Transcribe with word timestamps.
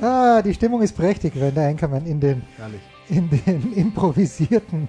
Ah, 0.00 0.42
die 0.42 0.54
Stimmung 0.54 0.82
ist 0.82 0.96
prächtig, 0.96 1.32
wenn 1.36 1.54
der 1.54 1.68
Anchorman 1.68 2.06
in 2.06 2.20
den, 2.20 2.42
Herrlich. 2.56 2.80
in 3.08 3.28
den 3.30 3.72
improvisierten 3.74 4.88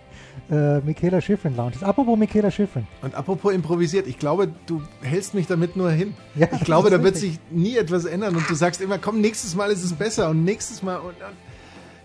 äh, 0.50 0.80
Michaela 0.80 1.22
Schifrin 1.22 1.56
Lounge 1.56 1.74
ist. 1.76 1.84
Apropos 1.84 2.18
Michaela 2.18 2.50
Schifrin. 2.52 2.88
Und 3.02 3.16
apropos 3.16 3.54
improvisiert, 3.54 4.08
ich 4.08 4.18
glaube, 4.18 4.50
du 4.66 4.82
hältst 5.02 5.34
mich 5.34 5.48
damit 5.48 5.76
nur 5.76 5.92
hin. 5.92 6.14
Ja, 6.36 6.48
ich 6.54 6.64
glaube, 6.64 6.90
da 6.90 7.04
wird 7.04 7.18
sich 7.18 7.40
nie 7.52 7.76
etwas 7.78 8.06
ändern 8.06 8.36
und 8.36 8.50
du 8.50 8.56
sagst 8.56 8.82
immer, 8.82 8.98
komm, 8.98 9.22
nächstes 9.22 9.56
Mal 9.56 9.72
ist 9.72 9.84
es 9.84 9.94
besser 9.94 10.30
und 10.30 10.44
nächstes 10.44 10.82
Mal 10.84 10.98
und, 10.98 11.08
und 11.10 11.16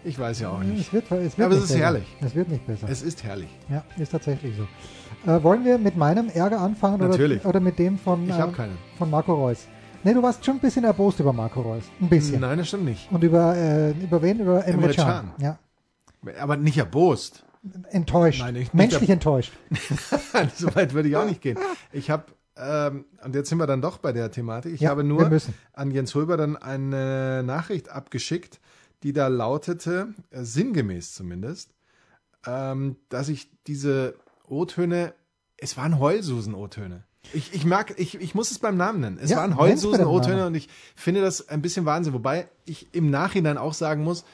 ich 0.05 0.19
weiß 0.19 0.41
ja 0.41 0.49
auch 0.51 0.61
nicht. 0.61 0.89
Es 0.89 0.93
wird, 0.93 1.05
es 1.13 1.39
wird 1.39 1.47
Aber 1.47 1.55
es 1.57 1.63
ist 1.65 1.69
besser. 1.69 1.79
herrlich. 1.81 2.17
Es 2.21 2.35
wird 2.35 2.49
nicht 2.49 2.67
besser. 2.67 2.89
Es 2.91 3.03
ist 3.03 3.23
herrlich. 3.23 3.49
ja, 3.71 3.85
ist 3.99 4.11
tatsächlich 4.11 4.55
so. 4.57 5.31
Äh, 5.31 5.41
wollen 5.45 5.65
wir 5.65 5.79
mit 5.79 5.97
meinem 5.97 6.29
Ärger 6.29 6.61
anfangen 6.61 6.99
Natürlich. 6.99 7.41
Oder, 7.43 7.51
oder 7.51 7.61
mit 7.61 7.79
dem 7.79 7.97
von, 7.99 8.29
Ich 8.29 8.35
äh, 8.37 8.49
keinen. 8.57 8.77
von 8.99 9.09
Marco 9.11 9.33
Reus? 9.35 9.69
Ne, 10.05 10.15
du 10.15 10.23
warst 10.23 10.45
schon 10.45 10.57
ein 10.57 10.61
bisschen 10.61 10.85
erbost 10.85 11.21
über 11.21 11.33
Marco 11.33 11.61
Reus. 11.61 11.85
Ein 12.01 12.09
bisschen. 12.09 12.41
Nein, 12.41 12.59
das 12.59 12.69
stimmt 12.69 12.85
nicht. 12.85 13.11
Und 13.13 13.23
über, 13.23 13.55
äh, 13.57 13.91
über 13.93 14.21
wen? 14.23 14.41
Über 14.41 14.65
Emre, 14.67 14.85
Emre 14.85 14.95
Can. 14.95 15.07
Can. 15.07 15.33
Ja. 15.39 15.59
Aber 16.41 16.57
nicht 16.57 16.77
erbost. 16.79 17.45
Enttäuscht. 17.91 18.41
Nein, 18.41 18.55
nicht 18.55 18.75
Menschlich 18.75 19.05
ab- 19.11 19.15
enttäuscht. 19.15 19.53
so 20.57 20.75
weit 20.75 20.95
würde 20.95 21.09
ich 21.09 21.17
auch 21.17 21.25
nicht 21.27 21.41
gehen. 21.41 21.57
Ich 21.93 22.11
habe, 22.11 22.25
ähm, 22.57 23.05
und 23.25 23.35
jetzt 23.37 23.49
sind 23.49 23.59
wir 23.59 23.67
dann 23.69 23.81
doch 23.81 23.99
bei 23.99 24.13
der 24.13 24.31
Thematik, 24.33 24.75
ich 24.75 24.81
Ja, 24.81 24.91
habe 24.91 25.05
nur 25.05 25.31
an 25.73 25.91
Jens 25.93 26.15
Hulber 26.17 26.37
dann 26.37 26.57
eine 26.57 27.43
Nachricht 27.45 27.89
abgeschickt, 27.89 28.61
die 29.05 29.13
da 29.13 29.29
lautete, 29.29 30.09
äh, 30.31 30.43
sinngemäß 30.43 31.15
zumindest, 31.15 31.71
ähm, 32.47 32.97
dass 33.09 33.29
ich 33.29 33.49
diese 33.69 34.15
O-Töne, 34.49 35.15
es 35.57 35.77
waren 35.77 36.01
Heulsusen-O-Töne. 36.01 37.05
Ich, 37.33 37.55
ich 37.55 37.65
mag, 37.65 37.95
ich, 37.99 38.21
ich 38.21 38.35
muss 38.35 38.51
es 38.51 38.59
beim 38.59 38.77
Namen 38.77 39.01
nennen. 39.01 39.19
Es 39.23 39.31
Ja, 39.31 39.39
waren 39.39 39.57
Heulsusen-O-Töne 39.57 40.37
Namen. 40.37 40.47
und 40.49 40.55
ich 40.55 40.69
finde 40.97 41.21
das 41.23 41.49
ein 41.49 41.63
bisschen 41.63 41.85
Wahnsinn. 41.87 42.13
Wobei 42.13 42.49
ich 42.65 42.93
im 42.95 43.11
Nachhinein 43.11 43.59
auch 43.59 43.75
sagen 43.75 44.03
muss, 44.03 44.25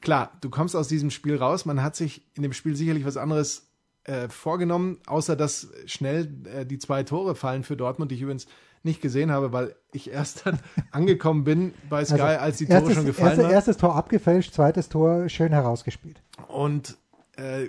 klar, 0.00 0.30
du 0.40 0.50
kommst 0.50 0.76
aus 0.76 0.86
diesem 0.88 1.10
Spiel 1.10 1.36
raus, 1.36 1.64
man 1.64 1.82
hat 1.82 1.96
sich 1.96 2.22
in 2.34 2.42
dem 2.42 2.52
Spiel 2.52 2.76
sicherlich 2.76 3.04
was 3.06 3.16
anderes 3.16 3.66
äh, 4.04 4.28
vorgenommen, 4.28 4.98
außer 5.06 5.34
dass 5.36 5.68
schnell 5.86 6.32
äh, 6.44 6.66
die 6.66 6.78
zwei 6.78 7.02
Tore 7.02 7.34
fallen 7.34 7.64
für 7.64 7.76
Dortmund, 7.76 8.10
die 8.10 8.16
ich 8.16 8.22
übrigens 8.22 8.46
nicht 8.82 9.00
gesehen 9.00 9.30
habe, 9.32 9.50
weil 9.52 9.74
ich 9.92 10.10
erst 10.10 10.44
dann 10.46 10.60
angekommen 10.90 11.42
bin 11.44 11.72
bei 11.88 12.04
Sky, 12.04 12.20
als 12.20 12.58
die 12.58 12.66
Tore 12.66 12.76
Also 12.76 12.88
erstes, 12.88 12.94
schon 12.96 13.06
gefallen 13.06 13.28
erstes, 13.28 13.44
waren. 13.44 13.52
erstes 13.54 13.76
Tor 13.78 13.96
abgefälscht, 13.96 14.52
zweites 14.52 14.90
Tor 14.90 15.30
schön 15.30 15.52
herausgespielt. 15.52 16.20
Und 16.48 16.98
äh, 17.36 17.68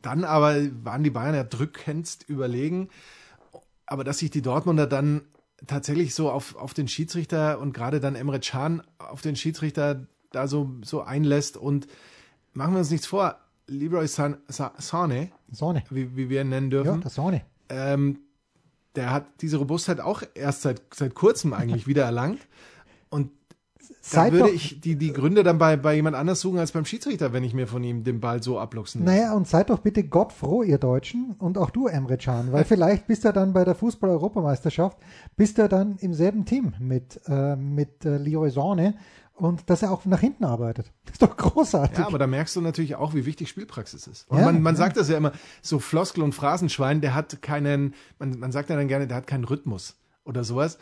dann 0.00 0.22
aber 0.24 0.54
waren 0.84 1.02
die 1.02 1.10
Bayern 1.10 1.34
ja 1.34 1.42
drückendst 1.44 2.28
überlegen. 2.28 2.88
Aber 3.90 4.04
dass 4.04 4.18
sich 4.18 4.30
die 4.30 4.40
Dortmunder 4.42 4.86
dann 4.86 5.22
tatsächlich 5.66 6.14
so 6.14 6.30
auf, 6.30 6.54
auf 6.56 6.74
den 6.74 6.86
Schiedsrichter 6.88 7.58
und 7.58 7.72
gerade 7.74 7.98
dann 8.00 8.14
Emre 8.14 8.38
Can 8.40 8.82
auf 8.98 9.20
den 9.20 9.34
Schiedsrichter 9.36 10.06
da 10.30 10.46
so, 10.46 10.70
so 10.84 11.02
einlässt 11.02 11.56
und 11.56 11.88
machen 12.52 12.72
wir 12.74 12.78
uns 12.78 12.90
nichts 12.90 13.06
vor, 13.06 13.36
Leroy 13.66 14.06
San, 14.06 14.38
Sa, 14.48 14.72
Sane, 14.78 15.30
Sonne. 15.50 15.82
wie, 15.90 16.16
wie 16.16 16.28
wir 16.30 16.42
ihn 16.42 16.50
nennen 16.50 16.70
Ja, 16.70 16.82
dürfen, 16.82 17.00
das 17.02 17.14
Sonne. 17.16 17.42
ähm, 17.68 18.20
der 18.94 19.10
hat 19.12 19.26
diese 19.42 19.56
Robustheit 19.58 20.00
auch 20.00 20.22
erst 20.34 20.62
seit, 20.62 20.82
seit 20.94 21.14
kurzem 21.14 21.52
eigentlich 21.52 21.86
wieder 21.88 22.04
erlangt. 22.04 22.40
Und 23.08 23.30
da 23.90 24.22
Seid 24.22 24.32
würde 24.32 24.46
doch, 24.46 24.54
ich 24.54 24.80
die, 24.80 24.96
die 24.96 25.12
Gründe 25.12 25.42
dann 25.42 25.58
bei, 25.58 25.76
bei 25.76 25.94
jemand 25.94 26.16
anders 26.16 26.40
suchen 26.40 26.58
als 26.58 26.72
beim 26.72 26.84
Schiedsrichter, 26.84 27.32
wenn 27.32 27.44
ich 27.44 27.54
mir 27.54 27.66
von 27.66 27.84
ihm 27.84 28.02
den 28.02 28.20
Ball 28.20 28.42
so 28.42 28.58
abluchsen 28.58 29.04
lasse. 29.04 29.16
naja, 29.16 29.34
und 29.34 29.46
seid 29.46 29.70
doch 29.70 29.80
bitte 29.80 30.04
Gott 30.04 30.32
froh, 30.32 30.62
ihr 30.62 30.78
Deutschen, 30.78 31.34
und 31.38 31.58
auch 31.58 31.70
du, 31.70 31.86
Emre 31.86 32.16
Can, 32.16 32.52
weil 32.52 32.64
vielleicht 32.66 33.06
bist 33.06 33.24
du 33.24 33.32
dann 33.32 33.52
bei 33.52 33.64
der 33.64 33.74
Fußball-Europameisterschaft, 33.74 34.98
bist 35.36 35.58
du 35.58 35.68
dann 35.68 35.96
im 35.98 36.14
selben 36.14 36.44
Team 36.44 36.74
mit, 36.78 37.20
äh, 37.26 37.56
mit 37.56 38.04
äh, 38.04 38.16
Leroy 38.16 38.50
Sonne 38.50 38.94
und 39.34 39.68
dass 39.70 39.82
er 39.82 39.90
auch 39.90 40.04
nach 40.04 40.20
hinten 40.20 40.44
arbeitet. 40.44 40.92
Das 41.04 41.12
ist 41.12 41.22
doch 41.22 41.36
großartig. 41.36 41.98
Ja, 41.98 42.06
aber 42.06 42.18
da 42.18 42.26
merkst 42.26 42.54
du 42.56 42.60
natürlich 42.60 42.96
auch, 42.96 43.14
wie 43.14 43.26
wichtig 43.26 43.48
Spielpraxis 43.48 44.06
ist. 44.06 44.26
Ja, 44.30 44.44
man, 44.44 44.62
man 44.62 44.74
ja. 44.74 44.78
sagt 44.78 44.96
das 44.96 45.08
ja 45.08 45.16
immer, 45.16 45.32
so 45.62 45.78
Floskel 45.78 46.22
und 46.22 46.34
Phrasenschwein, 46.34 47.00
der 47.00 47.14
hat 47.14 47.42
keinen, 47.42 47.94
man, 48.18 48.38
man 48.38 48.52
sagt 48.52 48.70
ja 48.70 48.76
dann 48.76 48.88
gerne, 48.88 49.06
der 49.06 49.16
hat 49.16 49.26
keinen 49.26 49.44
Rhythmus 49.44 49.96
oder 50.24 50.44
sowas. 50.44 50.78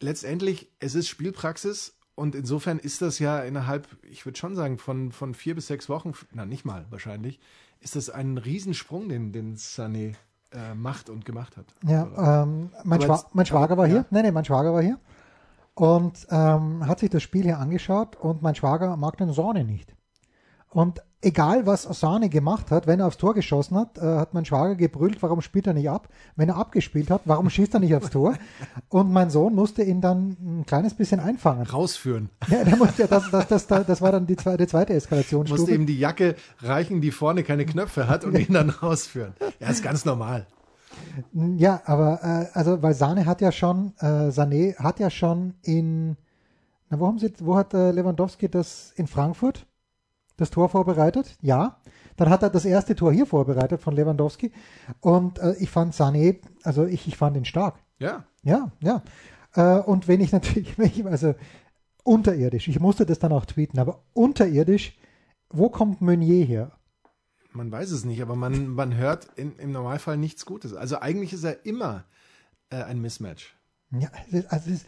Letztendlich, 0.00 0.70
es 0.80 0.94
ist 0.94 1.08
Spielpraxis 1.08 1.96
und 2.14 2.34
insofern 2.34 2.78
ist 2.78 3.02
das 3.02 3.18
ja 3.18 3.40
innerhalb, 3.40 3.86
ich 4.10 4.24
würde 4.26 4.38
schon 4.38 4.54
sagen, 4.54 4.78
von, 4.78 5.12
von 5.12 5.34
vier 5.34 5.54
bis 5.54 5.66
sechs 5.66 5.88
Wochen, 5.88 6.12
na 6.32 6.44
nicht 6.46 6.64
mal 6.64 6.84
wahrscheinlich, 6.90 7.40
ist 7.80 7.96
das 7.96 8.10
ein 8.10 8.38
Riesensprung, 8.38 9.08
den, 9.08 9.32
den 9.32 9.56
Sané 9.56 10.14
äh, 10.52 10.74
macht 10.74 11.10
und 11.10 11.24
gemacht 11.24 11.56
hat. 11.56 11.66
Ja, 11.84 12.42
ähm, 12.42 12.70
mein, 12.84 13.00
Schwa 13.02 13.14
jetzt- 13.16 13.34
mein 13.34 13.46
Schwager 13.46 13.76
war 13.76 13.86
hier. 13.86 13.96
ja. 13.96 14.06
Nein, 14.10 14.24
nein, 14.24 14.34
mein 14.34 14.44
Schwager 14.44 14.72
war 14.72 14.82
hier. 14.82 14.98
Und 15.74 16.26
ähm, 16.30 16.86
hat 16.86 17.00
sich 17.00 17.10
das 17.10 17.22
Spiel 17.22 17.42
hier 17.42 17.58
angeschaut 17.58 18.14
und 18.16 18.42
mein 18.42 18.54
Schwager 18.54 18.96
mag 18.96 19.16
den 19.16 19.32
Sahne 19.32 19.64
nicht. 19.64 19.92
Und 20.68 21.02
egal, 21.24 21.66
was 21.66 21.82
Sahne 21.82 22.28
gemacht 22.28 22.70
hat, 22.70 22.86
wenn 22.86 23.00
er 23.00 23.06
aufs 23.06 23.16
Tor 23.16 23.34
geschossen 23.34 23.76
hat, 23.76 23.98
äh, 23.98 24.02
hat 24.02 24.34
mein 24.34 24.44
Schwager 24.44 24.74
gebrüllt, 24.74 25.22
warum 25.22 25.40
spielt 25.40 25.66
er 25.66 25.74
nicht 25.74 25.88
ab? 25.88 26.08
Wenn 26.36 26.48
er 26.48 26.56
abgespielt 26.56 27.10
hat, 27.10 27.22
warum 27.24 27.50
schießt 27.50 27.74
er 27.74 27.80
nicht 27.80 27.94
aufs 27.94 28.10
Tor? 28.10 28.34
Und 28.88 29.12
mein 29.12 29.30
Sohn 29.30 29.54
musste 29.54 29.82
ihn 29.82 30.00
dann 30.00 30.36
ein 30.40 30.64
kleines 30.66 30.94
bisschen 30.94 31.20
einfangen. 31.20 31.66
Rausführen. 31.66 32.30
Ja, 32.48 32.64
der 32.64 32.76
musste, 32.76 33.06
das, 33.08 33.30
das, 33.30 33.48
das, 33.48 33.66
das, 33.66 34.02
war 34.02 34.12
dann 34.12 34.26
die 34.26 34.36
zweite, 34.36 34.58
die 34.58 34.66
zweite 34.66 34.92
Musste 34.92 35.16
Eskalationsstufe. 35.16 35.74
ihm 35.74 35.86
die 35.86 35.98
Jacke 35.98 36.36
reichen, 36.60 37.00
die 37.00 37.10
vorne 37.10 37.42
keine 37.42 37.66
Knöpfe 37.66 38.08
hat 38.08 38.24
und 38.24 38.38
ihn 38.38 38.52
dann 38.52 38.70
rausführen. 38.70 39.34
Ja, 39.60 39.68
ist 39.68 39.82
ganz 39.82 40.04
normal. 40.04 40.46
Ja, 41.32 41.82
aber 41.86 42.20
äh, 42.22 42.56
also 42.56 42.82
weil 42.82 42.94
Sahne 42.94 43.26
hat 43.26 43.40
ja 43.40 43.50
schon, 43.50 43.94
äh, 43.98 44.28
Sané 44.28 44.76
hat 44.76 45.00
ja 45.00 45.10
schon 45.10 45.54
in, 45.62 46.16
na 46.90 47.00
wo 47.00 47.06
haben 47.06 47.18
sie, 47.18 47.32
wo 47.40 47.56
hat 47.56 47.74
äh, 47.74 47.90
Lewandowski 47.90 48.48
das 48.48 48.92
in 48.96 49.06
Frankfurt 49.06 49.66
das 50.36 50.50
Tor 50.50 50.68
vorbereitet? 50.68 51.36
Ja. 51.40 51.80
Dann 52.16 52.30
hat 52.30 52.42
er 52.42 52.50
das 52.50 52.64
erste 52.64 52.94
Tor 52.94 53.12
hier 53.12 53.26
vorbereitet 53.26 53.80
von 53.80 53.94
Lewandowski 53.94 54.52
und 55.00 55.38
äh, 55.40 55.54
ich 55.58 55.70
fand 55.70 55.94
Sané, 55.94 56.38
also 56.62 56.84
ich, 56.86 57.08
ich 57.08 57.16
fand 57.16 57.36
ihn 57.36 57.44
stark. 57.44 57.74
Ja. 57.98 58.24
Ja, 58.42 58.70
ja. 58.80 59.02
Äh, 59.54 59.80
und 59.80 60.06
wenn 60.06 60.20
ich 60.20 60.32
natürlich, 60.32 60.78
wenn 60.78 60.86
ich, 60.86 61.04
also 61.04 61.34
unterirdisch, 62.04 62.68
ich 62.68 62.78
musste 62.80 63.06
das 63.06 63.18
dann 63.18 63.32
auch 63.32 63.46
tweeten, 63.46 63.78
aber 63.78 64.04
unterirdisch, 64.12 64.96
wo 65.50 65.68
kommt 65.68 66.00
Meunier 66.00 66.44
her? 66.44 66.72
Man 67.52 67.70
weiß 67.70 67.92
es 67.92 68.04
nicht, 68.04 68.20
aber 68.20 68.34
man, 68.34 68.68
man 68.68 68.96
hört 68.96 69.28
in, 69.36 69.56
im 69.58 69.70
Normalfall 69.70 70.16
nichts 70.16 70.44
Gutes. 70.44 70.74
Also 70.74 70.98
eigentlich 71.00 71.32
ist 71.32 71.44
er 71.44 71.64
immer 71.64 72.04
äh, 72.70 72.82
ein 72.82 73.00
Mismatch. 73.00 73.56
Ja, 73.92 74.08
also 74.48 74.70
es 74.70 74.80
ist, 74.80 74.86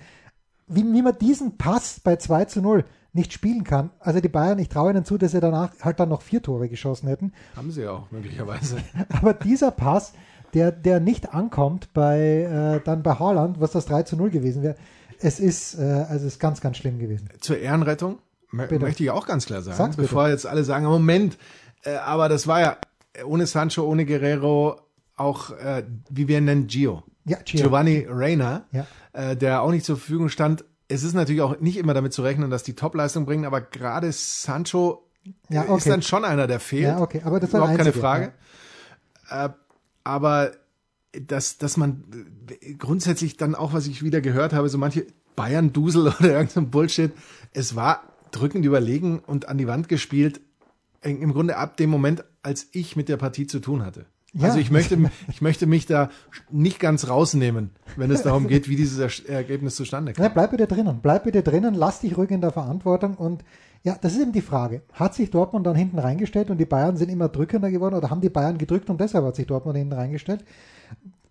wie, 0.66 0.82
wie 0.82 1.02
man 1.02 1.16
diesen 1.18 1.58
Pass 1.58 2.00
bei 2.00 2.16
2 2.16 2.46
zu 2.46 2.60
0 2.60 2.84
nicht 3.16 3.32
spielen 3.32 3.64
kann. 3.64 3.90
Also 3.98 4.20
die 4.20 4.28
Bayern, 4.28 4.58
ich 4.60 4.68
traue 4.68 4.92
ihnen 4.92 5.04
zu, 5.04 5.18
dass 5.18 5.32
sie 5.32 5.40
danach 5.40 5.70
halt 5.82 5.98
dann 5.98 6.08
noch 6.08 6.22
vier 6.22 6.40
Tore 6.42 6.68
geschossen 6.68 7.08
hätten. 7.08 7.32
Haben 7.56 7.70
sie 7.72 7.82
ja 7.82 7.90
auch 7.90 8.10
möglicherweise. 8.12 8.76
Aber 9.08 9.34
dieser 9.34 9.72
Pass, 9.72 10.12
der, 10.54 10.70
der 10.70 11.00
nicht 11.00 11.34
ankommt 11.34 11.92
bei 11.92 12.76
äh, 12.78 12.80
dann 12.84 13.02
bei 13.02 13.14
Haaland, 13.14 13.60
was 13.60 13.72
das 13.72 13.86
3 13.86 14.04
zu 14.04 14.16
0 14.16 14.30
gewesen 14.30 14.62
wäre, 14.62 14.76
es 15.18 15.40
ist, 15.40 15.74
äh, 15.78 15.82
also 16.08 16.26
ist 16.26 16.38
ganz, 16.38 16.60
ganz 16.60 16.76
schlimm 16.76 16.98
gewesen. 16.98 17.28
Zur 17.40 17.58
Ehrenrettung 17.58 18.18
Bitte. 18.52 18.78
möchte 18.78 19.02
ich 19.02 19.10
auch 19.10 19.26
ganz 19.26 19.46
klar 19.46 19.62
sagen, 19.62 19.76
Sag's 19.76 19.96
bitte. 19.96 20.08
bevor 20.08 20.28
jetzt 20.28 20.46
alle 20.46 20.62
sagen, 20.62 20.86
Moment, 20.86 21.36
äh, 21.84 21.96
aber 21.96 22.28
das 22.28 22.46
war 22.46 22.60
ja 22.60 22.76
ohne 23.24 23.46
Sancho, 23.46 23.82
ohne 23.84 24.04
Guerrero 24.06 24.80
auch, 25.16 25.50
äh, 25.52 25.84
wie 26.10 26.28
wir 26.28 26.38
ihn 26.38 26.44
nennen, 26.44 26.66
Gio. 26.66 27.02
Ja, 27.24 27.38
Gio. 27.44 27.62
Giovanni 27.62 28.06
Reina, 28.08 28.64
Ja. 28.72 28.86
äh, 29.14 29.34
der 29.36 29.62
auch 29.62 29.70
nicht 29.70 29.84
zur 29.86 29.96
Verfügung 29.96 30.28
stand. 30.28 30.64
Es 30.88 31.02
ist 31.02 31.14
natürlich 31.14 31.42
auch 31.42 31.58
nicht 31.60 31.76
immer 31.76 31.94
damit 31.94 32.12
zu 32.12 32.22
rechnen, 32.22 32.50
dass 32.50 32.62
die 32.62 32.74
Topleistung 32.74 33.26
bringen, 33.26 33.44
aber 33.44 33.60
gerade 33.60 34.12
Sancho 34.12 35.08
Ja, 35.48 35.62
okay. 35.62 35.78
ist 35.78 35.88
dann 35.88 36.02
schon 36.02 36.24
einer, 36.24 36.46
der 36.46 36.60
fehlt. 36.60 36.84
Ja, 36.84 37.00
okay, 37.00 37.22
aber 37.24 37.40
das 37.40 37.52
war 37.52 37.60
Überhaupt 37.60 37.78
keine 37.78 37.88
einzige, 37.88 38.00
Frage. 38.00 38.32
Äh, 39.28 39.48
aber 40.04 40.52
dass, 41.12 41.58
dass 41.58 41.76
man 41.76 42.04
äh, 42.60 42.74
grundsätzlich 42.74 43.36
dann 43.36 43.54
auch, 43.54 43.72
was 43.72 43.86
ich 43.86 44.02
wieder 44.02 44.20
gehört 44.20 44.52
habe, 44.52 44.68
so 44.68 44.78
manche 44.78 45.06
Bayern-Dusel 45.34 46.08
oder 46.20 46.32
irgendein 46.32 46.70
Bullshit, 46.70 47.12
es 47.52 47.74
war 47.74 48.02
drückend 48.30 48.64
überlegen 48.64 49.20
und 49.20 49.48
an 49.48 49.58
die 49.58 49.66
Wand 49.66 49.88
gespielt, 49.88 50.40
im 51.02 51.32
Grunde 51.32 51.56
ab 51.56 51.76
dem 51.76 51.90
Moment, 51.90 52.24
als 52.42 52.66
ich 52.72 52.96
mit 52.96 53.08
der 53.08 53.16
Partie 53.16 53.46
zu 53.46 53.60
tun 53.60 53.84
hatte. 53.84 54.06
Ja. 54.38 54.48
Also 54.48 54.58
ich 54.58 54.70
möchte, 54.70 54.98
ich 55.28 55.40
möchte 55.40 55.66
mich 55.66 55.86
da 55.86 56.10
nicht 56.50 56.78
ganz 56.78 57.08
rausnehmen, 57.08 57.70
wenn 57.96 58.10
es 58.10 58.22
darum 58.22 58.48
geht, 58.48 58.68
wie 58.68 58.76
dieses 58.76 59.20
Ergebnis 59.24 59.76
zustande 59.76 60.12
Ja, 60.12 60.24
kam. 60.24 60.34
bleib 60.34 60.50
bitte 60.50 60.66
drinnen, 60.66 61.00
bleib 61.00 61.24
bitte 61.24 61.42
drinnen, 61.42 61.74
lass 61.74 62.00
dich 62.00 62.16
ruhig 62.18 62.30
in 62.30 62.40
der 62.42 62.52
Verantwortung 62.52 63.14
und 63.14 63.44
ja, 63.82 63.96
das 64.00 64.14
ist 64.14 64.20
eben 64.20 64.32
die 64.32 64.42
Frage. 64.42 64.82
Hat 64.92 65.14
sich 65.14 65.30
Dortmund 65.30 65.66
dann 65.66 65.76
hinten 65.76 65.98
reingestellt 65.98 66.50
und 66.50 66.58
die 66.58 66.64
Bayern 66.64 66.96
sind 66.96 67.08
immer 67.08 67.28
drückender 67.28 67.70
geworden 67.70 67.94
oder 67.94 68.10
haben 68.10 68.20
die 68.20 68.28
Bayern 68.28 68.58
gedrückt 68.58 68.90
und 68.90 69.00
deshalb 69.00 69.24
hat 69.24 69.36
sich 69.36 69.46
Dortmund 69.46 69.78
hinten 69.78 69.94
reingestellt? 69.94 70.44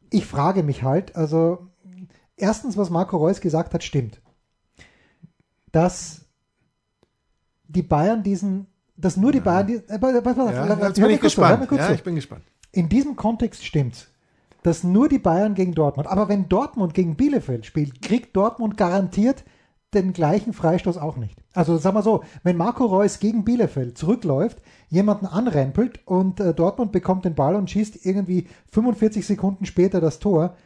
Ich 0.09 0.25
frage 0.25 0.63
mich 0.63 0.81
halt, 0.81 1.15
also 1.15 1.67
erstens, 2.37 2.77
was 2.77 2.89
Marco 2.89 3.17
Reus 3.17 3.41
gesagt 3.41 3.73
hat, 3.73 3.83
stimmt. 3.83 4.21
Dass 5.71 6.21
die 7.67 7.83
Bayern 7.83 8.23
diesen, 8.23 8.67
dass 8.95 9.17
nur 9.17 9.31
die 9.31 9.41
Bayern, 9.41 9.67
die, 9.67 9.75
äh, 9.75 9.81
Ja, 9.89 9.97
bin 9.97 10.91
ich 10.93 10.99
hör 11.01 11.17
gespannt. 11.17 11.69
Ja, 11.71 11.91
ich 11.91 12.03
bin 12.03 12.15
gespannt. 12.15 12.43
In 12.75 12.89
diesem 12.89 13.15
Kontext 13.15 13.65
stimmt's, 13.65 14.07
dass 14.61 14.83
nur 14.83 15.07
die 15.07 15.17
Bayern 15.17 15.55
gegen 15.55 15.73
Dortmund. 15.73 16.09
Aber 16.09 16.27
wenn 16.27 16.49
Dortmund 16.49 16.93
gegen 16.93 17.15
Bielefeld 17.15 17.65
spielt, 17.65 18.01
kriegt 18.01 18.35
Dortmund 18.35 18.75
garantiert 18.75 19.45
den 19.93 20.11
gleichen 20.11 20.51
Freistoß 20.51 20.97
auch 20.97 21.15
nicht. 21.15 21.41
Also 21.53 21.77
sagen 21.77 21.95
wir 21.95 22.01
so, 22.01 22.25
wenn 22.43 22.57
Marco 22.57 22.83
Reus 22.83 23.19
gegen 23.19 23.45
Bielefeld 23.45 23.97
zurückläuft, 23.97 24.57
jemanden 24.89 25.25
anrempelt 25.25 26.01
und 26.05 26.41
äh, 26.41 26.53
Dortmund 26.53 26.91
bekommt 26.91 27.23
den 27.23 27.33
Ball 27.33 27.55
und 27.55 27.69
schießt 27.69 28.05
irgendwie 28.05 28.47
45 28.73 29.25
Sekunden 29.25 29.65
später 29.65 30.01
das 30.01 30.19
Tor, 30.19 30.57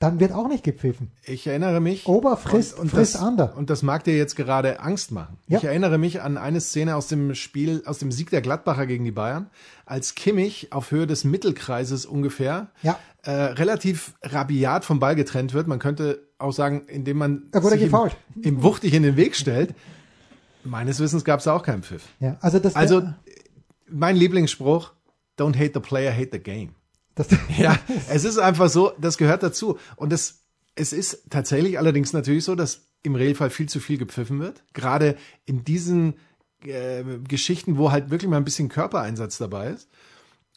dann 0.00 0.20
wird 0.20 0.30
auch 0.32 0.46
nicht 0.46 0.62
gepfiffen. 0.62 1.10
Ich 1.24 1.46
erinnere 1.48 1.80
mich. 1.80 2.06
Ober 2.06 2.36
frisst- 2.36 2.78
frisst 2.78 3.16
das, 3.16 3.22
Under. 3.22 3.56
Und 3.56 3.68
das 3.68 3.82
mag 3.82 4.04
dir 4.04 4.16
jetzt 4.16 4.36
gerade 4.36 4.78
Angst 4.80 5.10
machen. 5.10 5.38
Ja. 5.48 5.58
Ich 5.58 5.64
erinnere 5.64 5.98
mich 5.98 6.22
an 6.22 6.36
eine 6.38 6.60
Szene 6.60 6.94
aus 6.94 7.08
dem 7.08 7.34
Spiel, 7.34 7.82
aus 7.84 7.98
dem 7.98 8.12
Sieg 8.12 8.30
der 8.30 8.40
Gladbacher 8.40 8.86
gegen 8.86 9.04
die 9.04 9.10
Bayern, 9.10 9.50
als 9.86 10.14
Kimmich 10.14 10.72
auf 10.72 10.92
Höhe 10.92 11.06
des 11.08 11.24
Mittelkreises 11.24 12.06
ungefähr 12.06 12.68
Ja. 12.82 12.96
äh, 13.24 13.30
relativ 13.32 14.14
rabiat 14.22 14.84
vom 14.84 15.00
Ball 15.00 15.16
getrennt 15.16 15.52
wird. 15.52 15.66
Man 15.66 15.80
könnte 15.80 16.28
auch 16.38 16.52
sagen, 16.52 16.82
indem 16.86 17.18
man 17.18 17.50
sich 17.52 17.72
ihm, 17.72 17.78
gefoult. 17.90 18.16
ihm 18.40 18.62
wuchtig 18.62 18.94
in 18.94 19.02
den 19.02 19.16
Weg 19.16 19.34
stellt. 19.34 19.74
Meines 20.62 21.00
Wissens 21.00 21.24
gab 21.24 21.40
es 21.40 21.48
auch 21.48 21.62
keinen 21.64 21.82
Pfiff. 21.82 22.04
Ja, 22.20 22.36
also 22.40 22.60
das, 22.60 22.76
Also 22.76 23.02
mein 23.90 24.14
Lieblingsspruch: 24.16 24.92
Don't 25.38 25.56
hate 25.56 25.72
the 25.74 25.80
player, 25.80 26.12
hate 26.12 26.28
the 26.32 26.38
game. 26.38 26.70
Das, 27.18 27.28
Ja, 27.58 27.78
es 28.08 28.24
ist 28.24 28.38
einfach 28.38 28.68
so, 28.68 28.92
das 28.98 29.18
gehört 29.18 29.42
dazu. 29.42 29.78
Und 29.96 30.12
es, 30.12 30.44
es 30.74 30.92
ist 30.92 31.30
tatsächlich 31.30 31.78
allerdings 31.78 32.12
natürlich 32.12 32.44
so, 32.44 32.54
dass 32.54 32.88
im 33.02 33.14
Regelfall 33.14 33.50
viel 33.50 33.68
zu 33.68 33.80
viel 33.80 33.98
gepfiffen 33.98 34.40
wird. 34.40 34.62
Gerade 34.72 35.16
in 35.44 35.64
diesen 35.64 36.14
äh, 36.64 37.04
Geschichten, 37.26 37.78
wo 37.78 37.92
halt 37.92 38.10
wirklich 38.10 38.30
mal 38.30 38.36
ein 38.36 38.44
bisschen 38.44 38.68
Körpereinsatz 38.68 39.38
dabei 39.38 39.68
ist. 39.70 39.88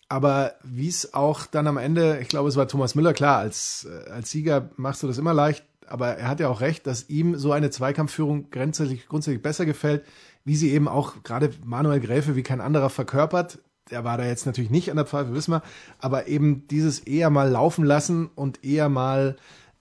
Aber 0.09 0.55
wie 0.63 0.89
es 0.89 1.13
auch 1.13 1.45
dann 1.45 1.67
am 1.67 1.77
Ende, 1.77 2.19
ich 2.21 2.27
glaube, 2.27 2.49
es 2.49 2.57
war 2.57 2.67
Thomas 2.67 2.95
Müller, 2.95 3.13
klar, 3.13 3.39
als, 3.39 3.87
äh, 3.89 4.09
als 4.09 4.31
Sieger 4.31 4.69
machst 4.75 5.03
du 5.03 5.07
das 5.07 5.17
immer 5.17 5.33
leicht, 5.33 5.63
aber 5.87 6.17
er 6.17 6.27
hat 6.27 6.39
ja 6.39 6.49
auch 6.49 6.61
recht, 6.61 6.85
dass 6.87 7.09
ihm 7.09 7.37
so 7.37 7.51
eine 7.51 7.69
Zweikampfführung 7.69 8.49
grundsätzlich, 8.49 9.07
grundsätzlich 9.07 9.41
besser 9.41 9.65
gefällt, 9.65 10.03
wie 10.43 10.55
sie 10.55 10.71
eben 10.71 10.87
auch 10.87 11.23
gerade 11.23 11.51
Manuel 11.63 11.99
Gräfe 11.99 12.35
wie 12.35 12.43
kein 12.43 12.61
anderer 12.61 12.89
verkörpert. 12.89 13.59
Der 13.91 14.03
war 14.03 14.17
da 14.17 14.25
jetzt 14.25 14.45
natürlich 14.45 14.71
nicht 14.71 14.89
an 14.89 14.95
der 14.95 15.05
Pfeife, 15.05 15.33
wissen 15.33 15.51
wir, 15.51 15.63
aber 15.99 16.27
eben 16.27 16.67
dieses 16.69 16.99
eher 16.99 17.29
mal 17.29 17.49
laufen 17.49 17.85
lassen 17.85 18.29
und 18.33 18.63
eher 18.63 18.89
mal 18.89 19.35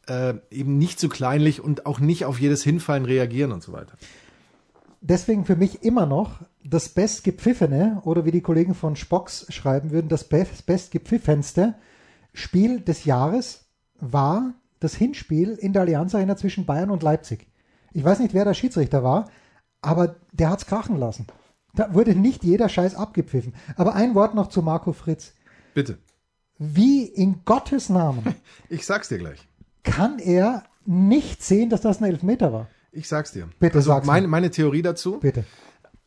äh, 0.08 0.34
eben 0.50 0.78
nicht 0.78 0.98
zu 0.98 1.08
kleinlich 1.08 1.62
und 1.62 1.86
auch 1.86 2.00
nicht 2.00 2.24
auf 2.24 2.40
jedes 2.40 2.62
Hinfallen 2.64 3.04
reagieren 3.04 3.52
und 3.52 3.62
so 3.62 3.72
weiter. 3.72 3.94
deswegen 5.00 5.44
für 5.44 5.56
mich 5.56 5.82
immer 5.82 6.06
noch 6.06 6.40
das 6.64 6.90
bestgepfiffene 6.90 8.02
oder 8.04 8.24
wie 8.24 8.32
die 8.32 8.42
Kollegen 8.42 8.74
von 8.74 8.96
Spocks 8.96 9.46
schreiben 9.48 9.90
würden, 9.90 10.08
das 10.08 10.24
best, 10.24 10.66
bestgepfiffenste 10.66 11.74
Spiel 12.32 12.80
des 12.80 13.04
Jahres 13.04 13.64
war 13.98 14.54
das 14.78 14.94
Hinspiel 14.94 15.52
in 15.52 15.72
der 15.72 15.82
Allianz 15.82 16.14
Arena 16.14 16.36
zwischen 16.36 16.66
Bayern 16.66 16.90
und 16.90 17.02
Leipzig. 17.02 17.46
Ich 17.92 18.04
weiß 18.04 18.20
nicht, 18.20 18.34
wer 18.34 18.44
der 18.44 18.54
Schiedsrichter 18.54 19.02
war, 19.02 19.30
aber 19.82 20.16
der 20.32 20.50
hat's 20.50 20.66
krachen 20.66 20.96
lassen. 20.96 21.26
Da 21.75 21.94
wurde 21.94 22.14
nicht 22.14 22.44
jeder 22.44 22.69
Scheiß 22.69 22.94
abgepfiffen. 22.94 23.55
Aber 23.76 23.94
ein 23.94 24.14
Wort 24.14 24.34
noch 24.34 24.49
zu 24.49 24.62
Marco 24.62 24.93
Fritz. 24.93 25.34
Bitte. 25.75 25.99
Wie 26.58 27.05
in 27.05 27.43
Gottes 27.44 27.88
Namen 27.88 28.34
Ich 28.69 28.84
sag's 28.87 29.08
dir 29.08 29.19
gleich. 29.19 29.49
kann 29.82 30.19
er 30.19 30.64
nicht 30.84 31.43
sehen, 31.43 31.70
dass 31.70 31.81
das 31.81 32.00
ein 32.00 32.05
Elfmeter 32.05 32.52
war? 32.52 32.69
Ich 32.93 33.08
sag's 33.08 33.32
dir. 33.32 33.49
Bitte 33.61 33.76
also 33.76 33.93
sag's 33.93 34.06
meine, 34.06 34.26
mir. 34.26 34.31
meine 34.31 34.50
Theorie 34.50 34.82
dazu. 34.82 35.19
Bitte. 35.20 35.44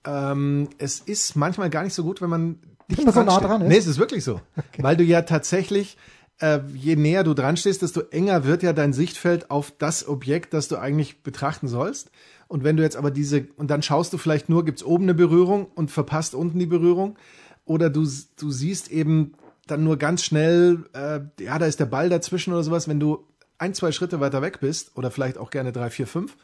Ähm, 0.06 0.70
es 0.78 1.00
ist 1.00 1.36
manchmal 1.36 1.70
gar 1.70 1.84
nicht 1.84 1.94
so 1.94 2.04
gut, 2.04 2.22
wenn 2.22 2.30
man 2.30 2.60
dicht 2.92 3.06
man 3.06 3.14
so 3.14 3.24
nah 3.24 3.40
dran 3.40 3.62
ist? 3.62 3.68
Nee, 3.70 3.78
es 3.78 3.88
ist 3.88 3.98
wirklich 4.00 4.24
so. 4.24 4.42
Weil 4.78 4.98
du 4.98 5.04
ja 5.04 5.22
tatsächlich, 5.22 5.98
äh, 6.40 6.60
je 6.76 6.98
näher 6.98 7.24
du 7.24 7.34
dran 7.34 7.56
stehst, 7.58 7.82
desto 7.82 8.02
enger 8.12 8.44
wird 8.44 8.64
ja 8.64 8.74
dein 8.74 8.92
Sichtfeld 8.94 9.50
auf 9.50 9.72
das 9.72 10.08
Objekt, 10.08 10.54
das 10.54 10.68
du 10.68 10.78
eigentlich 10.78 11.24
betrachten 11.24 11.68
sollst. 11.68 12.12
Und 12.54 12.64
wenn 12.64 12.78
du 12.78 12.84
jetzt 12.84 12.98
aber 12.98 13.10
diese, 13.10 13.48
und 13.58 13.72
dann 13.72 13.82
schaust 13.82 14.14
du 14.14 14.20
vielleicht 14.20 14.48
nur, 14.48 14.64
gibt's 14.64 14.84
oben 14.84 15.06
eine 15.06 15.16
Berührung 15.16 15.66
und 15.74 15.90
verpasst 15.90 16.36
unten 16.36 16.60
die 16.60 16.68
Berührung. 16.68 17.18
Oder 17.66 17.90
du, 17.90 18.08
du 18.38 18.52
siehst 18.52 18.92
eben 18.92 19.34
dann 19.66 19.84
nur 19.84 19.98
ganz 19.98 20.24
schnell, 20.24 20.86
äh, 20.94 21.22
ja, 21.44 21.58
da 21.58 21.66
ist 21.66 21.80
der 21.80 21.88
Ball 21.88 22.10
dazwischen 22.10 22.54
oder 22.54 22.62
sowas. 22.62 22.88
Wenn 22.88 23.00
du 23.00 23.26
ein, 23.58 23.74
zwei 23.74 23.92
Schritte 23.92 24.20
weiter 24.20 24.44
weg 24.44 24.60
bist, 24.60 24.96
oder 24.96 25.10
vielleicht 25.10 25.40
auch 25.40 25.50
gerne 25.50 25.72
drei, 25.72 25.90
vier, 25.90 26.06
fünf, 26.06 26.38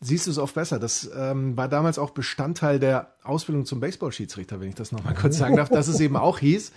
siehst 0.00 0.26
du 0.26 0.32
es 0.32 0.38
oft 0.38 0.56
besser. 0.56 0.80
Das 0.80 1.08
ähm, 1.16 1.56
war 1.56 1.68
damals 1.68 1.96
auch 1.96 2.10
Bestandteil 2.10 2.80
der 2.80 3.14
Ausbildung 3.22 3.64
zum 3.64 3.78
Baseballschiedsrichter, 3.78 4.60
wenn 4.60 4.70
ich 4.70 4.74
das 4.74 4.90
nochmal 4.90 5.14
kurz 5.14 5.38
sagen 5.38 5.54
darf, 5.54 5.68
dass 5.68 5.86
es 5.86 6.00
eben 6.00 6.16
auch 6.16 6.40
hieß, 6.40 6.72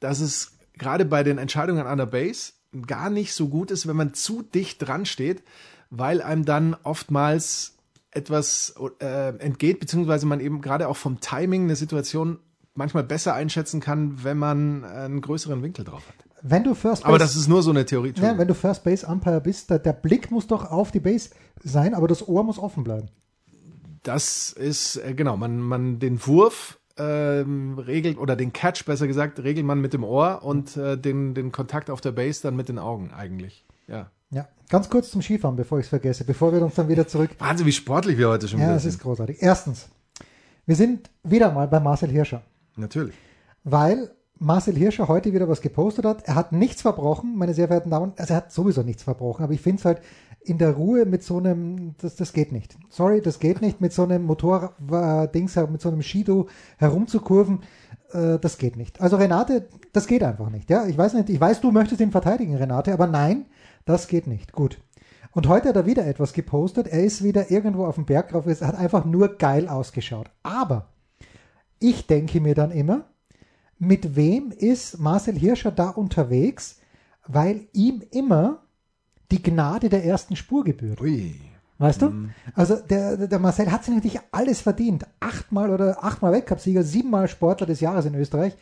dass 0.00 0.20
es 0.20 0.52
gerade 0.78 1.04
bei 1.04 1.22
den 1.24 1.36
Entscheidungen 1.36 1.86
an 1.86 1.98
der 1.98 2.06
Base 2.06 2.52
gar 2.86 3.10
nicht 3.10 3.34
so 3.34 3.48
gut 3.48 3.70
ist, 3.70 3.86
wenn 3.86 3.96
man 3.96 4.14
zu 4.14 4.40
dicht 4.40 4.78
dran 4.80 5.04
steht, 5.04 5.42
weil 5.90 6.22
einem 6.22 6.46
dann 6.46 6.74
oftmals 6.84 7.76
etwas 8.12 8.74
äh, 9.00 9.36
entgeht, 9.38 9.80
beziehungsweise 9.80 10.26
man 10.26 10.40
eben 10.40 10.60
gerade 10.60 10.88
auch 10.88 10.96
vom 10.96 11.20
Timing 11.20 11.64
eine 11.64 11.76
Situation 11.76 12.38
manchmal 12.74 13.04
besser 13.04 13.34
einschätzen 13.34 13.80
kann, 13.80 14.24
wenn 14.24 14.38
man 14.38 14.84
einen 14.84 15.20
größeren 15.20 15.62
Winkel 15.62 15.84
drauf 15.84 16.02
hat. 16.08 16.14
Wenn 16.42 16.64
du 16.64 16.74
First 16.74 17.04
Aber 17.04 17.18
Base- 17.18 17.24
das 17.24 17.36
ist 17.36 17.48
nur 17.48 17.62
so 17.62 17.70
eine 17.70 17.84
Theorie. 17.84 18.14
Ja, 18.16 18.38
wenn 18.38 18.48
du 18.48 18.54
First 18.54 18.82
Base 18.84 19.06
Umpire 19.06 19.40
bist, 19.40 19.70
der, 19.70 19.78
der 19.78 19.92
Blick 19.92 20.30
muss 20.30 20.46
doch 20.46 20.70
auf 20.70 20.90
die 20.90 21.00
Base 21.00 21.30
sein, 21.62 21.94
aber 21.94 22.08
das 22.08 22.26
Ohr 22.26 22.42
muss 22.44 22.58
offen 22.58 22.82
bleiben. 22.84 23.08
Das 24.02 24.50
ist, 24.52 24.96
äh, 24.96 25.12
genau, 25.14 25.36
man, 25.36 25.60
man 25.60 25.98
den 25.98 26.24
Wurf 26.26 26.78
ähm, 26.96 27.78
regelt, 27.78 28.18
oder 28.18 28.36
den 28.36 28.52
Catch 28.52 28.86
besser 28.86 29.06
gesagt, 29.06 29.40
regelt 29.40 29.66
man 29.66 29.80
mit 29.80 29.92
dem 29.92 30.02
Ohr 30.04 30.42
und 30.42 30.76
äh, 30.76 30.96
den, 30.96 31.34
den 31.34 31.52
Kontakt 31.52 31.90
auf 31.90 32.00
der 32.00 32.12
Base 32.12 32.40
dann 32.42 32.56
mit 32.56 32.68
den 32.70 32.78
Augen 32.78 33.10
eigentlich. 33.12 33.64
Ja. 33.86 34.10
Ja, 34.30 34.48
ganz 34.68 34.88
kurz 34.88 35.10
zum 35.10 35.22
Skifahren, 35.22 35.56
bevor 35.56 35.78
ich 35.78 35.84
es 35.86 35.88
vergesse, 35.90 36.24
bevor 36.24 36.52
wir 36.52 36.62
uns 36.62 36.74
dann 36.74 36.88
wieder 36.88 37.06
zurück. 37.08 37.30
Wahnsinn, 37.38 37.66
wie 37.66 37.72
sportlich 37.72 38.16
wir 38.18 38.28
heute 38.28 38.46
schon 38.48 38.60
Ja, 38.60 38.66
wieder 38.66 38.74
das 38.74 38.82
sind. 38.84 38.92
ist 38.92 39.00
großartig. 39.00 39.38
Erstens, 39.40 39.88
wir 40.66 40.76
sind 40.76 41.10
wieder 41.24 41.50
mal 41.52 41.66
bei 41.68 41.80
Marcel 41.80 42.10
Hirscher, 42.10 42.42
Natürlich. 42.76 43.14
weil 43.64 44.10
Marcel 44.38 44.74
Hirscher 44.76 45.08
heute 45.08 45.32
wieder 45.32 45.48
was 45.48 45.60
gepostet 45.60 46.04
hat. 46.04 46.22
Er 46.26 46.34
hat 46.34 46.52
nichts 46.52 46.80
verbrochen, 46.82 47.36
meine 47.36 47.52
sehr 47.54 47.66
verehrten 47.66 47.90
Damen. 47.90 48.12
Also 48.16 48.32
er 48.34 48.36
hat 48.38 48.52
sowieso 48.52 48.82
nichts 48.82 49.02
verbrochen, 49.02 49.44
aber 49.44 49.52
ich 49.52 49.60
finde 49.60 49.80
es 49.80 49.84
halt 49.84 50.00
in 50.42 50.56
der 50.56 50.70
Ruhe 50.72 51.04
mit 51.04 51.22
so 51.22 51.36
einem, 51.36 51.94
das, 51.98 52.16
das 52.16 52.32
geht 52.32 52.50
nicht. 52.50 52.78
Sorry, 52.88 53.20
das 53.20 53.38
geht 53.40 53.60
nicht, 53.60 53.82
mit 53.82 53.92
so 53.92 54.04
einem 54.04 54.22
Motor-Dings, 54.22 55.56
mit 55.70 55.82
so 55.82 55.90
einem 55.90 56.00
Shido 56.00 56.48
herumzukurven. 56.78 57.60
Äh, 58.12 58.38
das 58.38 58.56
geht 58.56 58.76
nicht. 58.76 59.00
Also 59.02 59.16
Renate, 59.16 59.68
das 59.92 60.06
geht 60.06 60.22
einfach 60.22 60.48
nicht. 60.48 60.70
Ja, 60.70 60.86
ich 60.86 60.96
weiß 60.96 61.12
nicht, 61.14 61.28
ich 61.28 61.38
weiß, 61.40 61.60
du 61.60 61.70
möchtest 61.72 62.00
ihn 62.00 62.10
verteidigen, 62.10 62.56
Renate, 62.56 62.94
aber 62.94 63.06
nein, 63.06 63.44
das 63.90 64.08
geht 64.08 64.26
nicht. 64.26 64.52
Gut. 64.52 64.78
Und 65.32 65.48
heute 65.48 65.68
hat 65.68 65.76
er 65.76 65.86
wieder 65.86 66.06
etwas 66.06 66.32
gepostet. 66.32 66.86
Er 66.86 67.04
ist 67.04 67.22
wieder 67.22 67.50
irgendwo 67.50 67.86
auf 67.86 67.96
dem 67.96 68.06
Berg 68.06 68.30
drauf. 68.30 68.46
Es 68.46 68.62
hat 68.62 68.76
einfach 68.76 69.04
nur 69.04 69.36
geil 69.36 69.68
ausgeschaut. 69.68 70.30
Aber 70.42 70.88
ich 71.78 72.06
denke 72.06 72.40
mir 72.40 72.54
dann 72.54 72.70
immer, 72.70 73.04
mit 73.78 74.16
wem 74.16 74.50
ist 74.50 74.98
Marcel 74.98 75.38
Hirscher 75.38 75.72
da 75.72 75.90
unterwegs, 75.90 76.80
weil 77.26 77.68
ihm 77.72 78.02
immer 78.10 78.62
die 79.30 79.42
Gnade 79.42 79.88
der 79.88 80.04
ersten 80.04 80.36
Spur 80.36 80.64
gebührt. 80.64 81.00
Ui. 81.00 81.40
Weißt 81.80 82.02
du? 82.02 82.12
Also 82.54 82.76
der, 82.76 83.26
der 83.26 83.38
Marcel 83.38 83.72
hat 83.72 83.84
sich 83.84 83.94
natürlich 83.94 84.20
alles 84.32 84.60
verdient. 84.60 85.06
Achtmal 85.18 85.70
oder 85.70 86.04
achtmal 86.04 86.30
Weltcupsieger, 86.32 86.82
siebenmal 86.82 87.26
Sportler 87.26 87.66
des 87.66 87.80
Jahres 87.80 88.04
in 88.04 88.14
Österreich. 88.14 88.54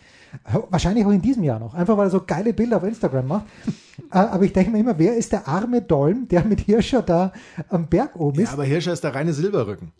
Wahrscheinlich 0.71 1.05
auch 1.05 1.11
in 1.11 1.21
diesem 1.21 1.43
Jahr 1.43 1.59
noch. 1.59 1.75
Einfach 1.75 1.97
weil 1.97 2.07
er 2.07 2.11
so 2.11 2.23
geile 2.25 2.53
Bilder 2.53 2.77
auf 2.77 2.85
Instagram 2.85 3.27
macht. 3.27 3.47
Äh, 4.13 4.19
Aber 4.19 4.45
ich 4.45 4.53
denke 4.53 4.71
mir 4.71 4.79
immer, 4.79 4.97
wer 4.97 5.17
ist 5.17 5.33
der 5.33 5.49
arme 5.49 5.83
Dolm, 5.83 6.29
der 6.29 6.45
mit 6.45 6.61
Hirscher 6.61 7.03
da 7.03 7.33
am 7.69 7.89
Berg 7.89 8.15
oben 8.15 8.39
ist? 8.39 8.47
Ja, 8.47 8.53
aber 8.53 8.65
Hirscher 8.65 8.93
ist 8.93 9.03
der 9.03 9.13
reine 9.13 9.33
Silberrücken. 9.35 9.91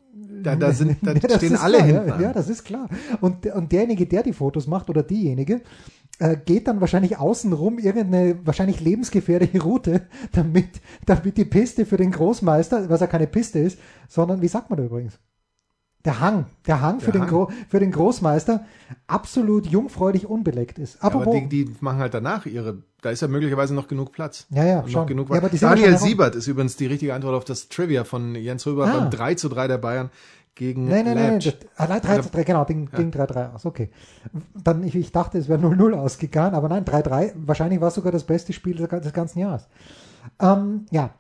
Da, 0.43 0.55
da, 0.55 0.73
sind, 0.73 0.99
da 1.03 1.13
Ja, 1.13 1.37
stehen 1.37 1.57
alle 1.57 1.79
klar, 1.79 1.87
hinten. 1.87 2.09
Ja, 2.09 2.21
ja, 2.21 2.33
das 2.33 2.49
ist 2.49 2.65
klar. 2.65 2.89
Und, 3.21 3.45
und 3.47 3.73
derjenige, 3.73 4.07
der 4.07 4.23
die 4.23 4.33
Fotos 4.33 4.69
macht 4.69 4.89
oder 4.89 5.03
diejenige, 5.03 5.63
äh, 6.19 6.37
geht 6.37 6.69
dann 6.69 6.81
wahrscheinlich 6.81 7.19
außenrum 7.19 7.79
irgendeine 7.79 8.39
wahrscheinlich 8.45 8.81
lebensgefährliche 8.81 9.63
Route, 9.63 10.07
damit, 10.33 10.69
damit 11.07 11.37
die 11.37 11.45
Piste 11.45 11.87
für 11.87 11.97
den 11.97 12.13
Großmeister, 12.13 12.89
was 12.91 13.01
ja 13.01 13.07
keine 13.07 13.27
Piste 13.27 13.59
ist, 13.59 13.79
sondern, 14.09 14.43
wie 14.43 14.49
sagt 14.49 14.71
man 14.71 14.79
da 14.79 14.85
übrigens? 14.85 15.19
der 16.05 16.21
Hang, 16.21 16.47
der 16.67 16.81
Hang, 16.81 17.01
für, 17.01 17.07
Der 17.07 17.21
den 17.21 17.23
Hang. 17.23 17.29
Gro 17.29 17.51
für 17.69 17.81
den 17.81 17.91
Großmeister 17.91 18.65
absolut 19.09 19.67
jungfräulich 19.67 20.27
unbeleckt 20.27 20.79
ist. 20.79 20.95
Ja, 20.95 21.01
aber 21.03 21.21
Apropos, 21.21 21.43
die, 21.49 21.65
die 21.67 21.75
machen 21.81 21.99
halt 21.99 22.15
danach 22.15 22.47
ihre, 22.47 22.83
da 23.03 23.11
ist 23.11 23.21
ja 23.21 23.29
möglicherweise 23.29 23.75
noch 23.75 23.89
genug 23.89 24.13
Platz. 24.13 24.47
Ja, 24.51 24.65
ja, 24.65 24.83
schon. 24.89 24.93
Noch 25.03 25.07
genug 25.07 25.29
Ja, 25.29 25.41
Daniel 25.41 25.99
Siebert 25.99 26.35
ist 26.37 26.47
übrigens 26.47 26.77
die 26.77 26.87
richtige 26.87 27.15
Antwort 27.15 27.35
auf 27.35 27.45
das 27.45 27.69
Trivia 27.69 28.05
von 28.05 28.35
Jens 28.37 28.67
Röber 28.67 28.87
Ah. 28.87 28.99
beim 29.01 29.11
3 29.11 29.35
zu 29.35 29.49
3 29.49 29.67
der 29.69 29.79
Bayern 29.79 30.11
gegen 30.59 30.89
Nein, 30.89 31.05
nein, 31.05 31.15
nein, 31.15 31.39
nein. 31.39 31.89
Nein 31.89 32.01
3 32.03 32.19
zu 32.19 32.31
3, 32.31 32.43
genau, 32.43 32.65
ging, 32.65 32.91
ging 32.91 33.11
3-3 33.11 33.55
aus. 33.55 33.65
Okay. 33.65 33.91
Dann, 34.55 34.83
ich, 34.83 34.95
ich 34.97 35.13
dachte, 35.13 35.39
es 35.39 35.49
wäre 35.49 35.65
0-0 35.65 35.95
ausgegangen, 35.95 36.55
aber 36.55 36.69
nein, 36.69 36.85
3-3. 36.85 37.33
Wahrscheinlich 37.37 37.81
war 37.81 37.89
es 37.89 37.95
sogar 37.95 38.11
das 38.11 38.25
beste 38.25 38.53
Spiel 38.53 38.75
des, 38.75 39.13
ganzen 39.13 39.39
Jahres. 39.39 39.69
Ähm, 40.41 40.87
ja. 40.91 41.11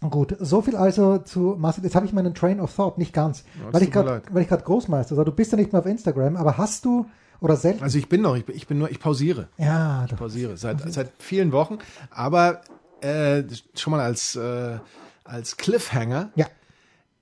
Gut, 0.00 0.36
so 0.38 0.60
viel 0.60 0.76
also 0.76 1.18
zu 1.18 1.56
Marcel. 1.58 1.84
Jetzt 1.84 1.94
habe 1.94 2.04
ich 2.04 2.12
meinen 2.12 2.34
Train 2.34 2.60
of 2.60 2.74
Thought 2.74 2.98
nicht 2.98 3.12
ganz, 3.12 3.44
Ja, 3.62 3.72
weil, 3.72 3.82
ich 3.82 3.90
grad, 3.90 4.22
weil 4.34 4.42
ich 4.42 4.48
gerade 4.48 4.64
Großmeister 4.64 5.14
sag. 5.14 5.24
Du 5.24 5.32
bist 5.32 5.52
ja 5.52 5.56
nicht 5.56 5.72
mehr 5.72 5.80
auf 5.80 5.86
Instagram, 5.86 6.36
aber 6.36 6.58
hast 6.58 6.84
du 6.84 7.06
oder 7.40 7.56
selten? 7.56 7.82
Also 7.82 7.98
ich 7.98 8.08
bin 8.08 8.20
noch, 8.20 8.36
ich 8.36 8.44
bin, 8.44 8.56
ich 8.56 8.66
bin 8.66 8.78
nur, 8.78 8.90
ich 8.90 9.00
pausiere. 9.00 9.48
ja, 9.56 10.06
du, 10.08 10.16
pausiere 10.16 10.56
seit, 10.56 10.92
seit 10.92 11.12
vielen 11.18 11.52
Wochen. 11.52 11.78
Aber 12.10 12.60
äh, 13.00 13.44
schon 13.74 13.92
mal 13.92 14.00
als, 14.00 14.36
äh, 14.36 14.78
als 15.24 15.56
Cliffhanger, 15.56 16.30
ja. 16.34 16.46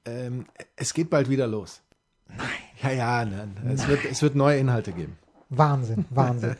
Ähm, 0.04 0.46
es 0.76 0.94
geht 0.94 1.10
bald 1.10 1.28
wieder 1.28 1.46
los. 1.46 1.82
Nein. 2.28 2.38
Ja, 2.82 2.90
ja, 2.90 3.24
nein. 3.24 3.54
Es, 3.72 3.86
wird, 3.86 4.04
es 4.04 4.22
wird 4.22 4.34
neue 4.34 4.58
Inhalte 4.58 4.92
geben. 4.92 5.16
Wahnsinn, 5.50 6.06
Wahnsinn. 6.10 6.56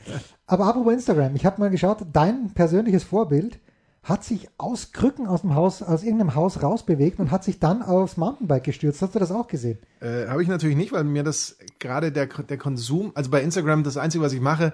Aber 0.46 0.66
apropos 0.66 0.92
Instagram, 0.92 1.34
ich 1.34 1.46
habe 1.46 1.60
mal 1.60 1.70
geschaut, 1.70 1.98
dein 2.12 2.52
persönliches 2.52 3.04
Vorbild 3.04 3.58
hat 4.02 4.24
sich 4.24 4.48
aus 4.58 4.92
Krücken 4.92 5.26
aus 5.28 5.42
dem 5.42 5.54
Haus, 5.54 5.80
aus 5.82 6.02
irgendeinem 6.02 6.34
Haus 6.34 6.62
rausbewegt 6.62 7.20
und 7.20 7.30
hat 7.30 7.44
sich 7.44 7.60
dann 7.60 7.82
aufs 7.82 8.16
Mountainbike 8.16 8.64
gestürzt. 8.64 9.00
Hast 9.00 9.14
du 9.14 9.18
das 9.18 9.30
auch 9.30 9.46
gesehen? 9.46 9.78
Äh, 10.00 10.26
Habe 10.26 10.42
ich 10.42 10.48
natürlich 10.48 10.76
nicht, 10.76 10.92
weil 10.92 11.04
mir 11.04 11.22
das 11.22 11.56
gerade 11.78 12.10
der, 12.10 12.26
der 12.26 12.58
Konsum, 12.58 13.12
also 13.14 13.30
bei 13.30 13.42
Instagram 13.42 13.84
das 13.84 13.96
Einzige, 13.96 14.24
was 14.24 14.32
ich 14.32 14.40
mache, 14.40 14.72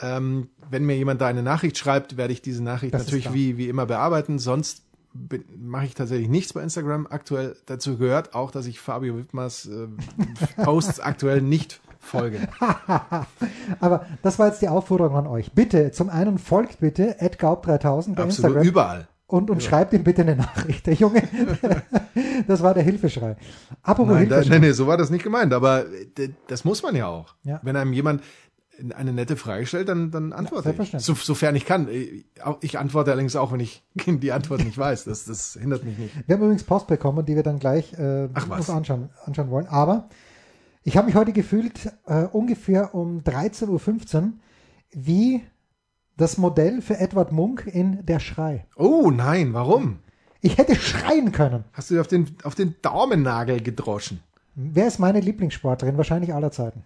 ähm, 0.00 0.50
wenn 0.70 0.84
mir 0.84 0.96
jemand 0.96 1.20
da 1.20 1.26
eine 1.26 1.42
Nachricht 1.42 1.78
schreibt, 1.78 2.16
werde 2.16 2.32
ich 2.32 2.42
diese 2.42 2.62
Nachricht 2.62 2.94
Das 2.94 3.04
natürlich 3.04 3.32
wie, 3.32 3.56
wie 3.58 3.68
immer 3.68 3.86
bearbeiten. 3.86 4.38
Sonst 4.38 4.82
mache 5.58 5.86
ich 5.86 5.94
tatsächlich 5.94 6.28
nichts 6.28 6.52
bei 6.52 6.62
Instagram 6.62 7.06
aktuell. 7.08 7.56
Dazu 7.66 7.98
gehört 7.98 8.34
auch, 8.34 8.50
dass 8.50 8.66
ich 8.66 8.80
Fabio 8.80 9.16
Wittmers 9.16 9.66
äh, 9.66 9.88
Posts 10.62 11.00
aktuell 11.00 11.40
nicht 11.42 11.80
folge. 11.98 12.48
Aber 13.80 14.06
das 14.22 14.38
war 14.38 14.48
jetzt 14.48 14.62
die 14.62 14.68
Aufforderung 14.68 15.16
an 15.16 15.26
euch. 15.26 15.52
Bitte, 15.52 15.90
zum 15.92 16.08
einen 16.08 16.38
folgt 16.38 16.80
bitte 16.80 17.16
@gaub3000 17.20 18.14
bei 18.14 18.22
Absolut 18.22 18.24
Instagram 18.24 18.62
überall. 18.66 19.08
und, 19.26 19.50
und 19.50 19.62
schreibt 19.62 19.92
ihm 19.92 20.02
bitte 20.04 20.22
eine 20.22 20.36
Nachricht. 20.36 20.86
Der 20.86 20.94
Junge, 20.94 21.22
das 22.46 22.62
war 22.62 22.72
der 22.74 22.82
Hilfeschrei. 22.84 23.36
Apropos 23.82 24.14
Nein, 24.14 24.28
da, 24.28 24.36
Hilfeschrei. 24.36 24.58
nee, 24.60 24.66
nee, 24.68 24.72
so 24.72 24.86
war 24.86 24.96
das 24.96 25.10
nicht 25.10 25.24
gemeint. 25.24 25.52
Aber 25.52 25.84
äh, 25.86 26.30
das 26.46 26.64
muss 26.64 26.82
man 26.82 26.96
ja 26.96 27.06
auch. 27.06 27.34
Ja. 27.42 27.60
Wenn 27.62 27.76
einem 27.76 27.92
jemand 27.92 28.22
eine 28.94 29.12
nette 29.12 29.36
Frage 29.36 29.66
stellt, 29.66 29.88
dann, 29.88 30.10
dann 30.10 30.32
antworte 30.32 30.70
ich. 30.70 30.76
selbstverständlich. 30.76 31.06
So, 31.06 31.14
sofern 31.14 31.54
ich 31.56 31.66
kann. 31.66 31.88
Ich 31.88 32.24
ich 32.60 32.78
antworte 32.78 33.10
allerdings 33.12 33.36
auch, 33.36 33.52
wenn 33.52 33.60
ich 33.60 33.82
die 34.06 34.32
Antwort 34.32 34.64
nicht 34.64 34.78
weiß. 34.78 35.04
Das, 35.04 35.24
das 35.24 35.58
hindert 35.60 35.84
mich 35.84 35.98
nicht. 35.98 36.14
Wir 36.26 36.36
haben 36.36 36.42
übrigens 36.42 36.64
Post 36.64 36.86
bekommen, 36.86 37.24
die 37.24 37.36
wir 37.36 37.42
dann 37.42 37.58
gleich 37.58 37.92
äh, 37.94 38.28
uns 38.58 38.70
anschauen, 38.70 39.10
anschauen 39.24 39.50
wollen. 39.50 39.66
Aber 39.66 40.08
ich 40.82 40.96
habe 40.96 41.06
mich 41.06 41.14
heute 41.14 41.32
gefühlt, 41.32 41.92
äh, 42.06 42.24
ungefähr 42.24 42.94
um 42.94 43.20
13.15 43.20 43.68
Uhr, 44.22 44.32
wie 44.92 45.42
das 46.16 46.38
Modell 46.38 46.82
für 46.82 46.98
Edward 46.98 47.32
Munk 47.32 47.66
in 47.66 48.04
Der 48.04 48.20
Schrei. 48.20 48.66
Oh 48.76 49.10
nein, 49.10 49.52
warum? 49.54 50.00
Ich 50.42 50.58
hätte 50.58 50.74
schreien 50.74 51.32
können. 51.32 51.64
Hast 51.72 51.90
du 51.90 52.00
auf 52.00 52.06
den, 52.06 52.34
auf 52.44 52.54
den 52.54 52.76
Daumennagel 52.82 53.62
gedroschen? 53.62 54.20
Wer 54.54 54.86
ist 54.86 54.98
meine 54.98 55.20
Lieblingssportlerin? 55.20 55.96
Wahrscheinlich 55.96 56.34
aller 56.34 56.50
Zeiten. 56.50 56.84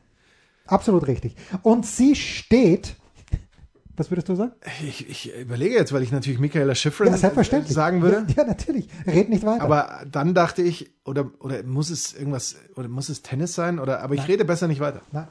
Absolut 0.66 1.06
richtig. 1.06 1.36
Und 1.62 1.86
sie 1.86 2.14
steht. 2.14 2.96
Was 3.96 4.10
würdest 4.10 4.28
du 4.28 4.34
sagen? 4.34 4.52
Ich, 4.84 5.08
ich 5.08 5.32
überlege 5.38 5.74
jetzt, 5.76 5.92
weil 5.92 6.02
ich 6.02 6.10
natürlich 6.10 6.40
Michaela 6.40 6.74
Schifrin 6.74 7.08
Ja, 7.12 7.16
selbstverständlich. 7.16 7.72
sagen 7.74 8.02
würde. 8.02 8.24
Ja, 8.28 8.42
ja, 8.42 8.44
natürlich. 8.48 8.88
Red 9.06 9.28
nicht 9.28 9.44
weiter. 9.46 9.62
Aber 9.62 10.00
dann 10.10 10.34
dachte 10.34 10.62
ich, 10.62 10.90
oder, 11.04 11.30
oder 11.38 11.62
muss 11.62 11.90
es 11.90 12.12
irgendwas, 12.12 12.56
oder 12.74 12.88
muss 12.88 13.08
es 13.08 13.22
Tennis 13.22 13.54
sein? 13.54 13.78
Oder, 13.78 14.00
aber 14.02 14.14
ich 14.14 14.26
rede 14.26 14.44
besser 14.44 14.66
nicht 14.66 14.80
weiter. 14.80 15.00
Na, 15.12 15.28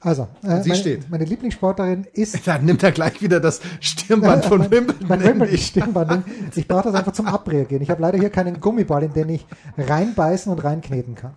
also, 0.00 0.28
äh, 0.42 0.60
sie 0.60 0.68
meine, 0.68 0.74
steht. 0.80 1.08
meine 1.10 1.24
Lieblingssportlerin 1.24 2.06
ist 2.12 2.38
Dann 2.46 2.66
nimmt 2.66 2.82
er 2.82 2.92
gleich 2.92 3.22
wieder 3.22 3.40
das 3.40 3.62
Stirnband 3.80 4.44
von 4.44 4.70
Wimbledon. 4.70 5.08
mein 5.08 5.20
in 5.22 5.26
Wimbledon 5.28 5.56
die- 5.56 5.62
Stirnband. 5.62 6.24
Ich 6.56 6.68
brauche 6.68 6.82
das 6.82 6.94
einfach 6.94 7.12
zum 7.12 7.26
Abreagieren. 7.26 7.82
Ich 7.82 7.88
habe 7.88 8.02
leider 8.02 8.18
hier 8.18 8.28
keinen 8.28 8.60
Gummiball, 8.60 9.02
in 9.04 9.14
den 9.14 9.30
ich 9.30 9.46
reinbeißen 9.78 10.52
und 10.52 10.58
reinkneten 10.62 11.14
kann. 11.14 11.36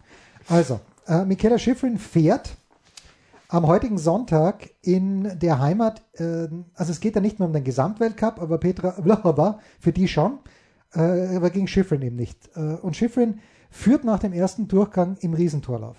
Also, 0.50 0.82
äh, 1.08 1.24
Michaela 1.24 1.58
Schifrin 1.60 1.98
fährt 1.98 2.58
am 3.50 3.68
heutigen 3.68 3.98
Sonntag 3.98 4.70
in 4.82 5.40
der 5.40 5.60
Heimat, 5.60 6.04
äh, 6.14 6.48
also 6.74 6.92
es 6.92 7.00
geht 7.00 7.16
da 7.16 7.20
nicht 7.20 7.40
mehr 7.40 7.48
um 7.48 7.54
den 7.54 7.64
Gesamtweltcup, 7.64 8.42
aber 8.42 8.58
Petra 8.58 8.92
Vlhova, 8.92 9.60
für 9.80 9.94
die 9.94 10.08
schon, 10.08 10.40
äh, 10.94 11.36
aber 11.36 11.50
gegen 11.50 11.68
Schifrin 11.68 12.02
eben 12.02 12.16
nicht. 12.16 12.50
Äh, 12.56 12.76
und 12.76 12.96
Schifrin 12.96 13.40
führt 13.70 14.04
nach 14.04 14.20
dem 14.20 14.34
ersten 14.34 14.68
Durchgang 14.68 15.18
im 15.22 15.34
Riesentorlauf. 15.34 15.98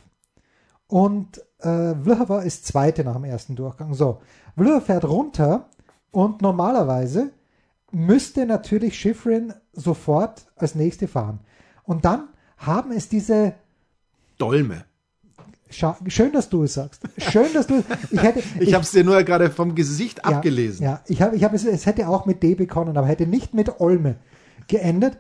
Und 0.87 1.39
äh, 1.61 1.95
Vlhova 1.95 2.41
ist 2.43 2.67
Zweite 2.67 3.05
nach 3.05 3.15
dem 3.15 3.25
ersten 3.25 3.57
Durchgang. 3.57 3.95
So, 3.95 4.21
Vlhova 4.57 4.81
fährt 4.81 5.05
runter 5.05 5.69
und 6.11 6.43
normalerweise 6.43 7.33
müsste 7.91 8.47
natürlich 8.47 8.99
Schifrin 8.99 9.55
sofort 9.73 10.47
als 10.57 10.75
Nächste 10.75 11.09
fahren. 11.09 11.41
Und 11.85 12.05
dann 12.05 12.29
haben 12.59 12.93
es 12.93 13.09
diese 13.09 13.55
Dolme. 14.37 14.88
Schön, 15.71 16.33
dass 16.33 16.49
du 16.49 16.63
es 16.63 16.75
sagst. 16.75 17.03
Schön, 17.19 17.53
dass 17.53 17.67
du 17.67 17.85
ich 18.11 18.23
hätte 18.23 18.43
Ich 18.61 18.73
habe 18.73 18.85
es 18.85 18.91
dir 18.91 19.05
nur 19.05 19.23
gerade 19.23 19.51
vom 19.51 19.75
Gesicht 19.75 20.19
ja, 20.19 20.37
abgelesen. 20.37 20.85
Ja, 20.85 21.03
ich 21.07 21.21
habe 21.21 21.37
ich 21.37 21.45
habe 21.45 21.57
es 21.57 21.65
es 21.65 21.85
hätte 21.85 22.09
auch 22.09 22.25
mit 22.25 22.43
D 22.43 22.55
begonnen, 22.55 22.97
aber 22.97 23.07
hätte 23.07 23.27
nicht 23.27 23.53
mit 23.55 23.81
Olme 23.81 24.17
geendet. 24.67 25.19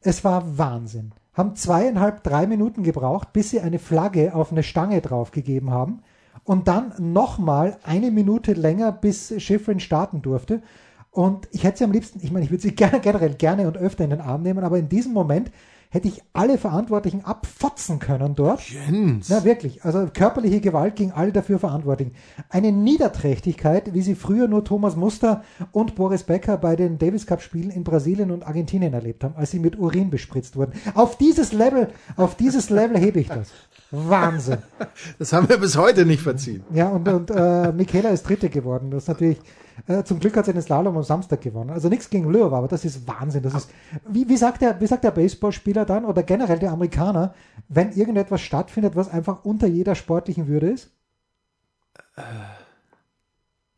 Es 0.00 0.24
war 0.24 0.58
Wahnsinn. 0.58 1.12
Haben 1.34 1.54
zweieinhalb, 1.54 2.22
drei 2.22 2.46
Minuten 2.46 2.82
gebraucht, 2.82 3.32
bis 3.32 3.50
sie 3.50 3.60
eine 3.60 3.78
Flagge 3.78 4.34
auf 4.34 4.50
eine 4.50 4.62
Stange 4.62 5.00
draufgegeben 5.00 5.70
haben. 5.70 6.00
Und 6.44 6.68
dann 6.68 6.92
nochmal 6.98 7.78
eine 7.82 8.10
Minute 8.10 8.52
länger, 8.54 8.92
bis 8.92 9.34
Schifrin 9.42 9.80
starten 9.80 10.22
durfte. 10.22 10.62
Und 11.10 11.48
ich 11.50 11.64
hätte 11.64 11.78
sie 11.78 11.84
am 11.84 11.92
liebsten, 11.92 12.20
ich 12.22 12.30
meine, 12.30 12.44
ich 12.44 12.50
würde 12.50 12.62
sie 12.62 12.70
gerne, 12.74 13.00
generell 13.00 13.34
gerne 13.34 13.66
und 13.66 13.76
öfter 13.76 14.04
in 14.04 14.10
den 14.10 14.20
Arm 14.20 14.42
nehmen, 14.42 14.64
aber 14.64 14.78
in 14.78 14.88
diesem 14.88 15.12
Moment 15.12 15.50
hätte 15.90 16.08
ich 16.08 16.22
alle 16.32 16.58
Verantwortlichen 16.58 17.24
abfotzen 17.24 17.98
können 17.98 18.34
dort. 18.34 18.60
Jens. 18.68 19.28
Na 19.28 19.44
wirklich, 19.44 19.84
also 19.84 20.08
körperliche 20.12 20.60
Gewalt 20.60 20.96
gegen 20.96 21.12
alle 21.12 21.32
dafür 21.32 21.58
Verantwortlichen. 21.58 22.14
Eine 22.48 22.72
Niederträchtigkeit, 22.72 23.94
wie 23.94 24.02
sie 24.02 24.14
früher 24.14 24.48
nur 24.48 24.64
Thomas 24.64 24.96
Muster 24.96 25.42
und 25.72 25.94
Boris 25.94 26.24
Becker 26.24 26.56
bei 26.56 26.76
den 26.76 26.98
Davis 26.98 27.26
Cup 27.26 27.42
Spielen 27.42 27.70
in 27.70 27.84
Brasilien 27.84 28.30
und 28.30 28.46
Argentinien 28.46 28.94
erlebt 28.94 29.24
haben, 29.24 29.34
als 29.36 29.50
sie 29.50 29.58
mit 29.58 29.78
Urin 29.78 30.10
bespritzt 30.10 30.56
wurden. 30.56 30.72
Auf 30.94 31.16
dieses 31.18 31.52
Level, 31.52 31.88
auf 32.16 32.34
dieses 32.36 32.70
Level 32.70 32.98
hebe 32.98 33.20
ich 33.20 33.28
das. 33.28 33.50
Wahnsinn. 33.90 34.58
Das 35.18 35.32
haben 35.32 35.48
wir 35.48 35.58
bis 35.58 35.76
heute 35.76 36.04
nicht 36.06 36.22
verziehen. 36.22 36.64
Ja, 36.72 36.88
und, 36.88 37.08
und 37.08 37.30
äh, 37.30 37.72
Michaela 37.72 38.10
ist 38.10 38.28
Dritte 38.28 38.48
geworden. 38.48 38.90
Das 38.90 39.04
ist 39.04 39.08
natürlich, 39.08 39.38
äh, 39.86 40.02
zum 40.04 40.18
Glück 40.18 40.36
hat 40.36 40.46
sie 40.46 40.52
den 40.52 40.62
Slalom 40.62 40.96
am 40.96 41.02
Samstag 41.02 41.40
gewonnen. 41.40 41.70
Also 41.70 41.88
nichts 41.88 42.10
gegen 42.10 42.30
Löwe, 42.30 42.56
aber 42.56 42.68
das 42.68 42.84
ist 42.84 43.06
Wahnsinn. 43.06 43.42
Das 43.42 43.54
ist, 43.54 43.70
wie, 44.08 44.28
wie, 44.28 44.36
sagt 44.36 44.62
der, 44.62 44.80
wie 44.80 44.86
sagt 44.86 45.04
der 45.04 45.10
Baseballspieler 45.10 45.84
dann 45.84 46.04
oder 46.04 46.22
generell 46.22 46.58
der 46.58 46.72
Amerikaner, 46.72 47.34
wenn 47.68 47.92
irgendetwas 47.92 48.40
stattfindet, 48.40 48.96
was 48.96 49.10
einfach 49.10 49.44
unter 49.44 49.66
jeder 49.66 49.94
sportlichen 49.94 50.48
Würde 50.48 50.70
ist? 50.70 50.90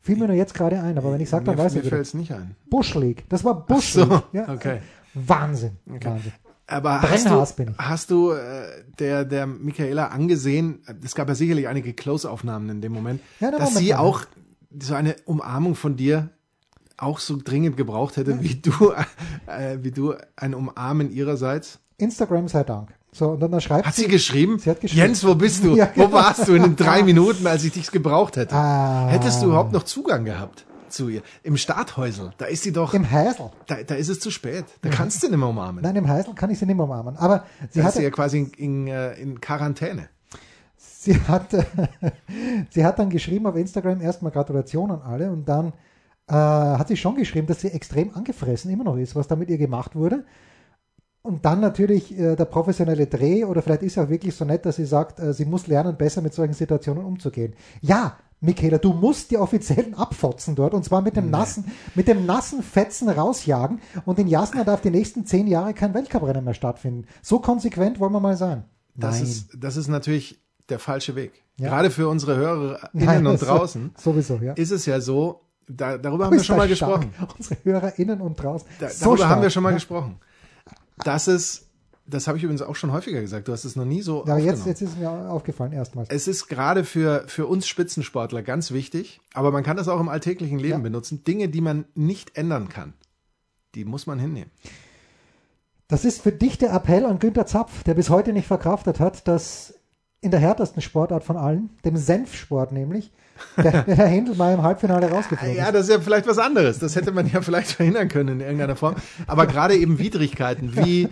Fiel 0.01 0.17
mir 0.17 0.27
nur 0.27 0.35
jetzt 0.35 0.53
gerade 0.53 0.81
ein, 0.81 0.97
aber 0.97 1.11
wenn 1.13 1.21
ich 1.21 1.29
sage, 1.29 1.45
dann 1.45 1.55
mir 1.55 1.63
weiß 1.63 1.73
mir 1.73 1.79
ich 1.79 1.85
wieder. 1.85 1.97
fällt 1.97 2.07
es 2.07 2.13
nicht 2.13 2.31
ein. 2.31 2.55
Bush 2.69 2.95
League. 2.95 3.25
Das 3.29 3.43
war 3.43 3.65
Bush 3.65 3.93
so, 3.93 4.05
League. 4.05 4.23
Ja, 4.31 4.49
okay. 4.49 4.79
Wahnsinn. 5.13 5.77
Wahnsinn. 5.85 6.33
Aber 6.69 7.01
hast 7.01 7.25
du, 7.29 7.45
bin 7.55 7.69
ich. 7.71 7.77
hast 7.77 8.11
du 8.11 8.31
äh, 8.31 8.83
der, 8.99 9.25
der 9.25 9.47
Michaela 9.47 10.07
angesehen, 10.07 10.81
es 11.03 11.15
gab 11.15 11.27
ja 11.27 11.35
sicherlich 11.35 11.67
einige 11.67 11.93
Close-Aufnahmen 11.93 12.69
in 12.69 12.81
dem 12.81 12.91
Moment, 12.91 13.21
Ja, 13.39 13.51
da 13.51 13.57
dass 13.57 13.75
sie 13.75 13.95
auch 13.95 14.21
so 14.79 14.93
eine 14.93 15.15
Umarmung 15.25 15.75
von 15.75 15.95
dir 15.95 16.29
auch 16.97 17.19
so 17.19 17.37
dringend 17.43 17.77
gebraucht 17.77 18.17
hätte, 18.17 18.41
wie 18.43 18.55
du, 18.55 18.93
äh, 19.47 19.77
wie 19.81 19.91
du 19.91 20.13
ein 20.35 20.53
Umarmen 20.53 21.11
ihrerseits? 21.11 21.79
Instagram 21.97 22.47
sei 22.47 22.63
Dank. 22.63 22.89
So, 23.11 23.29
und 23.29 23.39
dann 23.39 23.59
schreibt 23.59 23.87
Hat 23.87 23.95
sie 23.95 24.07
geschrieben? 24.07 24.59
Sie 24.59 24.69
hat 24.69 24.81
geschrieben. 24.81 25.07
Jens, 25.07 25.25
wo 25.25 25.33
bist 25.33 25.63
du? 25.63 25.75
Ja, 25.75 25.85
genau. 25.85 26.09
Wo 26.09 26.11
warst 26.13 26.47
du 26.47 26.53
in 26.53 26.61
den 26.61 26.75
drei 26.75 27.01
Minuten, 27.09 27.47
als 27.47 27.63
ich 27.63 27.73
dich 27.73 27.89
gebraucht 27.89 28.37
hätte? 28.37 28.53
Ah. 28.55 29.07
Hättest 29.07 29.41
du 29.41 29.47
überhaupt 29.47 29.71
noch 29.71 29.83
Zugang 29.83 30.25
gehabt 30.25 30.65
zu 30.89 31.09
ihr? 31.09 31.21
Im 31.43 31.57
Starthäusel, 31.57 32.31
da 32.37 32.45
ist 32.45 32.63
sie 32.63 32.71
doch, 32.71 32.93
im 32.93 33.03
Häsel. 33.03 33.51
da, 33.67 33.83
da 33.83 33.95
ist 33.95 34.09
es 34.09 34.19
zu 34.19 34.31
spät. 34.31 34.65
Da 34.81 34.89
kannst 34.89 35.23
du 35.23 35.27
nicht 35.27 35.37
mehr 35.37 35.47
umarmen. 35.47 35.83
Nein, 35.83 35.95
im 35.95 36.05
Häsel 36.05 36.33
kann 36.33 36.49
ich 36.49 36.59
sie 36.59 36.65
nicht 36.65 36.75
mehr 36.75 36.85
umarmen. 36.85 37.17
Aber 37.17 37.45
sie 37.69 37.79
da 37.79 37.81
ist 37.81 37.85
hatte, 37.87 37.97
sie 37.97 38.03
ja 38.03 38.09
quasi 38.09 38.39
in, 38.39 38.51
in, 38.53 38.87
äh, 38.87 39.13
in 39.13 39.41
Quarantäne. 39.41 40.09
sie 40.77 41.19
hat, 41.21 41.55
sie 42.71 42.85
hat 42.85 42.99
dann 42.99 43.09
geschrieben 43.09 43.47
auf 43.47 43.55
Instagram 43.55 44.01
erstmal 44.01 44.31
Gratulation 44.31 44.91
an 44.91 45.01
alle 45.01 45.31
und 45.31 45.47
dann 45.47 45.73
äh, 46.27 46.33
hat 46.33 46.87
sie 46.87 46.97
schon 46.97 47.15
geschrieben, 47.15 47.47
dass 47.47 47.61
sie 47.61 47.69
extrem 47.69 48.13
angefressen 48.15 48.71
immer 48.71 48.83
noch 48.83 48.97
ist, 48.97 49.15
was 49.15 49.27
da 49.27 49.35
mit 49.35 49.49
ihr 49.49 49.57
gemacht 49.57 49.95
wurde. 49.95 50.25
und 51.21 51.43
dann 51.45 51.59
natürlich 51.59 52.17
äh, 52.17 52.35
der 52.35 52.45
professionelle 52.45 53.07
Dreh 53.07 53.43
oder 53.45 53.61
vielleicht 53.61 53.83
ist 53.83 53.97
er 53.97 54.05
auch 54.05 54.09
wirklich 54.09 54.35
so 54.35 54.45
nett, 54.45 54.65
dass 54.65 54.77
sie 54.77 54.85
sagt, 54.85 55.19
äh, 55.19 55.33
sie 55.33 55.45
muss 55.45 55.67
lernen, 55.67 55.97
besser 55.97 56.21
mit 56.21 56.33
solchen 56.33 56.53
Situationen 56.53 57.03
umzugehen. 57.03 57.55
Ja, 57.81 58.17
Michaela, 58.41 58.77
du 58.77 58.93
musst 58.93 59.31
die 59.31 59.37
Offiziellen 59.37 59.93
abfotzen 59.95 60.55
dort 60.55 60.73
und 60.73 60.83
zwar 60.85 61.01
mit 61.01 61.15
dem 61.17 61.29
nassen, 61.29 61.65
mit 61.95 62.07
dem 62.07 62.25
nassen 62.25 62.63
Fetzen 62.63 63.09
rausjagen 63.09 63.81
und 64.05 64.17
in 64.19 64.27
Jasna 64.27 64.63
darf 64.63 64.81
die 64.81 64.91
nächsten 64.91 65.25
zehn 65.25 65.47
Jahre 65.47 65.73
kein 65.73 65.93
Weltcuprennen 65.93 66.43
mehr 66.45 66.53
stattfinden. 66.53 67.05
So 67.21 67.39
konsequent 67.39 67.99
wollen 67.99 68.13
wir 68.13 68.19
mal 68.21 68.37
sein. 68.37 68.63
Das 68.95 69.15
Nein. 69.15 69.23
ist, 69.23 69.49
das 69.57 69.75
ist 69.77 69.87
natürlich 69.89 70.41
der 70.69 70.79
falsche 70.79 71.15
Weg. 71.15 71.43
Ja. 71.57 71.69
Gerade 71.69 71.91
für 71.91 72.07
unsere 72.07 72.37
Hörer 72.37 72.89
Nein, 72.93 73.17
innen 73.19 73.27
und 73.27 73.39
so- 73.39 73.45
draußen 73.45 73.91
Sowieso, 73.97 74.35
ja. 74.37 74.53
ist 74.53 74.71
es 74.71 74.85
ja 74.85 75.01
so, 75.01 75.41
da, 75.67 75.97
darüber 75.97 76.25
haben 76.25 76.35
wir 76.37 76.43
schon 76.43 76.57
mal 76.57 76.73
stark. 76.73 77.01
gesprochen. 77.01 77.13
Unsere 77.37 77.57
Hörer 77.63 77.99
innen 77.99 78.21
und 78.21 78.35
draußen. 78.41 78.67
Da, 78.79 78.89
so 78.89 79.05
darüber 79.05 79.17
stark. 79.17 79.29
haben 79.31 79.41
wir 79.41 79.49
schon 79.49 79.63
mal 79.63 79.73
gesprochen. 79.73 80.19
Das 81.03 81.27
ist, 81.27 81.68
das 82.09 82.27
habe 82.27 82.37
ich 82.37 82.43
übrigens 82.43 82.61
auch 82.61 82.75
schon 82.75 82.91
häufiger 82.91 83.21
gesagt, 83.21 83.47
du 83.47 83.51
hast 83.51 83.65
es 83.65 83.75
noch 83.75 83.85
nie 83.85 84.01
so 84.01 84.25
Ja, 84.25 84.33
aber 84.33 84.41
jetzt, 84.43 84.65
jetzt 84.65 84.81
ist 84.81 84.97
mir 84.97 85.09
aufgefallen 85.09 85.71
erstmals. 85.71 86.09
Es 86.09 86.27
ist 86.27 86.47
gerade 86.47 86.83
für, 86.83 87.23
für 87.27 87.47
uns 87.47 87.67
Spitzensportler 87.67 88.41
ganz 88.41 88.71
wichtig, 88.71 89.21
aber 89.33 89.51
man 89.51 89.63
kann 89.63 89.77
das 89.77 89.87
auch 89.87 89.99
im 89.99 90.09
alltäglichen 90.09 90.59
Leben 90.59 90.71
Ja. 90.73 90.77
benutzen. 90.79 91.23
Dinge, 91.23 91.49
die 91.49 91.61
man 91.61 91.85
nicht 91.95 92.35
ändern 92.37 92.69
kann, 92.69 92.93
die 93.75 93.85
muss 93.85 94.07
man 94.07 94.19
hinnehmen. 94.19 94.51
Das 95.87 96.05
ist 96.05 96.21
für 96.21 96.31
dich 96.31 96.57
der 96.57 96.71
Appell 96.73 97.05
an 97.05 97.17
Günter 97.19 97.45
Zapf, 97.47 97.83
der 97.83 97.95
bis 97.95 98.09
heute 98.09 98.31
nicht 98.33 98.47
verkraftet 98.47 98.99
hat, 98.99 99.27
dass 99.27 99.73
in 100.21 100.31
der 100.31 100.39
härtesten 100.39 100.81
Sportart 100.81 101.23
von 101.23 101.37
allen, 101.37 101.69
dem 101.85 101.95
Senfsport 101.95 102.71
nämlich, 102.71 103.11
der, 103.55 103.83
der 103.83 104.07
Händel 104.07 104.35
mal 104.35 104.53
im 104.53 104.63
Halbfinale 104.63 105.09
rausgeflogen 105.09 105.55
Ja, 105.55 105.67
ist. 105.67 105.73
das 105.75 105.87
ist 105.87 105.93
ja 105.93 105.99
vielleicht 106.01 106.27
was 106.27 106.37
anderes. 106.37 106.79
Das 106.79 106.95
hätte 106.95 107.11
man 107.11 107.29
ja 107.31 107.41
vielleicht 107.41 107.71
verhindern 107.71 108.09
können 108.09 108.35
in 108.35 108.41
irgendeiner 108.41 108.75
Form. 108.75 108.95
Aber 109.27 109.47
gerade 109.47 109.77
eben 109.77 109.97
Widrigkeiten 109.97 110.75
wie 110.75 111.07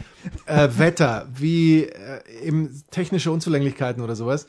äh, 0.46 0.68
Wetter, 0.78 1.28
wie 1.34 1.84
äh, 1.84 2.22
eben 2.44 2.84
technische 2.92 3.32
Unzulänglichkeiten 3.32 4.04
oder 4.04 4.16
sowas. 4.16 4.48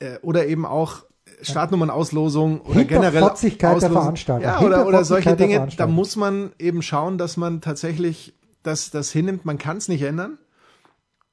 Äh, 0.00 0.18
oder 0.20 0.46
eben 0.46 0.66
auch 0.66 1.04
Startnummernauslosung 1.40 2.60
oder 2.60 2.84
generell 2.84 3.10
Hinterfotzigkeit 3.12 3.70
der 3.70 3.76
Auslosung. 3.76 4.02
Veranstalter. 4.02 4.44
Ja, 4.46 4.60
oder, 4.60 4.86
oder 4.86 5.04
solche 5.04 5.34
Dinge. 5.34 5.68
Da 5.76 5.86
muss 5.86 6.16
man 6.16 6.52
eben 6.58 6.82
schauen, 6.82 7.16
dass 7.16 7.36
man 7.36 7.60
tatsächlich 7.62 8.34
das, 8.62 8.90
das 8.90 9.10
hinnimmt. 9.10 9.44
Man 9.44 9.58
kann 9.58 9.78
es 9.78 9.88
nicht 9.88 10.02
ändern. 10.02 10.38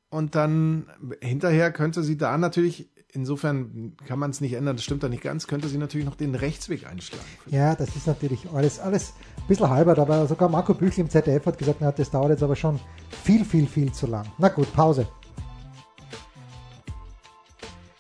Und 0.09 0.35
dann 0.35 0.87
hinterher 1.21 1.71
könnte 1.71 2.01
sie 2.01 2.17
da 2.17 2.37
natürlich, 2.37 2.89
insofern 3.11 3.93
kann 4.07 4.17
man 4.17 4.31
es 4.31 4.41
nicht 4.41 4.53
ändern, 4.53 4.75
das 4.75 4.83
stimmt 4.83 5.03
da 5.03 5.09
nicht 5.09 5.21
ganz, 5.21 5.45
könnte 5.45 5.67
sie 5.67 5.77
natürlich 5.77 6.05
noch 6.05 6.15
den 6.15 6.33
Rechtsweg 6.33 6.87
einschlagen. 6.87 7.23
Ja, 7.45 7.75
das 7.75 7.95
ist 7.95 8.07
natürlich 8.07 8.49
alles, 8.51 8.79
alles 8.79 9.13
ein 9.37 9.47
bisschen 9.47 9.69
halbert, 9.69 9.99
aber 9.99 10.25
sogar 10.25 10.49
Marco 10.49 10.73
Büchel 10.73 11.01
im 11.01 11.09
ZDF 11.09 11.45
hat 11.45 11.57
gesagt, 11.59 11.79
na, 11.81 11.91
das 11.91 12.09
dauert 12.09 12.31
jetzt 12.31 12.43
aber 12.43 12.55
schon 12.55 12.79
viel, 13.23 13.45
viel, 13.45 13.67
viel 13.67 13.91
zu 13.91 14.07
lang. 14.07 14.25
Na 14.39 14.47
gut, 14.49 14.71
Pause. 14.73 15.07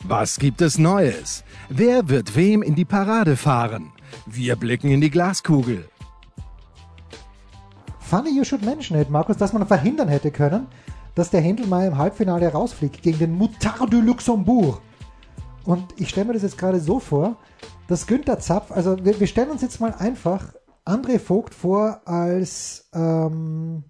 Was 0.05 0.39
gibt 0.39 0.61
es 0.61 0.79
Neues? 0.79 1.43
Wer 1.69 2.09
wird 2.09 2.35
wem 2.35 2.63
in 2.63 2.73
die 2.73 2.85
Parade 2.85 3.37
fahren? 3.37 3.91
Wir 4.25 4.55
blicken 4.55 4.89
in 4.89 5.01
die 5.01 5.11
Glaskugel. 5.11 5.87
Funny 7.99 8.35
you 8.35 8.43
should 8.43 8.63
mention 8.63 8.99
it, 8.99 9.11
Markus, 9.11 9.37
dass 9.37 9.53
man 9.53 9.67
verhindern 9.67 10.07
hätte 10.07 10.31
können, 10.31 10.65
dass 11.19 11.31
der 11.31 11.41
Händel 11.41 11.67
mal 11.67 11.85
im 11.85 11.97
Halbfinale 11.97 12.47
rausfliegt 12.47 13.01
gegen 13.01 13.19
den 13.19 13.33
Moutard 13.33 13.91
du 13.91 13.99
Luxembourg. 13.99 14.81
Und 15.65 15.83
ich 15.97 16.07
stelle 16.07 16.27
mir 16.27 16.33
das 16.33 16.43
jetzt 16.43 16.57
gerade 16.57 16.79
so 16.79 17.01
vor, 17.01 17.35
dass 17.89 18.07
Günther 18.07 18.39
Zapf, 18.39 18.71
also 18.71 19.03
wir, 19.03 19.19
wir 19.19 19.27
stellen 19.27 19.49
uns 19.49 19.61
jetzt 19.61 19.81
mal 19.81 19.93
einfach 19.93 20.53
André 20.85 21.19
Vogt 21.19 21.53
vor 21.53 21.99
als 22.05 22.89
ähm, 22.93 23.83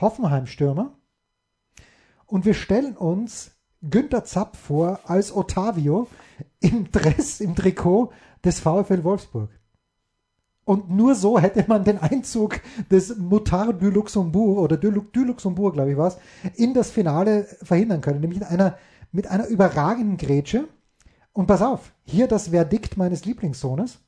Hoffenheim-Stürmer 0.00 0.98
und 2.26 2.44
wir 2.46 2.54
stellen 2.54 2.96
uns 2.96 3.52
Günther 3.80 4.24
Zapf 4.24 4.58
vor 4.58 4.98
als 5.04 5.32
Ottavio 5.32 6.08
im 6.58 6.90
Dress, 6.90 7.38
im 7.40 7.54
Trikot 7.54 8.10
des 8.44 8.58
VfL 8.58 9.04
Wolfsburg. 9.04 9.50
Und 10.64 10.90
nur 10.90 11.14
so 11.14 11.38
hätte 11.38 11.64
man 11.66 11.84
den 11.84 11.98
Einzug 11.98 12.60
des 12.90 13.16
Moutard 13.16 13.82
du 13.82 13.90
Luxembourg 13.90 14.58
oder 14.58 14.76
du, 14.76 14.90
du 14.90 15.24
Luxembourg, 15.24 15.74
glaube 15.74 15.90
ich, 15.90 15.96
war 15.96 16.14
in 16.54 16.72
das 16.72 16.90
Finale 16.90 17.44
verhindern 17.62 18.00
können. 18.00 18.20
Nämlich 18.20 18.40
mit 18.40 18.48
einer, 18.48 18.78
mit 19.10 19.26
einer 19.26 19.48
überragenden 19.48 20.16
Grätsche. 20.16 20.68
Und 21.32 21.46
pass 21.46 21.62
auf, 21.62 21.92
hier 22.04 22.28
das 22.28 22.48
Verdikt 22.48 22.96
meines 22.96 23.24
Lieblingssohnes. 23.24 23.98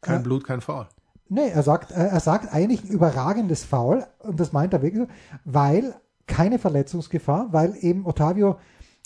Kein 0.00 0.22
Blut, 0.22 0.44
kein 0.44 0.60
Foul. 0.60 0.86
Nee, 1.28 1.48
er 1.48 1.62
sagt, 1.62 1.90
äh, 1.90 2.06
er 2.06 2.20
sagt 2.20 2.52
eigentlich 2.52 2.84
ein 2.84 2.88
überragendes 2.88 3.64
Foul, 3.64 4.06
und 4.20 4.38
das 4.40 4.52
meint 4.52 4.72
er 4.72 4.82
wirklich 4.82 5.02
so, 5.02 5.08
weil 5.44 5.94
keine 6.26 6.58
Verletzungsgefahr, 6.58 7.52
weil 7.52 7.76
eben 7.80 8.06
Ottavio, 8.06 8.56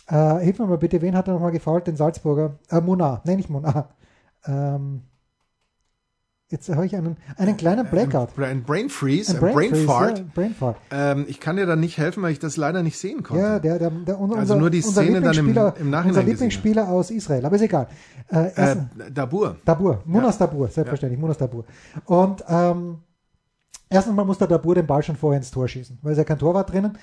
äh, 0.09 0.39
hilf 0.39 0.59
mir 0.59 0.67
mal 0.67 0.79
bitte, 0.79 1.03
wen 1.03 1.17
hat 1.17 1.29
er 1.29 1.35
nochmal 1.35 1.53
gefault? 1.53 1.87
Den 1.87 1.97
Salzburger, 1.97 2.59
äh, 2.71 2.81
Munar, 2.81 3.23
nee, 3.25 3.37
nicht 3.37 3.51
Munar. 3.51 3.91
Ähm, 4.47 5.03
jetzt 6.51 6.69
habe 6.69 6.87
ich 6.87 6.97
einen, 6.97 7.17
einen 7.37 7.57
kleinen 7.57 7.87
Blackout. 7.87 8.31
Ein, 8.39 8.63
Brain 8.63 8.89
Freeze, 8.89 9.35
ein, 9.35 9.41
Brain 9.41 9.55
Brain, 9.55 9.71
Freeze, 9.71 9.85
Fart. 9.87 10.19
Ja, 10.19 10.25
Brain 10.35 10.55
Fart. 10.55 10.77
Ähm, 10.91 11.25
ich 11.29 11.41
kann 11.41 11.57
dir 11.57 11.67
da 11.67 11.77
nicht 11.77 11.99
helfen, 11.99 12.23
weil 12.23 12.33
ich 12.33 12.39
das 12.39 12.57
leider 12.57 12.83
nicht 12.83 12.99
sehen 12.99 13.23
konnte. 13.23 13.43
Ja, 13.43 13.59
der, 13.59 13.79
der, 13.79 13.91
der, 13.91 14.19
unser, 14.19 14.39
Also 14.39 14.55
nur 14.57 14.71
die 14.71 14.81
Szene 14.83 15.21
dann 15.21 15.37
im- 15.37 15.49
im 15.49 15.55
Nachhinein 15.91 16.07
Unser 16.09 16.23
Lieblingsspieler 16.23 16.89
aus 16.89 17.11
Israel, 17.11 17.45
aber 17.45 17.57
ist 17.57 17.63
egal. 17.63 17.87
Äh, 18.31 18.37
äh, 18.47 18.53
erstens- 18.57 18.85
Dabur. 19.13 19.57
Dabur, 19.65 20.03
Munas 20.07 20.39
Dabur, 20.39 20.69
selbstverständlich, 20.69 21.21
Munas 21.21 21.39
Dabur. 21.39 21.65
Und 22.07 22.43
ähm, 22.49 22.99
erstens 23.91 24.15
mal 24.15 24.25
muss 24.25 24.39
der 24.39 24.49
Dabur 24.49 24.75
den 24.75 24.87
Ball 24.87 25.03
schon 25.03 25.17
vorher 25.17 25.39
ins 25.39 25.51
Tor 25.51 25.69
schießen, 25.69 25.99
weil 26.03 26.13
es 26.13 26.19
ja 26.19 26.25
kein 26.25 26.39
Tor 26.39 26.55
war 26.55 26.65
drinnen. 26.65 26.97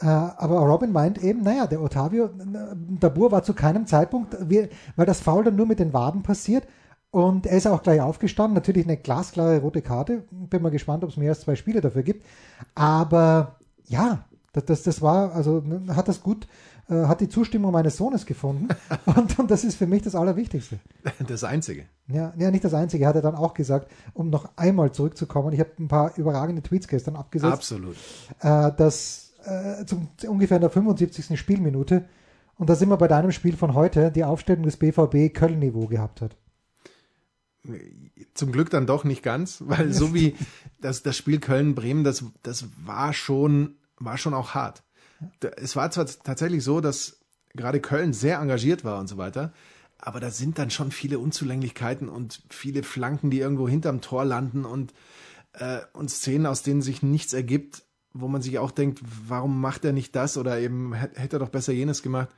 Äh, 0.00 0.06
aber 0.06 0.58
Robin 0.60 0.90
meint 0.90 1.22
eben, 1.22 1.42
naja, 1.42 1.66
der 1.66 1.80
Otavio, 1.82 2.24
äh, 2.26 2.28
Dabur 3.00 3.30
war 3.30 3.42
zu 3.42 3.52
keinem 3.52 3.86
Zeitpunkt, 3.86 4.36
weil 4.96 5.06
das 5.06 5.20
Foul 5.20 5.44
dann 5.44 5.56
nur 5.56 5.66
mit 5.66 5.78
den 5.80 5.92
Waden 5.92 6.22
passiert. 6.22 6.66
Und 7.12 7.46
er 7.46 7.58
ist 7.58 7.66
auch 7.66 7.82
gleich 7.82 8.00
aufgestanden. 8.00 8.54
Natürlich 8.54 8.86
eine 8.86 8.96
glasklare 8.96 9.60
rote 9.60 9.82
Karte. 9.82 10.24
Bin 10.30 10.62
mal 10.62 10.70
gespannt, 10.70 11.04
ob 11.04 11.10
es 11.10 11.18
mehr 11.18 11.28
als 11.28 11.42
zwei 11.42 11.56
Spiele 11.56 11.82
dafür 11.82 12.02
gibt. 12.02 12.24
Aber 12.74 13.56
ja, 13.84 14.24
das, 14.54 14.64
das, 14.64 14.82
das 14.82 15.02
war, 15.02 15.34
also 15.34 15.62
hat 15.88 16.08
das 16.08 16.22
gut, 16.22 16.48
äh, 16.88 17.04
hat 17.04 17.20
die 17.20 17.28
Zustimmung 17.28 17.70
meines 17.70 17.98
Sohnes 17.98 18.24
gefunden. 18.24 18.68
und, 19.04 19.38
und 19.38 19.50
das 19.50 19.62
ist 19.62 19.76
für 19.76 19.86
mich 19.86 20.00
das 20.00 20.14
Allerwichtigste. 20.14 20.78
Das 21.28 21.44
Einzige. 21.44 21.84
Ja, 22.08 22.32
ja, 22.38 22.50
nicht 22.50 22.64
das 22.64 22.72
Einzige. 22.72 23.06
Hat 23.06 23.14
er 23.14 23.22
dann 23.22 23.34
auch 23.34 23.52
gesagt, 23.52 23.92
um 24.14 24.30
noch 24.30 24.48
einmal 24.56 24.90
zurückzukommen. 24.92 25.52
Ich 25.52 25.60
habe 25.60 25.70
ein 25.80 25.88
paar 25.88 26.16
überragende 26.16 26.62
Tweets 26.62 26.88
gestern 26.88 27.16
abgesetzt, 27.16 27.52
Absolut. 27.52 27.96
äh, 28.40 28.72
dass 28.72 29.34
äh, 29.44 29.84
zum, 29.84 30.08
ungefähr 30.26 30.56
in 30.56 30.62
der 30.62 30.70
75. 30.70 31.38
Spielminute, 31.38 32.06
und 32.56 32.70
da 32.70 32.74
sind 32.74 32.88
wir 32.88 32.96
bei 32.96 33.08
deinem 33.08 33.32
Spiel 33.32 33.54
von 33.54 33.74
heute, 33.74 34.10
die 34.10 34.24
Aufstellung 34.24 34.64
des 34.64 34.78
BVB 34.78 35.34
Köln-Niveau 35.34 35.88
gehabt 35.88 36.22
hat. 36.22 36.36
Zum 38.34 38.52
Glück 38.52 38.70
dann 38.70 38.86
doch 38.86 39.04
nicht 39.04 39.22
ganz, 39.22 39.58
weil 39.66 39.92
so 39.92 40.14
wie 40.14 40.36
das, 40.80 41.02
das 41.02 41.16
Spiel 41.16 41.40
Köln-Bremen, 41.40 42.04
das, 42.04 42.24
das 42.42 42.66
war 42.84 43.12
schon, 43.12 43.76
war 43.98 44.18
schon 44.18 44.34
auch 44.34 44.54
hart. 44.54 44.82
Es 45.56 45.76
war 45.76 45.90
zwar 45.90 46.06
tatsächlich 46.06 46.64
so, 46.64 46.80
dass 46.80 47.20
gerade 47.54 47.80
Köln 47.80 48.12
sehr 48.12 48.38
engagiert 48.38 48.84
war 48.84 48.98
und 48.98 49.06
so 49.06 49.18
weiter, 49.18 49.52
aber 49.98 50.18
da 50.18 50.30
sind 50.30 50.58
dann 50.58 50.70
schon 50.70 50.90
viele 50.90 51.20
Unzulänglichkeiten 51.20 52.08
und 52.08 52.42
viele 52.50 52.82
Flanken, 52.82 53.30
die 53.30 53.38
irgendwo 53.38 53.68
hinterm 53.68 54.00
Tor 54.00 54.24
landen 54.24 54.64
und, 54.64 54.92
äh, 55.52 55.78
und 55.92 56.10
Szenen, 56.10 56.46
aus 56.46 56.62
denen 56.62 56.82
sich 56.82 57.02
nichts 57.02 57.32
ergibt, 57.32 57.84
wo 58.12 58.26
man 58.26 58.42
sich 58.42 58.58
auch 58.58 58.72
denkt, 58.72 59.00
warum 59.28 59.60
macht 59.60 59.84
er 59.84 59.92
nicht 59.92 60.16
das 60.16 60.36
oder 60.36 60.58
eben 60.58 60.92
hätte 60.92 61.36
er 61.36 61.38
doch 61.38 61.50
besser 61.50 61.72
jenes 61.72 62.02
gemacht. 62.02 62.28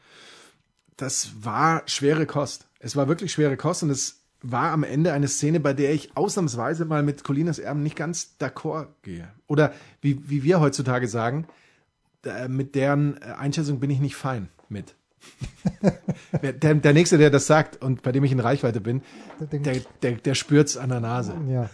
Das 0.97 1.33
war 1.41 1.83
schwere 1.87 2.27
Kost. 2.27 2.69
Es 2.79 2.97
war 2.97 3.09
wirklich 3.09 3.33
schwere 3.33 3.57
Kost 3.57 3.83
und 3.83 3.91
es 3.91 4.24
war 4.45 4.71
am 4.73 4.85
Ende 4.85 5.13
eine 5.13 5.27
Szene, 5.27 5.59
bei 5.59 5.73
der 5.73 5.93
ich 5.95 6.17
ausnahmsweise 6.17 6.85
mal 6.85 7.03
mit 7.03 7.25
Colinas 7.25 7.59
Erben 7.59 7.83
nicht 7.83 7.97
ganz 7.97 8.37
d'accord 8.39 8.89
gehe. 9.03 9.27
Oder 9.47 9.73
wie, 10.03 10.29
wie 10.29 10.43
wir 10.45 10.61
heutzutage 10.61 11.09
sagen, 11.09 11.47
mit 12.49 12.75
deren 12.75 13.17
äh, 13.21 13.33
Einschätzung 13.39 13.81
bin 13.81 13.91
ich 13.91 14.01
nicht 14.01 14.17
fein 14.17 14.49
mit. 14.69 14.95
Der, 16.43 16.75
der 16.75 16.93
Nächste, 16.93 17.17
der 17.17 17.31
das 17.31 17.47
sagt 17.47 17.81
und 17.83 18.03
bei 18.03 18.13
dem 18.13 18.25
ich 18.25 18.33
in 18.33 18.41
Reichweite 18.41 18.81
bin, 18.83 19.01
der, 19.41 19.77
der, 20.03 20.13
der 20.13 20.35
spürt's 20.35 20.77
an 20.77 20.91
der 20.91 21.01
Nase. 21.01 21.35
Ja, 21.49 21.71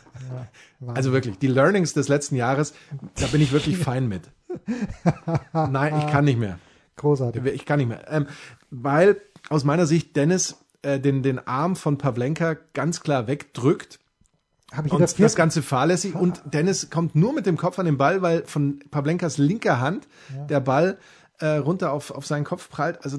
ja. 0.78 0.92
Also 0.92 1.12
wirklich, 1.12 1.38
die 1.38 1.48
Learnings 1.48 1.92
des 1.92 2.06
letzten 2.06 2.36
Jahres, 2.36 2.74
da 3.16 3.26
bin 3.26 3.40
ich 3.40 3.50
wirklich 3.50 3.76
fein 3.88 4.06
mit. 4.06 4.22
Nein, 5.52 5.98
ich 5.98 6.06
kann 6.06 6.24
nicht 6.24 6.38
mehr. 6.38 6.60
großartig. 6.96 7.44
Ich 7.46 7.64
kann 7.64 7.78
nicht 7.78 7.88
mehr. 7.88 8.04
Ähm, 8.08 8.26
weil 8.70 9.20
aus 9.48 9.64
meiner 9.64 9.86
Sicht 9.86 10.14
Dennis 10.14 10.56
äh, 10.82 11.00
den, 11.00 11.22
den 11.22 11.38
Arm 11.46 11.76
von 11.76 11.98
Pavlenka 11.98 12.56
ganz 12.74 13.00
klar 13.00 13.26
wegdrückt 13.26 13.98
Habe 14.72 14.88
ich 14.88 14.92
und 14.92 15.08
vier, 15.10 15.26
das 15.26 15.36
Ganze 15.36 15.62
fahrlässig. 15.62 16.14
Und 16.14 16.42
Dennis 16.44 16.90
kommt 16.90 17.14
nur 17.14 17.32
mit 17.32 17.46
dem 17.46 17.56
Kopf 17.56 17.78
an 17.78 17.86
den 17.86 17.98
Ball, 17.98 18.22
weil 18.22 18.44
von 18.44 18.80
Pavlenkas 18.90 19.38
linker 19.38 19.80
Hand 19.80 20.08
der 20.48 20.60
Ball 20.60 20.98
äh, 21.38 21.56
runter 21.56 21.92
auf, 21.92 22.10
auf 22.10 22.26
seinen 22.26 22.44
Kopf 22.44 22.68
prallt. 22.68 23.04
Also 23.04 23.18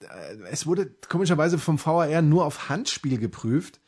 äh, 0.00 0.06
es 0.50 0.66
wurde 0.66 0.90
komischerweise 1.08 1.58
vom 1.58 1.84
VAR 1.84 2.22
nur 2.22 2.44
auf 2.44 2.68
Handspiel 2.68 3.18
geprüft. 3.18 3.80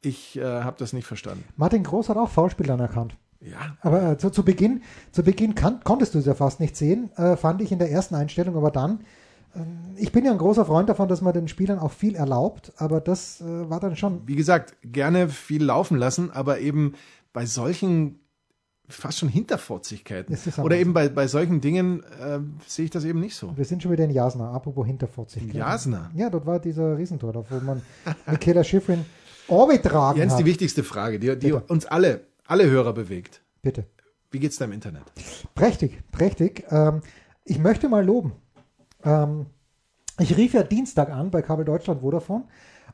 Ich 0.00 0.36
äh, 0.36 0.42
habe 0.42 0.76
das 0.78 0.92
nicht 0.92 1.06
verstanden. 1.06 1.44
Martin 1.56 1.82
Groß 1.82 2.08
hat 2.08 2.16
auch 2.16 2.30
Foulspiel 2.30 2.70
anerkannt. 2.70 3.16
Ja. 3.40 3.76
Aber 3.80 4.12
äh, 4.12 4.18
zu, 4.18 4.30
zu 4.30 4.44
Beginn, 4.44 4.82
zu 5.12 5.22
Beginn 5.22 5.54
kann, 5.54 5.80
konntest 5.84 6.14
du 6.14 6.18
es 6.18 6.26
ja 6.26 6.34
fast 6.34 6.60
nicht 6.60 6.76
sehen, 6.76 7.10
äh, 7.16 7.36
fand 7.36 7.62
ich 7.62 7.70
in 7.72 7.78
der 7.78 7.90
ersten 7.90 8.14
Einstellung, 8.14 8.56
aber 8.56 8.70
dann, 8.70 9.00
ich 9.96 10.12
bin 10.12 10.24
ja 10.24 10.32
ein 10.32 10.38
großer 10.38 10.64
Freund 10.64 10.88
davon, 10.88 11.08
dass 11.08 11.20
man 11.20 11.32
den 11.32 11.48
Spielern 11.48 11.78
auch 11.78 11.92
viel 11.92 12.14
erlaubt, 12.14 12.72
aber 12.76 13.00
das 13.00 13.40
äh, 13.40 13.70
war 13.70 13.80
dann 13.80 13.96
schon. 13.96 14.26
Wie 14.26 14.36
gesagt, 14.36 14.76
gerne 14.82 15.28
viel 15.28 15.64
laufen 15.64 15.96
lassen, 15.96 16.30
aber 16.30 16.60
eben 16.60 16.94
bei 17.32 17.46
solchen 17.46 18.20
fast 18.88 19.18
schon 19.18 19.28
Hinterfotzigkeiten 19.28 20.36
oder 20.62 20.76
eben 20.76 20.94
bei, 20.94 21.08
bei 21.08 21.26
solchen 21.26 21.60
Dingen 21.60 22.02
äh, 22.20 22.38
sehe 22.66 22.86
ich 22.86 22.90
das 22.90 23.04
eben 23.04 23.20
nicht 23.20 23.36
so. 23.36 23.54
Wir 23.56 23.64
sind 23.64 23.82
schon 23.82 23.92
wieder 23.92 24.04
in 24.04 24.10
Jasna, 24.10 24.50
apropos 24.50 24.86
Hinterfotzigkeit. 24.86 25.54
Jasna? 25.54 26.10
Ja, 26.14 26.30
dort 26.30 26.46
war 26.46 26.58
dieser 26.58 26.96
Riesentor, 26.96 27.44
wo 27.50 27.60
man 27.60 27.82
Michaela 28.26 28.64
Schifrin 28.64 29.04
Orbit 29.48 29.82
tragen 29.82 30.18
Jens, 30.18 30.32
hat. 30.32 30.40
die 30.40 30.44
wichtigste 30.46 30.84
Frage, 30.84 31.18
die, 31.18 31.38
die 31.38 31.52
uns 31.52 31.86
alle, 31.86 32.20
alle 32.46 32.68
Hörer 32.68 32.92
bewegt. 32.92 33.42
Bitte. 33.62 33.84
Wie 34.30 34.38
geht's 34.38 34.56
da 34.56 34.66
im 34.66 34.72
Internet? 34.72 35.04
Prächtig, 35.54 36.02
prächtig. 36.10 36.64
Ähm, 36.70 37.00
ich 37.44 37.58
möchte 37.58 37.88
mal 37.88 38.04
loben. 38.04 38.32
Ähm, 39.04 39.46
ich 40.18 40.36
rief 40.36 40.52
ja 40.54 40.62
Dienstag 40.62 41.10
an 41.10 41.30
bei 41.30 41.42
Kabel 41.42 41.64
Deutschland 41.64 42.00
Vodafone 42.00 42.44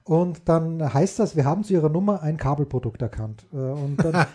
und 0.05 0.49
dann 0.49 0.93
heißt 0.93 1.19
das, 1.19 1.37
wir 1.37 1.45
haben 1.47 1.65
zu 1.65 1.73
Ihrer 1.73 1.89
Nummer 1.89 2.23
ein 2.23 2.37
Kabelprodukt 2.37 3.01
erkannt. 3.01 3.47
Äh, 3.53 3.57
und 3.57 3.97
dann, 4.05 4.13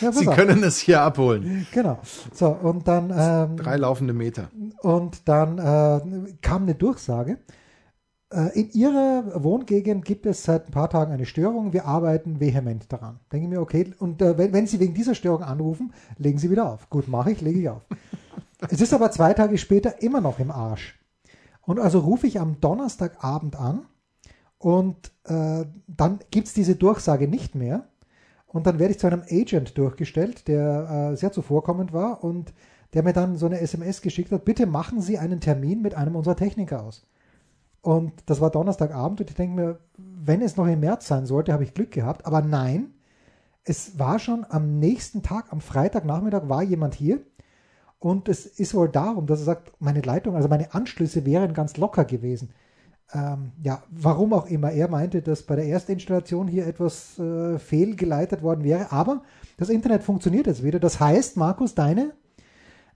ja, 0.00 0.12
Sie 0.12 0.26
auf. 0.28 0.34
können 0.34 0.62
es 0.62 0.78
hier 0.78 1.02
abholen. 1.02 1.66
Genau. 1.72 1.98
So, 2.32 2.48
und 2.48 2.88
dann, 2.88 3.12
ähm, 3.14 3.56
Drei 3.56 3.76
laufende 3.76 4.14
Meter. 4.14 4.50
und 4.80 5.28
dann 5.28 5.58
äh, 5.58 6.32
kam 6.40 6.62
eine 6.62 6.74
Durchsage. 6.74 7.38
Äh, 8.32 8.58
in 8.58 8.70
Ihrer 8.70 9.42
Wohngegend 9.42 10.04
gibt 10.06 10.24
es 10.24 10.44
seit 10.44 10.68
ein 10.68 10.70
paar 10.72 10.88
Tagen 10.88 11.12
eine 11.12 11.26
Störung. 11.26 11.72
Wir 11.74 11.84
arbeiten 11.84 12.40
vehement 12.40 12.90
daran. 12.90 13.20
Denke 13.32 13.44
ich 13.46 13.50
mir, 13.50 13.60
okay. 13.60 13.92
Und 13.98 14.22
äh, 14.22 14.38
wenn, 14.38 14.52
wenn 14.54 14.66
Sie 14.66 14.80
wegen 14.80 14.94
dieser 14.94 15.14
Störung 15.14 15.42
anrufen, 15.42 15.92
legen 16.16 16.38
Sie 16.38 16.50
wieder 16.50 16.70
auf. 16.72 16.88
Gut, 16.88 17.08
mache 17.08 17.32
ich, 17.32 17.40
lege 17.42 17.58
ich 17.60 17.68
auf. 17.68 17.82
Es 18.68 18.80
ist 18.80 18.92
aber 18.92 19.10
zwei 19.10 19.32
Tage 19.34 19.58
später 19.58 20.02
immer 20.02 20.20
noch 20.20 20.38
im 20.38 20.50
Arsch. 20.50 20.98
Und 21.62 21.78
also 21.78 22.00
rufe 22.00 22.26
ich 22.26 22.40
am 22.40 22.60
Donnerstagabend 22.60 23.56
an 23.56 23.86
und 24.58 25.12
äh, 25.24 25.64
dann 25.86 26.18
gibt 26.30 26.48
es 26.48 26.54
diese 26.54 26.76
Durchsage 26.76 27.28
nicht 27.28 27.54
mehr. 27.54 27.88
Und 28.46 28.66
dann 28.66 28.78
werde 28.78 28.92
ich 28.92 28.98
zu 28.98 29.06
einem 29.06 29.22
Agent 29.30 29.78
durchgestellt, 29.78 30.48
der 30.48 31.12
äh, 31.12 31.16
sehr 31.16 31.32
zuvorkommend 31.32 31.92
war 31.92 32.24
und 32.24 32.52
der 32.92 33.04
mir 33.04 33.12
dann 33.12 33.36
so 33.36 33.46
eine 33.46 33.60
SMS 33.60 34.02
geschickt 34.02 34.32
hat, 34.32 34.44
bitte 34.44 34.66
machen 34.66 35.00
Sie 35.00 35.18
einen 35.18 35.40
Termin 35.40 35.80
mit 35.80 35.94
einem 35.94 36.16
unserer 36.16 36.36
Techniker 36.36 36.82
aus. 36.82 37.06
Und 37.82 38.12
das 38.26 38.40
war 38.40 38.50
Donnerstagabend 38.50 39.20
und 39.20 39.30
ich 39.30 39.36
denke 39.36 39.54
mir, 39.54 39.78
wenn 39.96 40.42
es 40.42 40.56
noch 40.56 40.66
im 40.66 40.80
März 40.80 41.06
sein 41.06 41.24
sollte, 41.24 41.52
habe 41.52 41.64
ich 41.64 41.72
Glück 41.72 41.92
gehabt. 41.92 42.26
Aber 42.26 42.42
nein, 42.42 42.92
es 43.64 43.98
war 43.98 44.18
schon 44.18 44.44
am 44.48 44.78
nächsten 44.78 45.22
Tag, 45.22 45.52
am 45.52 45.60
Freitagnachmittag 45.60 46.48
war 46.48 46.62
jemand 46.62 46.94
hier 46.94 47.20
und 48.00 48.28
es 48.28 48.46
ist 48.46 48.74
wohl 48.74 48.88
darum, 48.88 49.26
dass 49.26 49.40
er 49.40 49.44
sagt, 49.44 49.72
meine 49.78 50.00
Leitung, 50.00 50.34
also 50.34 50.48
meine 50.48 50.74
Anschlüsse 50.74 51.24
wären 51.26 51.54
ganz 51.54 51.76
locker 51.76 52.04
gewesen. 52.04 52.50
Ähm, 53.12 53.52
ja, 53.62 53.82
warum 53.90 54.32
auch 54.32 54.46
immer. 54.46 54.70
Er 54.70 54.88
meinte, 54.88 55.20
dass 55.20 55.42
bei 55.42 55.56
der 55.56 55.66
Erstinstallation 55.66 56.48
hier 56.48 56.66
etwas 56.66 57.18
äh, 57.18 57.58
fehlgeleitet 57.58 58.42
worden 58.42 58.64
wäre, 58.64 58.90
aber 58.90 59.22
das 59.58 59.68
Internet 59.68 60.02
funktioniert 60.02 60.46
jetzt 60.46 60.62
wieder. 60.62 60.80
Das 60.80 60.98
heißt, 60.98 61.36
Markus, 61.36 61.74
deine 61.74 62.14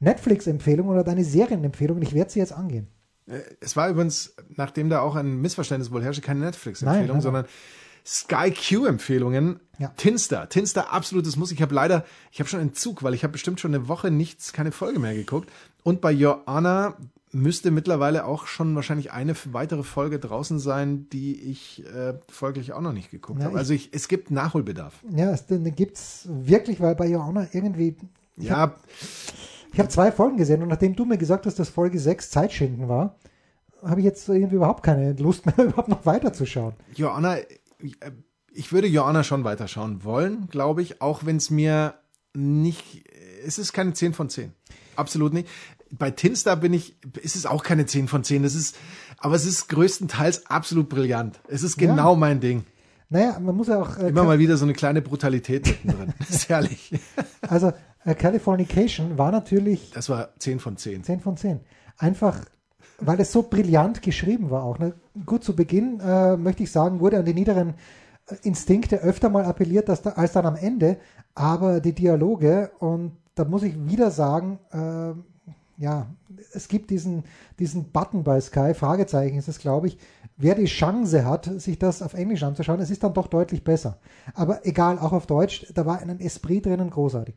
Netflix-Empfehlung 0.01 0.89
oder 0.89 1.05
deine 1.05 1.25
Serienempfehlung, 1.25 2.01
ich 2.01 2.15
werde 2.15 2.31
sie 2.31 2.39
jetzt 2.39 2.53
angehen. 2.53 2.89
Äh, 3.27 3.41
Es 3.61 3.77
war 3.77 3.89
übrigens, 3.91 4.35
nachdem 4.57 4.89
da 4.89 5.01
auch 5.01 5.17
ein 5.17 5.41
Missverständnis 5.41 5.93
wohl 5.93 6.03
herrschte, 6.03 6.23
keine 6.23 6.41
Netflix-Empfehlung, 6.41 7.21
sondern 7.21 7.45
Sky 8.05 8.51
Q-Empfehlungen. 8.53 9.61
Ja. 9.79 9.89
Tinster, 9.97 10.49
Tinster, 10.49 10.93
absolutes 10.93 11.37
Muss. 11.37 11.51
Ich 11.51 11.61
habe 11.63 11.75
leider, 11.75 12.05
ich 12.31 12.39
habe 12.39 12.49
schon 12.49 12.61
Entzug, 12.61 13.03
weil 13.03 13.15
ich 13.15 13.25
habe 13.25 13.33
bestimmt 13.33 13.59
schon 13.61 13.75
eine 13.75 13.89
Woche 13.89 14.11
nichts, 14.11 14.53
keine 14.53 14.71
Folge 14.73 14.99
mehr 15.01 15.15
geguckt. 15.15 15.51
Und 15.83 16.01
bei 16.01 16.15
Honor 16.15 16.97
müsste 17.33 17.73
mittlerweile 17.73 18.25
auch 18.27 18.47
schon 18.47 18.77
wahrscheinlich 18.77 19.11
eine 19.11 19.35
weitere 19.51 19.83
Folge 19.83 20.21
draußen 20.21 20.61
sein, 20.61 21.09
die 21.11 21.35
ich 21.51 21.85
äh, 21.87 22.15
folglich 22.29 22.73
auch 22.73 22.81
noch 22.81 22.93
nicht 22.93 23.11
geguckt 23.11 23.41
habe. 23.43 23.53
ich- 23.55 23.59
Also 23.59 23.75
ich, 23.75 23.89
es 23.93 24.07
gibt 24.07 24.31
Nachholbedarf. 24.31 24.95
Ja, 25.11 25.33
es 25.33 25.47
gibt 25.49 25.97
es 25.97 26.29
wirklich, 26.31 26.81
weil 26.81 26.95
bei 26.95 27.09
Joanna 27.09 27.49
irgendwie. 27.53 27.97
Ich 28.37 28.45
Ja, 28.47 28.57
habe 28.59 28.75
hab 29.77 29.91
zwei 29.91 30.13
Folgen 30.13 30.37
gesehen 30.37 30.63
und 30.63 30.69
nachdem 30.69 30.95
du 30.95 31.05
mir 31.05 31.19
gesagt 31.19 31.47
hast, 31.47 31.59
dass 31.59 31.69
Folge 31.71 31.99
6 31.99 32.31
Zeitschinden 32.31 32.89
war, 32.89 33.17
habe 33.83 34.01
ich 34.01 34.05
jetzt 34.05 34.29
irgendwie 34.29 34.55
überhaupt 34.57 34.85
keine 34.85 35.13
Lust 35.15 35.45
mehr, 35.47 35.59
überhaupt 35.67 35.89
noch 35.89 36.07
weiterzuschauen. 36.07 36.75
Joanna, 36.95 37.39
ich 38.53 38.73
würde 38.73 38.87
Joanna 38.87 39.25
schon 39.25 39.45
weiterschauen 39.45 40.05
wollen, 40.05 40.49
glaube 40.49 40.83
ich, 40.83 41.01
auch 41.03 41.25
wenn 41.27 41.37
es 41.37 41.51
mir 41.51 41.95
nicht, 42.35 43.05
es 43.47 43.59
ist 43.59 43.73
keine 43.73 43.93
10 43.93 44.13
von 44.15 44.29
10. 44.31 44.53
Absolut 44.97 45.33
nicht. 45.33 45.49
Bei 45.91 46.11
Tinster 46.11 46.57
bin 46.57 46.73
ich, 46.73 46.97
ist 47.23 47.37
es 47.37 47.47
auch 47.47 47.63
keine 47.63 47.87
10 47.87 48.09
von 48.09 48.25
10. 48.25 48.43
Das 48.43 48.55
ist, 48.55 48.77
aber 49.19 49.35
es 49.37 49.45
ist 49.45 49.69
größtenteils 49.69 50.47
absolut 50.47 50.89
brillant. 50.89 51.41
Es 51.49 51.63
ist 51.63 51.81
Ja. 51.81 51.89
genau 51.89 52.17
mein 52.17 52.41
Ding. 52.41 52.65
Naja, 53.11 53.39
man 53.39 53.55
muss 53.55 53.69
ja 53.69 53.81
auch. 53.81 53.97
Äh, 53.99 54.09
Immer 54.09 54.25
mal 54.25 54.39
wieder 54.41 54.57
so 54.57 54.65
eine 54.65 54.73
kleine 54.73 55.03
Brutalität 55.03 55.67
mittendrin. 55.85 56.15
Ist 56.29 56.49
herrlich. 56.49 56.91
Also, 57.43 57.73
äh, 58.05 58.15
Californication 58.15 59.19
war 59.19 59.31
natürlich 59.31 59.91
Das 59.93 60.09
war 60.09 60.31
10 60.39 60.59
von 60.59 60.77
10. 60.77 61.05
10 61.05 61.21
von 61.21 61.37
10. 61.37 61.61
Einfach, 61.97 62.41
weil 63.07 63.21
es 63.21 63.33
so 63.33 63.43
brillant 63.43 64.03
geschrieben 64.03 64.51
war 64.51 64.65
auch. 64.65 64.79
Ne? 64.79 64.95
Gut, 65.27 65.45
zu 65.45 65.55
Beginn 65.55 66.01
äh, 66.01 66.37
möchte 66.37 66.63
ich 66.63 66.71
sagen, 66.71 67.01
wurde 67.01 67.19
an 67.19 67.25
die 67.25 67.35
niederen 67.35 67.75
äh, 68.29 68.37
Instinkte 68.43 69.01
öfter 69.01 69.29
mal 69.29 69.45
appelliert 69.45 69.89
dass 69.89 70.03
da, 70.03 70.11
als 70.11 70.33
dann 70.33 70.47
am 70.47 70.57
Ende, 70.57 70.99
aber 71.35 71.81
die 71.81 71.95
Dialoge 71.95 72.71
und 72.79 73.13
da 73.35 73.45
muss 73.45 73.63
ich 73.63 73.89
wieder 73.89 74.11
sagen, 74.11 74.59
äh, 74.71 75.83
ja, 75.83 76.07
es 76.53 76.69
gibt 76.69 76.91
diesen, 76.91 77.25
diesen 77.59 77.91
Button 77.91 78.23
bei 78.23 78.41
Sky, 78.41 78.75
Fragezeichen 78.75 79.37
ist 79.37 79.49
es, 79.49 79.59
glaube 79.59 79.89
ich, 79.89 79.99
wer 80.37 80.55
die 80.55 80.67
Chance 80.67 81.25
hat, 81.25 81.47
sich 81.61 81.79
das 81.79 82.03
auf 82.03 82.15
Englisch 82.15 82.43
anzuschauen, 82.43 82.81
es 82.81 82.91
ist 82.91 83.03
dann 83.03 83.15
doch 83.15 83.27
deutlich 83.27 83.65
besser. 83.65 83.99
Aber 84.35 84.67
egal, 84.67 84.99
auch 84.99 85.13
auf 85.13 85.27
Deutsch, 85.27 85.67
da 85.75 85.87
war 85.87 86.01
ein 86.01 86.21
Esprit 86.21 86.67
drinnen 86.67 86.91
großartig. 86.91 87.35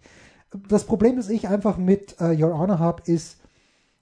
Das 0.69 0.85
Problem, 0.85 1.17
das 1.17 1.29
ich 1.29 1.47
einfach 1.47 1.77
mit 1.77 2.19
äh, 2.19 2.41
Your 2.41 2.57
Honor 2.57 2.79
habe, 2.79 3.03
ist, 3.05 3.37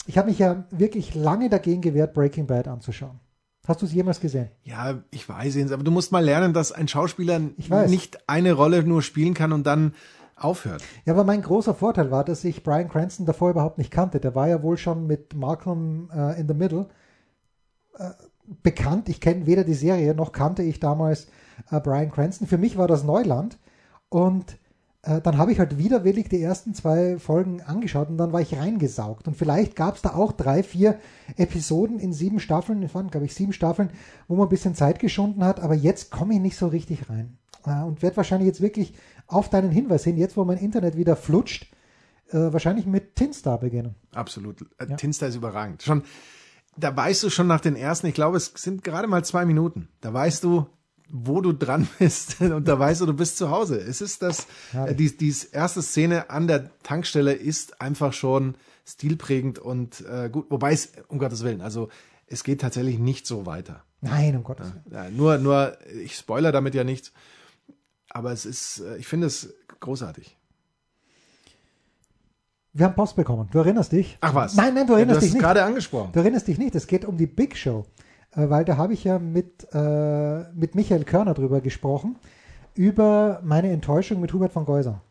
ich 0.06 0.18
habe 0.18 0.30
mich 0.30 0.40
ja 0.40 0.66
wirklich 0.72 1.16
lange 1.16 1.50
dagegen 1.50 1.82
gewehrt, 1.82 2.14
Breaking 2.14 2.48
Bad 2.48 2.68
anzuschauen. 2.68 3.20
Hast 3.68 3.82
du 3.82 3.86
es 3.88 3.94
jemals 3.94 4.20
gesehen? 4.20 4.50
Ja, 4.64 5.04
ich 5.10 5.28
weiß 5.28 5.56
es, 5.56 5.72
aber 5.72 5.84
du 5.84 5.92
musst 5.92 6.12
mal 6.12 6.24
lernen, 6.24 6.54
dass 6.54 6.72
ein 6.72 6.88
Schauspieler 6.88 7.40
nicht 7.88 8.30
eine 8.30 8.54
Rolle 8.54 8.84
nur 8.84 9.02
spielen 9.02 9.34
kann 9.34 9.52
und 9.52 9.66
dann 9.66 9.94
aufhört. 10.36 10.84
Ja, 11.06 11.14
aber 11.14 11.24
mein 11.24 11.42
großer 11.42 11.74
Vorteil 11.74 12.12
war, 12.12 12.24
dass 12.24 12.44
ich 12.44 12.64
Brian 12.64 12.90
Cranston 12.90 13.26
davor 13.26 13.50
überhaupt 13.50 13.78
nicht 13.78 13.92
kannte. 13.92 14.20
Der 14.20 14.36
war 14.36 14.48
ja 14.48 14.62
wohl 14.62 14.78
schon 14.78 15.08
mit 15.08 15.34
Malcolm 15.34 16.10
äh, 16.14 16.40
in 16.40 16.48
the 16.48 16.54
Middle 16.54 16.88
äh, 17.98 18.12
bekannt. 18.62 19.10
Ich 19.10 19.22
kenne 19.22 19.48
weder 19.48 19.64
die 19.64 19.74
Serie 19.74 20.14
noch 20.14 20.32
kannte 20.32 20.62
ich 20.62 20.80
damals 20.80 21.28
äh, 21.72 21.80
Brian 21.80 22.12
Cranston. 22.12 22.48
Für 22.48 22.58
mich 22.58 22.78
war 22.78 22.88
das 22.88 23.04
Neuland 23.04 23.58
und 24.10 24.58
äh, 25.06 25.22
dann 25.22 25.38
habe 25.38 25.52
ich 25.52 25.60
halt 25.60 25.78
widerwillig 25.78 26.30
die 26.30 26.42
ersten 26.42 26.74
zwei 26.74 27.18
Folgen 27.20 27.62
angeschaut 27.62 28.10
und 28.10 28.18
dann 28.18 28.34
war 28.34 28.42
ich 28.42 28.58
reingesaugt. 28.58 29.28
Und 29.28 29.38
vielleicht 29.38 29.76
gab 29.76 29.96
es 29.96 30.02
da 30.02 30.14
auch 30.16 30.32
drei, 30.32 30.64
vier 30.64 31.00
Episoden 31.38 32.00
in 32.00 32.12
sieben 32.12 32.40
Staffeln, 32.40 32.84
es 32.84 32.94
waren, 32.96 33.10
glaube 33.10 33.26
ich, 33.26 33.36
sieben 33.36 33.54
Staffeln, 33.54 33.92
wo 34.28 34.36
man 34.36 34.48
ein 34.48 34.50
bisschen 34.50 34.76
Zeit 34.76 35.00
geschunden 35.00 35.44
hat, 35.44 35.60
aber 35.60 35.76
jetzt 35.76 36.12
komme 36.12 36.34
ich 36.34 36.40
nicht 36.40 36.58
so 36.58 36.68
richtig 36.68 37.10
rein. 37.10 37.38
Äh, 37.66 37.84
und 37.84 38.02
werde 38.02 38.18
wahrscheinlich 38.18 38.48
jetzt 38.48 38.62
wirklich 38.62 38.94
auf 39.28 39.50
deinen 39.50 39.72
Hinweis 39.72 40.04
hin, 40.04 40.18
jetzt 40.18 40.38
wo 40.38 40.44
mein 40.44 40.58
Internet 40.58 40.98
wieder 40.98 41.16
flutscht, 41.16 41.72
äh, 42.30 42.38
wahrscheinlich 42.38 42.86
mit 42.86 43.16
Tinstar 43.16 43.60
beginnen. 43.60 43.96
Absolut. 44.14 44.62
Äh, 44.80 44.90
Ja. 44.90 44.96
Tinster 44.96 45.28
ist 45.28 45.36
überragend. 45.36 45.84
Schon, 45.84 46.04
da 46.78 46.96
weißt 46.96 47.24
du 47.24 47.30
schon 47.30 47.48
nach 47.48 47.62
den 47.62 47.76
ersten, 47.76 48.08
ich 48.08 48.16
glaube, 48.16 48.38
es 48.38 48.52
sind 48.56 48.84
gerade 48.84 49.08
mal 49.08 49.24
zwei 49.24 49.46
Minuten. 49.46 49.88
Da 50.02 50.12
weißt 50.14 50.44
du, 50.44 50.66
wo 51.10 51.42
du 51.42 51.54
dran 51.54 51.88
bist 52.00 52.42
und 52.42 52.68
da 52.68 52.80
weißt 52.80 53.02
du, 53.02 53.06
du 53.06 53.14
bist 53.14 53.38
zu 53.38 53.50
Hause. 53.52 53.78
Es 53.80 54.02
ist 54.02 54.22
das, 54.22 54.48
äh, 54.74 54.96
die, 54.96 55.16
die 55.16 55.34
erste 55.52 55.82
Szene 55.82 56.30
an 56.30 56.48
der 56.48 56.72
Tankstelle 56.84 57.34
ist 57.34 57.82
einfach 57.82 58.14
schon 58.14 58.56
stilprägend 58.86 59.60
und 59.60 60.02
äh, 60.08 60.30
gut, 60.30 60.46
wobei 60.50 60.74
es, 60.74 60.92
um 61.08 61.20
Gottes 61.20 61.44
Willen, 61.44 61.62
also 61.62 61.90
es 62.28 62.44
geht 62.44 62.62
tatsächlich 62.62 62.98
nicht 63.00 63.28
so 63.28 63.46
weiter. 63.46 63.84
Nein, 64.02 64.36
um 64.36 64.44
Gottes 64.44 64.68
Willen. 64.68 64.84
Ja, 64.92 65.10
nur, 65.10 65.38
nur, 65.38 65.78
ich 66.04 66.16
spoiler 66.16 66.52
damit 66.52 66.76
ja 66.76 66.84
nichts, 66.84 67.12
aber 68.10 68.32
es 68.32 68.46
ist, 68.46 68.80
äh, 68.82 68.98
ich 68.98 69.08
finde 69.08 69.28
es 69.28 69.54
großartig. 69.80 70.38
Wir 72.74 72.88
haben 72.88 72.96
Post 72.96 73.16
bekommen. 73.16 73.48
Du 73.52 73.60
erinnerst 73.60 73.94
dich? 73.94 74.18
Ach 74.20 74.36
was? 74.36 74.56
Nein, 74.56 74.74
nein, 74.74 74.86
du 74.86 74.94
Ja, 74.94 75.00
erinnerst 75.00 75.18
hast 75.18 75.24
dich 75.24 75.30
es 75.30 75.34
nicht. 75.36 75.44
gerade 75.44 75.64
angesprochen. 75.64 76.12
Du 76.12 76.20
erinnerst 76.20 76.48
dich 76.48 76.58
nicht. 76.58 76.76
Es 76.76 76.88
geht 76.88 77.06
um 77.06 77.16
die 77.18 77.26
Big 77.28 77.56
Show. 77.56 77.86
Äh, 78.36 78.50
weil 78.50 78.66
da 78.66 78.78
habe 78.78 78.94
ich 78.94 79.04
ja 79.04 79.20
mit, 79.20 79.68
äh, 79.74 80.44
mit 80.54 80.76
Michael 80.76 81.04
Körner 81.04 81.34
drüber 81.34 81.62
gesprochen. 81.62 82.18
Über 82.74 83.40
meine 83.44 83.72
Enttäuschung 83.72 84.20
mit 84.20 84.34
Hubert 84.34 84.52
von 84.52 84.66
Geusern. 84.66 85.02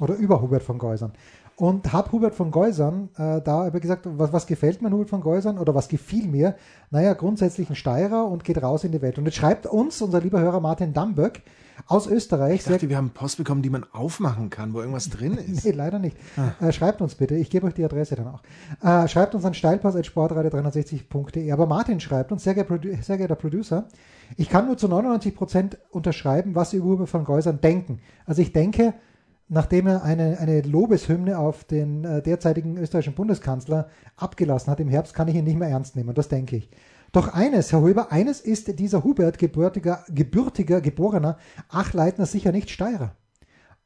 Oder 0.00 0.14
über 0.14 0.40
Hubert 0.40 0.62
von 0.62 0.78
Geusern. 0.78 1.12
Und 1.56 1.92
habe 1.92 2.10
Hubert 2.12 2.34
von 2.34 2.50
Geusern 2.50 3.10
äh, 3.16 3.40
da 3.42 3.68
ich 3.68 3.80
gesagt, 3.80 4.06
was, 4.06 4.32
was 4.32 4.46
gefällt 4.46 4.80
mir 4.80 4.90
Hubert 4.90 5.10
von 5.10 5.20
Geusern 5.20 5.58
oder 5.58 5.74
was 5.74 5.88
gefiel 5.88 6.26
mir? 6.26 6.56
Naja, 6.90 7.12
grundsätzlich 7.12 7.68
ein 7.68 7.76
Steirer 7.76 8.26
und 8.26 8.42
geht 8.42 8.62
raus 8.62 8.84
in 8.84 8.92
die 8.92 9.02
Welt. 9.02 9.18
Und 9.18 9.26
jetzt 9.26 9.36
schreibt 9.36 9.66
uns 9.66 10.00
unser 10.00 10.20
lieber 10.20 10.40
Hörer 10.40 10.60
Martin 10.60 10.94
Damböck, 10.94 11.42
aus 11.86 12.06
Österreich. 12.06 12.60
Ich 12.60 12.64
dachte, 12.64 12.88
wir 12.88 12.96
haben 12.96 13.10
Post 13.10 13.38
bekommen, 13.38 13.62
die 13.62 13.70
man 13.70 13.84
aufmachen 13.92 14.50
kann, 14.50 14.72
wo 14.74 14.80
irgendwas 14.80 15.08
drin 15.10 15.38
ist. 15.38 15.64
nee, 15.64 15.72
leider 15.72 15.98
nicht. 15.98 16.16
Ah. 16.36 16.52
Äh, 16.66 16.72
schreibt 16.72 17.00
uns 17.00 17.14
bitte, 17.14 17.34
ich 17.34 17.50
gebe 17.50 17.66
euch 17.66 17.74
die 17.74 17.84
Adresse 17.84 18.16
dann 18.16 18.28
auch. 18.28 18.42
Äh, 18.82 19.08
schreibt 19.08 19.34
uns 19.34 19.44
an 19.44 19.54
steilpass.sportradio360.de. 19.54 21.52
Aber 21.52 21.66
Martin 21.66 22.00
schreibt 22.00 22.32
uns, 22.32 22.44
sehr, 22.44 22.54
geehrter, 22.54 22.78
sehr 23.02 23.18
geehrter 23.18 23.36
Producer, 23.36 23.86
ich 24.36 24.48
kann 24.48 24.66
nur 24.66 24.78
zu 24.78 24.88
99 24.88 25.34
Prozent 25.34 25.78
unterschreiben, 25.90 26.54
was 26.54 26.70
Sie 26.70 26.78
über 26.78 26.86
Huber 26.86 27.06
von 27.06 27.24
Geusern 27.24 27.60
denken. 27.60 28.00
Also 28.24 28.40
ich 28.40 28.52
denke, 28.52 28.94
nachdem 29.48 29.86
er 29.86 30.02
eine, 30.02 30.38
eine 30.38 30.62
Lobeshymne 30.62 31.38
auf 31.38 31.64
den 31.64 32.04
äh, 32.04 32.22
derzeitigen 32.22 32.78
österreichischen 32.78 33.14
Bundeskanzler 33.14 33.88
abgelassen 34.16 34.70
hat 34.70 34.80
im 34.80 34.88
Herbst, 34.88 35.14
kann 35.14 35.28
ich 35.28 35.34
ihn 35.34 35.44
nicht 35.44 35.58
mehr 35.58 35.68
ernst 35.68 35.96
nehmen. 35.96 36.14
Das 36.14 36.28
denke 36.28 36.56
ich. 36.56 36.70
Doch 37.12 37.28
eines, 37.28 37.70
Herr 37.72 37.82
Huber, 37.82 38.10
eines 38.10 38.40
ist 38.40 38.78
dieser 38.78 39.04
Hubert 39.04 39.38
gebürtiger, 39.38 40.02
gebürtiger, 40.08 40.80
geborener 40.80 41.36
Achleitner 41.68 42.24
sicher 42.24 42.52
nicht 42.52 42.70
Steirer. 42.70 43.14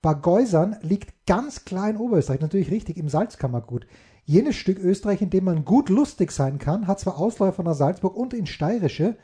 Bad 0.00 0.22
Geusern 0.22 0.76
liegt 0.82 1.26
ganz 1.26 1.64
klar 1.64 1.90
in 1.90 1.96
Oberösterreich, 1.96 2.40
natürlich 2.40 2.70
richtig, 2.70 2.96
im 2.96 3.08
Salzkammergut. 3.08 3.88
Jenes 4.24 4.54
Stück 4.54 4.78
Österreich, 4.78 5.22
in 5.22 5.30
dem 5.30 5.44
man 5.44 5.64
gut 5.64 5.88
lustig 5.88 6.30
sein 6.30 6.58
kann, 6.58 6.86
hat 6.86 7.00
zwar 7.00 7.18
Ausläufer 7.18 7.64
nach 7.64 7.74
Salzburg 7.74 8.16
und 8.16 8.32
ins 8.32 8.50
Steirische, 8.50 9.16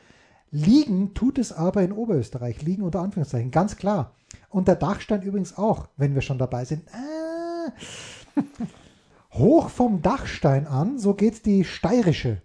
liegen 0.51 1.13
tut 1.13 1.37
es 1.37 1.53
aber 1.53 1.81
in 1.81 1.93
Oberösterreich, 1.93 2.61
liegen 2.61 2.83
unter 2.83 2.99
Anführungszeichen, 2.99 3.51
ganz 3.51 3.77
klar. 3.77 4.15
Und 4.49 4.67
der 4.67 4.75
Dachstein 4.75 5.21
übrigens 5.21 5.57
auch, 5.57 5.87
wenn 5.95 6.13
wir 6.13 6.21
schon 6.21 6.37
dabei 6.37 6.65
sind. 6.65 6.83
Äh, 6.89 8.41
hoch 9.31 9.69
vom 9.69 10.01
Dachstein 10.01 10.67
an, 10.67 10.99
so 10.99 11.13
geht 11.13 11.45
die 11.45 11.63
steirische 11.63 12.41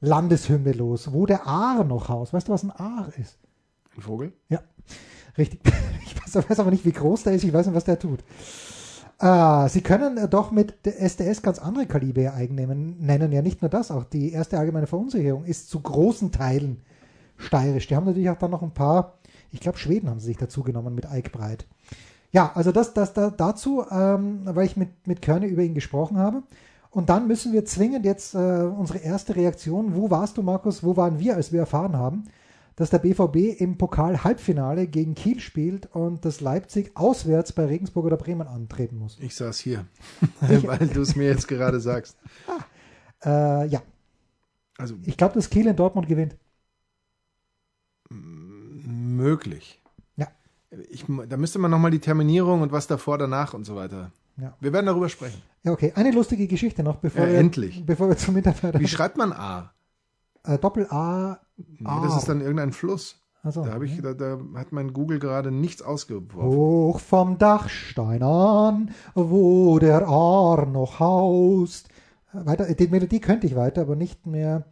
Landeshymne 0.00 0.72
los, 0.72 1.12
wo 1.12 1.26
der 1.26 1.46
Aar 1.46 1.84
noch 1.84 2.08
haust. 2.08 2.32
Weißt 2.32 2.48
du, 2.48 2.52
was 2.52 2.62
ein 2.62 2.70
Aar 2.70 3.10
ist? 3.18 3.38
Ein 3.96 4.02
Vogel? 4.02 4.32
Ja, 4.48 4.60
richtig. 5.36 5.60
Ich 6.04 6.34
weiß, 6.34 6.50
weiß 6.50 6.60
aber 6.60 6.72
nicht, 6.72 6.84
wie 6.84 6.92
groß 6.92 7.22
der 7.24 7.34
ist, 7.34 7.44
ich 7.44 7.52
weiß 7.52 7.66
nicht, 7.66 7.76
was 7.76 7.84
der 7.84 7.98
tut. 7.98 8.24
Äh, 9.20 9.68
Sie 9.68 9.80
können 9.80 10.28
doch 10.30 10.50
mit 10.50 10.84
der 10.84 11.00
SDS 11.00 11.42
ganz 11.42 11.58
andere 11.58 11.86
Kaliber 11.86 12.34
eigen 12.34 12.54
nennen. 12.54 13.32
Ja, 13.32 13.42
nicht 13.42 13.62
nur 13.62 13.68
das, 13.68 13.90
auch 13.90 14.04
die 14.04 14.32
erste 14.32 14.58
allgemeine 14.58 14.86
Verunsicherung 14.86 15.44
ist 15.44 15.70
zu 15.70 15.80
großen 15.80 16.32
Teilen 16.32 16.82
steirisch. 17.36 17.86
Die 17.86 17.96
haben 17.96 18.06
natürlich 18.06 18.30
auch 18.30 18.38
dann 18.38 18.50
noch 18.50 18.62
ein 18.62 18.72
paar, 18.72 19.18
ich 19.52 19.60
glaube, 19.60 19.78
Schweden 19.78 20.08
haben 20.08 20.20
sie 20.20 20.26
sich 20.26 20.36
dazu 20.36 20.62
genommen 20.62 20.94
mit 20.94 21.06
Eickbreit. 21.06 21.66
Ja, 22.32 22.52
also 22.54 22.72
das, 22.72 22.94
das 22.94 23.12
da, 23.12 23.30
dazu, 23.30 23.84
ähm, 23.90 24.40
weil 24.44 24.66
ich 24.66 24.76
mit, 24.76 25.06
mit 25.06 25.20
Körne 25.22 25.46
über 25.46 25.62
ihn 25.62 25.74
gesprochen 25.74 26.16
habe. 26.16 26.42
Und 26.90 27.08
dann 27.08 27.28
müssen 27.28 27.52
wir 27.52 27.64
zwingend 27.64 28.04
jetzt 28.04 28.34
äh, 28.34 28.38
unsere 28.38 28.98
erste 28.98 29.36
Reaktion, 29.36 29.94
wo 29.94 30.10
warst 30.10 30.36
du, 30.36 30.42
Markus, 30.42 30.82
wo 30.82 30.96
waren 30.96 31.18
wir, 31.20 31.36
als 31.36 31.52
wir 31.52 31.60
erfahren 31.60 31.96
haben, 31.96 32.24
dass 32.74 32.90
der 32.90 32.98
BVB 32.98 33.60
im 33.60 33.78
Pokal-Halbfinale 33.78 34.86
gegen 34.86 35.14
Kiel 35.14 35.38
spielt 35.38 35.86
und 35.94 36.24
das 36.24 36.40
Leipzig 36.40 36.92
auswärts 36.94 37.52
bei 37.52 37.66
Regensburg 37.66 38.06
oder 38.06 38.16
Bremen 38.16 38.48
antreten 38.48 38.96
muss. 38.96 39.18
Ich 39.20 39.36
saß 39.36 39.58
hier, 39.58 39.86
weil 40.40 40.88
du 40.88 41.02
es 41.02 41.14
mir 41.14 41.28
jetzt 41.28 41.46
gerade 41.46 41.78
sagst. 41.78 42.16
Ah, 42.48 43.62
äh, 43.62 43.66
ja. 43.68 43.82
Also, 44.78 44.96
ich 45.04 45.16
glaube, 45.16 45.34
dass 45.34 45.50
Kiel 45.50 45.66
in 45.66 45.76
Dortmund 45.76 46.08
gewinnt. 46.08 46.36
Möglich. 48.08 49.80
Ja. 50.16 50.28
Ich, 50.88 51.04
da 51.28 51.36
müsste 51.36 51.58
man 51.58 51.70
nochmal 51.70 51.90
die 51.90 52.00
Terminierung 52.00 52.62
und 52.62 52.72
was 52.72 52.86
davor, 52.86 53.18
danach 53.18 53.54
und 53.54 53.64
so 53.64 53.76
weiter 53.76 54.10
ja. 54.40 54.56
Wir 54.60 54.72
werden 54.72 54.86
darüber 54.86 55.08
sprechen. 55.08 55.42
Ja, 55.62 55.72
okay. 55.72 55.92
Eine 55.94 56.10
lustige 56.10 56.46
Geschichte 56.46 56.82
noch, 56.82 56.96
bevor, 56.96 57.26
ja, 57.26 57.32
wir, 57.32 57.38
endlich. 57.38 57.84
bevor 57.84 58.08
wir 58.08 58.16
zum 58.16 58.34
Mitarbeiter. 58.34 58.80
Wie 58.80 58.88
schreibt 58.88 59.16
man 59.16 59.32
A? 59.32 59.72
Äh, 60.44 60.58
Doppel 60.58 60.86
A. 60.90 61.40
Nee, 61.56 61.86
das 62.02 62.16
ist 62.16 62.28
dann 62.28 62.40
irgendein 62.40 62.72
Fluss. 62.72 63.16
Also, 63.42 63.64
da, 63.64 63.80
ich, 63.80 64.00
da, 64.02 64.12
da, 64.12 64.38
hat 64.56 64.72
mein 64.72 64.92
Google 64.92 65.18
gerade 65.18 65.50
nichts 65.50 65.80
ausgeworfen. 65.80 66.42
Hoch 66.42 67.00
vom 67.00 67.38
Dachstein 67.38 68.22
an, 68.22 68.90
wo 69.14 69.78
der 69.78 70.06
Aar 70.06 70.66
noch 70.66 71.00
haust. 71.00 71.88
Weiter, 72.32 72.72
die 72.72 72.88
Melodie 72.88 73.20
könnte 73.20 73.46
ich 73.46 73.56
weiter, 73.56 73.82
aber 73.82 73.96
nicht 73.96 74.26
mehr 74.26 74.66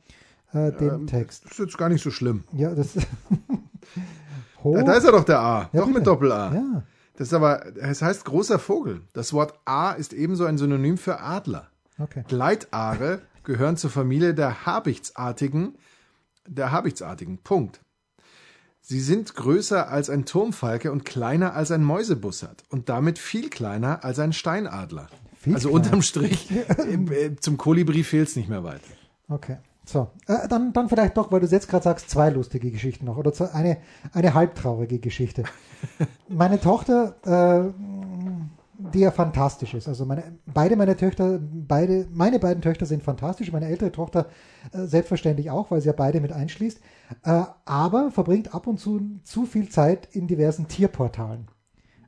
äh, 0.53 0.72
den 0.72 0.94
ähm, 0.94 1.07
Text. 1.07 1.44
Das 1.44 1.53
ist 1.53 1.59
jetzt 1.59 1.79
gar 1.79 1.88
nicht 1.88 2.03
so 2.03 2.11
schlimm. 2.11 2.44
Ja, 2.53 2.74
das. 2.74 2.94
da, 4.64 4.83
da, 4.83 4.92
ist 4.92 5.05
er 5.05 5.12
doch 5.12 5.24
der 5.24 5.40
A. 5.40 5.61
Ja, 5.61 5.81
doch 5.81 5.87
bitte. 5.87 5.98
mit 5.98 6.07
Doppel 6.07 6.33
A. 6.33 6.55
Ja. 6.55 6.83
Das 7.18 7.28
ist 7.28 7.35
aber, 7.35 7.76
es 7.78 8.00
heißt 8.00 8.24
großer 8.24 8.61
Vogel. 8.61 9.00
Das 9.12 9.33
Wort 9.33 9.59
A 9.64 9.90
ist 9.90 10.12
ebenso 10.12 10.44
ein 10.44 10.57
Synonym 10.57 10.96
für 10.96 11.18
Adler. 11.18 11.66
Okay. 11.98 12.22
Gleitaare 12.28 13.22
gehören 13.42 13.76
zur 13.76 13.90
Familie 13.90 14.35
der 14.35 14.66
Habichtsartigen, 14.66 15.74
der 16.46 16.70
Habichtsartigen. 16.70 17.38
Punkt. 17.38 17.81
Sie 18.81 19.00
sind 19.00 19.35
größer 19.35 19.88
als 19.88 20.11
ein 20.11 20.26
Turmfalke 20.26 20.92
und 20.92 21.04
kleiner 21.04 21.54
als 21.54 21.72
ein 21.72 21.83
Mäusebussard 21.83 22.62
und 22.68 22.88
damit 22.88 23.18
viel 23.18 23.50
kleiner 23.50 24.04
als 24.04 24.20
ein 24.20 24.33
Steinadler. 24.33 25.09
Viel 25.40 25.54
also 25.54 25.70
kleiner. 25.70 25.85
unterm 25.85 26.02
Strich, 26.02 26.48
äh, 26.52 27.35
zum 27.40 27.57
Kolibri 27.57 28.04
fehlt 28.04 28.28
es 28.28 28.37
nicht 28.37 28.48
mehr 28.48 28.62
weit. 28.62 28.83
Okay. 29.28 29.57
So, 29.88 30.11
äh, 30.27 30.46
dann, 30.48 30.74
dann 30.74 30.90
vielleicht 30.90 31.16
doch, 31.16 31.33
weil 31.33 31.40
du 31.40 31.46
jetzt 31.46 31.66
gerade 31.66 31.83
sagst, 31.83 32.11
zwei 32.11 32.29
lustige 32.29 32.70
Geschichten 32.70 33.07
noch 33.07 33.16
oder 33.16 33.33
eine, 33.55 33.79
eine 34.12 34.35
halbtraurige 34.35 34.98
Geschichte. 34.98 35.44
meine 36.29 36.61
Tochter, 36.61 37.14
äh, 37.24 37.72
die 38.92 38.98
ja 38.98 39.11
fantastisch 39.11 39.72
ist, 39.72 39.88
also 39.88 40.05
meine, 40.05 40.24
beide 40.44 40.77
meine 40.77 40.94
Töchter, 40.94 41.40
beide, 41.40 42.07
meine 42.12 42.38
beiden 42.38 42.61
Töchter 42.61 42.85
sind 42.85 43.03
fantastisch, 43.03 43.51
meine 43.51 43.64
ältere 43.64 43.90
Tochter 43.90 44.27
äh, 44.72 44.85
selbstverständlich 44.85 45.51
auch, 45.51 45.70
weil 45.70 45.81
sie 45.81 45.87
ja 45.87 45.94
beide 45.94 46.20
mit 46.20 46.33
einschließt, 46.33 46.81
äh, 47.24 47.44
aber 47.64 48.11
verbringt 48.11 48.55
ab 48.55 48.66
und 48.66 48.79
zu 48.79 49.01
zu 49.22 49.46
viel 49.46 49.70
Zeit 49.70 50.07
in 50.12 50.27
diversen 50.27 50.68
Tierportalen. 50.68 51.46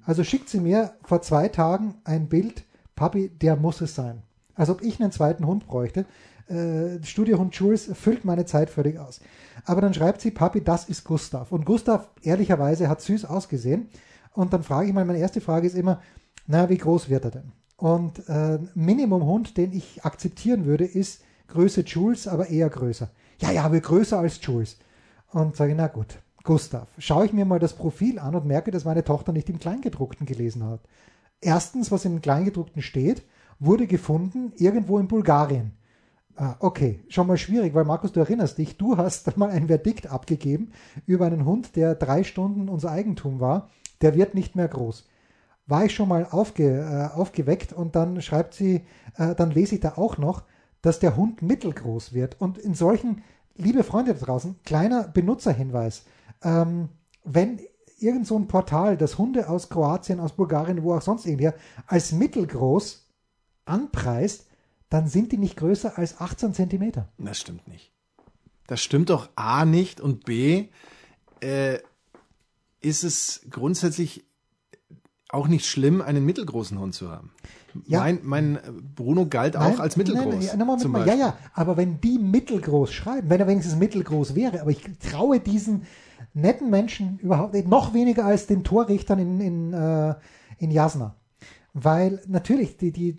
Also 0.04 0.22
schickt 0.22 0.50
sie 0.50 0.60
mir 0.60 0.92
vor 1.02 1.22
zwei 1.22 1.48
Tagen 1.48 1.94
ein 2.04 2.28
Bild, 2.28 2.64
Papi, 2.94 3.30
der 3.30 3.56
muss 3.56 3.80
es 3.80 3.94
sein. 3.94 4.20
Als 4.54 4.68
ob 4.68 4.82
ich 4.82 5.00
einen 5.00 5.12
zweiten 5.12 5.46
Hund 5.46 5.66
bräuchte 5.66 6.04
äh, 6.50 7.04
Studiohund 7.04 7.54
Jules 7.54 7.90
füllt 7.94 8.24
meine 8.24 8.44
Zeit 8.44 8.70
völlig 8.70 8.98
aus. 8.98 9.20
Aber 9.64 9.80
dann 9.80 9.94
schreibt 9.94 10.20
sie, 10.20 10.30
Papi, 10.30 10.62
das 10.62 10.88
ist 10.88 11.04
Gustav. 11.04 11.52
Und 11.52 11.64
Gustav, 11.64 12.08
ehrlicherweise, 12.22 12.88
hat 12.88 13.00
süß 13.00 13.24
ausgesehen. 13.24 13.88
Und 14.34 14.52
dann 14.52 14.62
frage 14.62 14.88
ich 14.88 14.94
mal, 14.94 15.04
meine 15.04 15.18
erste 15.18 15.40
Frage 15.40 15.66
ist 15.66 15.76
immer, 15.76 16.00
na, 16.46 16.68
wie 16.68 16.78
groß 16.78 17.08
wird 17.08 17.24
er 17.24 17.30
denn? 17.30 17.52
Und 17.76 18.28
äh, 18.28 18.58
Minimumhund, 18.74 19.56
den 19.56 19.72
ich 19.72 20.04
akzeptieren 20.04 20.66
würde, 20.66 20.84
ist 20.84 21.22
Größe 21.48 21.80
Jules, 21.80 22.28
aber 22.28 22.48
eher 22.48 22.70
größer. 22.70 23.10
Ja, 23.40 23.50
ja, 23.50 23.64
aber 23.64 23.80
größer 23.80 24.18
als 24.18 24.38
Jules. 24.42 24.78
Und 25.32 25.56
sage, 25.56 25.74
na 25.74 25.88
gut, 25.88 26.18
Gustav, 26.44 26.88
schaue 26.98 27.26
ich 27.26 27.32
mir 27.32 27.44
mal 27.44 27.58
das 27.58 27.74
Profil 27.74 28.18
an 28.18 28.34
und 28.34 28.46
merke, 28.46 28.70
dass 28.70 28.84
meine 28.84 29.04
Tochter 29.04 29.32
nicht 29.32 29.50
im 29.50 29.58
Kleingedruckten 29.58 30.26
gelesen 30.26 30.64
hat. 30.64 30.80
Erstens, 31.40 31.90
was 31.90 32.04
im 32.04 32.20
Kleingedruckten 32.20 32.82
steht, 32.82 33.22
wurde 33.58 33.86
gefunden 33.86 34.52
irgendwo 34.56 34.98
in 34.98 35.08
Bulgarien. 35.08 35.72
Ah, 36.40 36.56
okay, 36.60 37.00
schon 37.10 37.26
mal 37.26 37.36
schwierig, 37.36 37.74
weil 37.74 37.84
Markus, 37.84 38.12
du 38.12 38.20
erinnerst 38.20 38.56
dich, 38.56 38.78
du 38.78 38.96
hast 38.96 39.36
mal 39.36 39.50
ein 39.50 39.66
Verdikt 39.66 40.06
abgegeben 40.06 40.72
über 41.04 41.26
einen 41.26 41.44
Hund, 41.44 41.76
der 41.76 41.94
drei 41.94 42.24
Stunden 42.24 42.70
unser 42.70 42.90
Eigentum 42.90 43.40
war. 43.40 43.68
Der 44.00 44.14
wird 44.14 44.34
nicht 44.34 44.56
mehr 44.56 44.66
groß. 44.66 45.06
War 45.66 45.84
ich 45.84 45.94
schon 45.94 46.08
mal 46.08 46.26
aufge, 46.30 46.78
äh, 46.78 47.14
aufgeweckt 47.14 47.74
und 47.74 47.94
dann 47.94 48.22
schreibt 48.22 48.54
sie, 48.54 48.86
äh, 49.18 49.34
dann 49.34 49.50
lese 49.50 49.74
ich 49.74 49.82
da 49.82 49.98
auch 49.98 50.16
noch, 50.16 50.44
dass 50.80 50.98
der 50.98 51.14
Hund 51.14 51.42
mittelgroß 51.42 52.14
wird. 52.14 52.40
Und 52.40 52.56
in 52.56 52.72
solchen, 52.72 53.22
liebe 53.56 53.84
Freunde 53.84 54.14
da 54.14 54.24
draußen, 54.24 54.56
kleiner 54.64 55.08
Benutzerhinweis, 55.08 56.06
ähm, 56.42 56.88
wenn 57.22 57.60
irgend 57.98 58.26
so 58.26 58.38
ein 58.38 58.48
Portal, 58.48 58.96
das 58.96 59.18
Hunde 59.18 59.46
aus 59.46 59.68
Kroatien, 59.68 60.20
aus 60.20 60.32
Bulgarien, 60.32 60.82
wo 60.84 60.94
auch 60.94 61.02
sonst 61.02 61.26
irgendwer, 61.26 61.52
als 61.86 62.12
mittelgroß 62.12 63.06
anpreist, 63.66 64.46
dann 64.90 65.08
sind 65.08 65.32
die 65.32 65.38
nicht 65.38 65.56
größer 65.56 65.96
als 65.96 66.20
18 66.20 66.52
Zentimeter. 66.52 67.08
Das 67.16 67.38
stimmt 67.38 67.66
nicht. 67.68 67.92
Das 68.66 68.80
stimmt 68.82 69.10
doch 69.10 69.30
A 69.36 69.64
nicht 69.64 70.00
und 70.00 70.24
B 70.24 70.68
äh, 71.40 71.78
ist 72.80 73.04
es 73.04 73.40
grundsätzlich 73.50 74.24
auch 75.28 75.48
nicht 75.48 75.66
schlimm, 75.66 76.02
einen 76.02 76.24
mittelgroßen 76.24 76.78
Hund 76.78 76.94
zu 76.94 77.10
haben. 77.10 77.32
Ja. 77.86 78.00
Mein, 78.00 78.18
mein 78.22 78.58
Bruno 78.96 79.26
galt 79.26 79.54
nein, 79.54 79.74
auch 79.74 79.78
als 79.78 79.96
mittelgroß. 79.96 80.54
Nein, 80.54 80.58
nein, 80.58 80.90
mal, 80.90 81.06
ja, 81.06 81.14
ja, 81.14 81.38
aber 81.54 81.76
wenn 81.76 82.00
die 82.00 82.18
mittelgroß 82.18 82.92
schreiben, 82.92 83.30
wenn 83.30 83.40
er 83.40 83.46
wenigstens 83.46 83.76
mittelgroß 83.76 84.34
wäre, 84.34 84.60
aber 84.60 84.70
ich 84.70 84.82
traue 84.98 85.38
diesen 85.38 85.82
netten 86.34 86.68
Menschen 86.70 87.18
überhaupt 87.20 87.54
noch 87.68 87.94
weniger 87.94 88.24
als 88.24 88.46
den 88.46 88.64
Torrichtern 88.64 89.20
in, 89.20 89.40
in, 89.40 89.72
äh, 89.72 90.14
in 90.58 90.72
Jasna. 90.72 91.14
Weil 91.72 92.20
natürlich, 92.26 92.76
die, 92.76 92.90
die, 92.90 93.16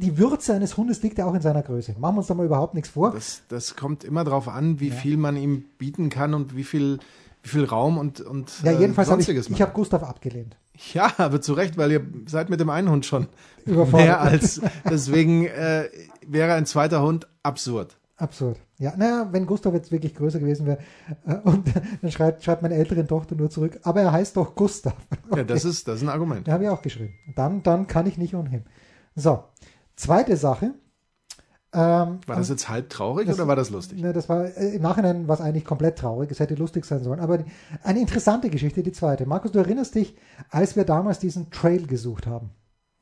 die, 0.00 0.18
Würze 0.18 0.54
eines 0.54 0.76
Hundes 0.76 1.02
liegt 1.02 1.18
ja 1.18 1.26
auch 1.26 1.34
in 1.34 1.40
seiner 1.40 1.62
Größe. 1.62 1.94
Machen 1.98 2.16
wir 2.16 2.18
uns 2.18 2.26
da 2.26 2.34
mal 2.34 2.46
überhaupt 2.46 2.74
nichts 2.74 2.90
vor. 2.90 3.12
Das, 3.12 3.42
das 3.48 3.76
kommt 3.76 4.04
immer 4.04 4.24
darauf 4.24 4.48
an, 4.48 4.80
wie 4.80 4.88
ja. 4.88 4.94
viel 4.94 5.16
man 5.16 5.36
ihm 5.36 5.64
bieten 5.78 6.10
kann 6.10 6.34
und 6.34 6.56
wie 6.56 6.64
viel, 6.64 6.98
wie 7.42 7.48
viel 7.48 7.64
Raum 7.64 7.98
und, 7.98 8.20
und 8.20 8.62
Ja, 8.62 8.72
jedenfalls 8.72 9.08
äh, 9.08 9.12
habe 9.12 9.22
ich, 9.22 9.28
ich 9.28 9.62
habe 9.62 9.72
Gustav 9.72 10.02
abgelehnt. 10.02 10.56
Ja, 10.94 11.12
aber 11.18 11.40
zu 11.40 11.52
Recht, 11.52 11.76
weil 11.76 11.92
ihr 11.92 12.06
seid 12.26 12.48
mit 12.50 12.60
dem 12.60 12.70
einen 12.70 12.90
Hund 12.90 13.04
schon 13.04 13.28
mehr 13.66 14.20
als. 14.20 14.60
Deswegen 14.88 15.46
äh, 15.46 15.88
wäre 16.26 16.54
ein 16.54 16.66
zweiter 16.66 17.02
Hund 17.02 17.26
absurd. 17.42 17.98
Absurd. 18.16 18.58
Ja, 18.78 18.94
naja, 18.96 19.28
wenn 19.30 19.46
Gustav 19.46 19.74
jetzt 19.74 19.92
wirklich 19.92 20.14
größer 20.14 20.38
gewesen 20.38 20.66
wäre 20.66 20.78
äh, 21.26 21.36
und 21.44 21.66
dann 22.02 22.10
schreibt, 22.10 22.44
schreibt 22.44 22.62
meine 22.62 22.74
ältere 22.74 23.06
Tochter 23.06 23.34
nur 23.34 23.50
zurück, 23.50 23.78
aber 23.82 24.00
er 24.00 24.12
heißt 24.12 24.36
doch 24.36 24.54
Gustav. 24.54 24.94
Okay. 25.28 25.40
Ja, 25.40 25.44
das 25.44 25.64
ist, 25.64 25.86
das 25.86 25.96
ist 25.96 26.02
ein 26.02 26.08
Argument. 26.08 26.48
Da 26.48 26.52
habe 26.52 26.64
ich 26.64 26.70
auch 26.70 26.82
geschrieben. 26.82 27.14
Dann, 27.34 27.62
dann 27.62 27.86
kann 27.86 28.06
ich 28.06 28.18
nicht 28.18 28.34
umhin. 28.34 28.64
So, 29.14 29.44
zweite 30.00 30.36
Sache. 30.36 30.74
Ähm, 31.72 32.18
war 32.26 32.36
das 32.36 32.48
jetzt 32.48 32.68
halb 32.68 32.90
traurig 32.90 33.28
das, 33.28 33.36
oder 33.36 33.46
war 33.46 33.54
das 33.54 33.70
lustig? 33.70 34.00
Ne, 34.00 34.12
das 34.12 34.28
war 34.28 34.44
äh, 34.44 34.74
im 34.74 34.82
Nachhinein 34.82 35.28
war 35.28 35.36
es 35.36 35.40
eigentlich 35.40 35.64
komplett 35.64 35.98
traurig. 35.98 36.30
Es 36.30 36.40
hätte 36.40 36.56
lustig 36.56 36.84
sein 36.84 37.04
sollen. 37.04 37.20
Aber 37.20 37.38
die, 37.38 37.44
eine 37.84 38.00
interessante 38.00 38.50
Geschichte, 38.50 38.82
die 38.82 38.92
zweite. 38.92 39.24
Markus, 39.24 39.52
du 39.52 39.60
erinnerst 39.60 39.94
dich, 39.94 40.16
als 40.50 40.74
wir 40.74 40.84
damals 40.84 41.20
diesen 41.20 41.50
Trail 41.50 41.86
gesucht 41.86 42.26
haben. 42.26 42.50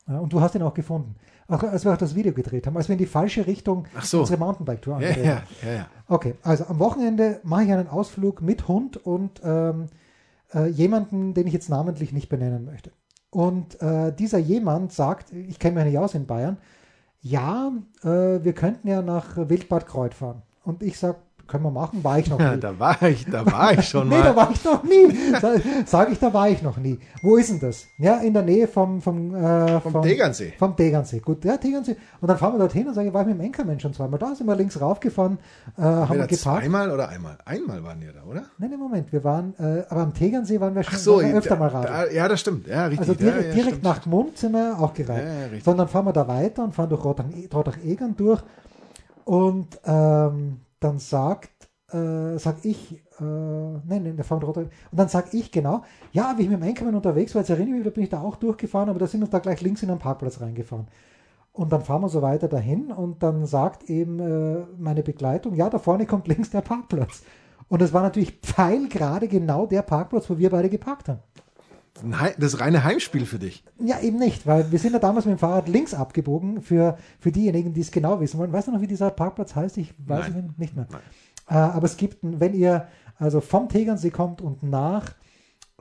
Ja, 0.07 0.19
und 0.19 0.33
du 0.33 0.41
hast 0.41 0.53
ihn 0.55 0.61
auch 0.61 0.73
gefunden. 0.73 1.15
Auch 1.47 1.63
als 1.63 1.83
wir 1.83 1.93
auch 1.93 1.97
das 1.97 2.13
Video 2.13 2.31
gedreht 2.31 2.67
haben, 2.67 2.77
als 2.77 2.89
wir 2.89 2.93
in 2.93 2.99
die 2.99 3.07
falsche 3.07 3.47
Richtung 3.47 3.87
so. 4.03 4.19
unsere 4.19 4.37
Mountainbike-Tour 4.37 4.95
angedreht 4.95 5.25
ja, 5.25 5.35
haben. 5.37 5.47
Ja, 5.63 5.67
ja, 5.67 5.75
ja. 5.75 5.87
Okay, 6.07 6.35
also 6.43 6.65
am 6.65 6.77
Wochenende 6.77 7.39
mache 7.43 7.63
ich 7.63 7.71
einen 7.71 7.87
Ausflug 7.87 8.41
mit 8.41 8.67
Hund 8.67 8.97
und 8.97 9.41
ähm, 9.43 9.87
äh, 10.53 10.67
jemanden, 10.67 11.33
den 11.33 11.47
ich 11.47 11.53
jetzt 11.53 11.69
namentlich 11.69 12.11
nicht 12.13 12.29
benennen 12.29 12.65
möchte. 12.65 12.91
Und 13.31 13.81
äh, 13.81 14.11
dieser 14.13 14.37
jemand 14.39 14.93
sagt, 14.93 15.31
ich 15.33 15.59
kenne 15.59 15.75
mich 15.75 15.85
nicht 15.85 15.99
aus 15.99 16.13
in 16.13 16.27
Bayern, 16.27 16.57
ja, 17.21 17.71
äh, 18.03 18.43
wir 18.43 18.53
könnten 18.53 18.87
ja 18.87 19.01
nach 19.01 19.37
Wildbad 19.37 19.85
Kreuz 19.87 20.15
fahren. 20.15 20.41
Und 20.63 20.83
ich 20.83 20.97
sage, 20.97 21.17
können 21.49 21.63
wir 21.63 21.71
machen, 21.71 22.03
war 22.03 22.19
ich 22.19 22.29
noch 22.29 22.37
nie. 22.37 22.45
Ja, 22.45 22.57
da 22.57 22.79
war 22.79 23.01
ich, 23.01 23.25
da 23.25 23.45
war 23.45 23.73
ich 23.73 23.87
schon 23.87 24.07
nee, 24.09 24.17
mal. 24.17 24.23
da 24.23 24.35
war 24.35 24.51
ich 24.51 24.63
noch 24.63 24.83
nie. 24.83 25.07
Sage 25.85 26.11
ich, 26.13 26.19
da 26.19 26.33
war 26.33 26.49
ich 26.49 26.61
noch 26.61 26.77
nie. 26.77 26.99
Wo 27.21 27.35
ist 27.37 27.49
denn 27.49 27.59
das? 27.59 27.87
Ja, 27.97 28.17
in 28.17 28.33
der 28.33 28.43
Nähe 28.43 28.67
vom 28.67 29.01
vom, 29.01 29.35
äh, 29.35 29.79
vom, 29.81 29.91
vom 29.91 30.01
Tegernsee. 30.03 30.53
Vom 30.57 30.75
Tegernsee. 30.75 31.19
Gut, 31.19 31.43
ja, 31.43 31.57
Tegernsee. 31.57 31.95
Und 32.21 32.27
dann 32.27 32.37
fahren 32.37 32.53
wir 32.53 32.59
dorthin 32.59 32.87
und 32.87 32.93
sagen, 32.93 33.13
war 33.13 33.21
ich 33.21 33.27
mit 33.27 33.37
dem 33.37 33.45
Enkermann 33.45 33.79
schon 33.79 33.93
zweimal 33.93 34.19
da, 34.19 34.35
sind 34.35 34.47
wir 34.47 34.55
links 34.55 34.79
raufgefahren, 34.79 35.39
äh, 35.77 35.81
haben 35.81 36.17
wir 36.17 36.27
geparkt. 36.27 36.63
Zweimal 36.63 36.91
oder 36.91 37.09
einmal? 37.09 37.37
Einmal 37.45 37.83
waren 37.83 38.01
wir 38.01 38.13
da, 38.13 38.23
oder? 38.23 38.43
Nein, 38.57 38.69
nein, 38.69 38.79
Moment, 38.79 39.11
wir 39.11 39.23
waren, 39.23 39.53
äh, 39.59 39.83
aber 39.89 40.01
am 40.01 40.13
Tegernsee 40.13 40.59
waren 40.59 40.75
wir 40.75 40.83
schon 40.83 40.99
so, 40.99 41.19
öfter 41.19 41.49
da, 41.49 41.55
mal 41.55 41.67
raus. 41.67 41.85
Ja, 42.13 42.27
das 42.27 42.39
stimmt, 42.39 42.67
ja, 42.67 42.85
richtig. 42.85 43.09
Also 43.09 43.13
direkt, 43.13 43.43
ja, 43.43 43.49
ja, 43.49 43.55
direkt 43.55 43.83
nach 43.83 44.01
Gmund 44.01 44.37
sind 44.37 44.53
wir 44.53 44.77
auch 44.79 44.93
gereiht. 44.93 45.23
Ja, 45.53 45.59
Sondern 45.63 45.87
fahren 45.87 46.05
wir 46.05 46.13
da 46.13 46.27
weiter 46.27 46.63
und 46.63 46.75
fahren 46.75 46.89
durch 46.89 47.03
Rottach-Egern 47.03 48.15
durch 48.15 48.41
und 49.25 49.79
ähm, 49.85 50.61
dann 50.79 50.99
sagt 50.99 51.69
äh, 51.91 52.37
sag 52.37 52.63
ich, 52.65 52.93
äh, 53.19 53.23
nein, 53.23 54.03
nein, 54.03 54.15
der 54.15 54.25
fährt 54.25 54.43
runter. 54.43 54.61
Und 54.61 54.71
dann 54.91 55.09
sag 55.09 55.33
ich 55.33 55.51
genau, 55.51 55.83
ja, 56.11 56.35
wie 56.37 56.43
ich 56.43 56.49
mit 56.49 56.59
dem 56.61 56.67
Enkermann 56.67 56.95
unterwegs 56.95 57.33
war, 57.33 57.41
jetzt 57.41 57.49
erinnere 57.49 57.69
ich 57.69 57.75
mich, 57.77 57.83
da 57.85 57.89
bin 57.89 58.03
ich 58.03 58.09
da 58.09 58.21
auch 58.21 58.35
durchgefahren, 58.35 58.89
aber 58.89 58.99
da 58.99 59.07
sind 59.07 59.21
wir 59.21 59.27
da 59.27 59.39
gleich 59.39 59.61
links 59.61 59.83
in 59.83 59.89
einen 59.89 59.99
Parkplatz 59.99 60.39
reingefahren. 60.41 60.87
Und 61.51 61.71
dann 61.73 61.81
fahren 61.81 62.01
wir 62.01 62.09
so 62.09 62.21
weiter 62.21 62.47
dahin 62.47 62.91
und 62.91 63.23
dann 63.23 63.45
sagt 63.45 63.89
eben 63.89 64.19
äh, 64.19 64.65
meine 64.77 65.03
Begleitung, 65.03 65.55
ja, 65.55 65.69
da 65.69 65.79
vorne 65.79 66.05
kommt 66.05 66.27
links 66.27 66.51
der 66.51 66.61
Parkplatz. 66.61 67.23
Und 67.67 67.81
es 67.81 67.93
war 67.93 68.01
natürlich 68.01 68.39
pfeilgerade 68.39 69.27
genau 69.27 69.65
der 69.65 69.81
Parkplatz, 69.81 70.29
wo 70.29 70.37
wir 70.37 70.49
beide 70.49 70.69
geparkt 70.69 71.09
haben. 71.09 71.19
Das 72.37 72.59
reine 72.59 72.83
Heimspiel 72.83 73.25
für 73.25 73.39
dich. 73.39 73.63
Ja, 73.79 73.99
eben 73.99 74.17
nicht, 74.17 74.47
weil 74.47 74.71
wir 74.71 74.79
sind 74.79 74.93
ja 74.93 74.99
damals 74.99 75.25
mit 75.25 75.35
dem 75.35 75.39
Fahrrad 75.39 75.67
links 75.67 75.93
abgebogen 75.93 76.61
für, 76.61 76.97
für 77.19 77.31
diejenigen, 77.31 77.73
die 77.73 77.81
es 77.81 77.91
genau 77.91 78.19
wissen 78.19 78.39
wollen. 78.39 78.53
Weißt 78.53 78.67
du 78.67 78.71
noch, 78.71 78.81
wie 78.81 78.87
dieser 78.87 79.11
Parkplatz 79.11 79.55
heißt? 79.55 79.77
Ich 79.77 79.93
weiß 79.97 80.29
Nein. 80.29 80.53
nicht 80.57 80.75
mehr. 80.75 80.87
Äh, 81.49 81.55
aber 81.55 81.85
es 81.85 81.97
gibt, 81.97 82.17
wenn 82.21 82.53
ihr 82.53 82.87
also 83.17 83.41
vom 83.41 83.67
Tegernsee 83.69 84.11
kommt 84.11 84.41
und 84.41 84.63
nach, 84.63 85.13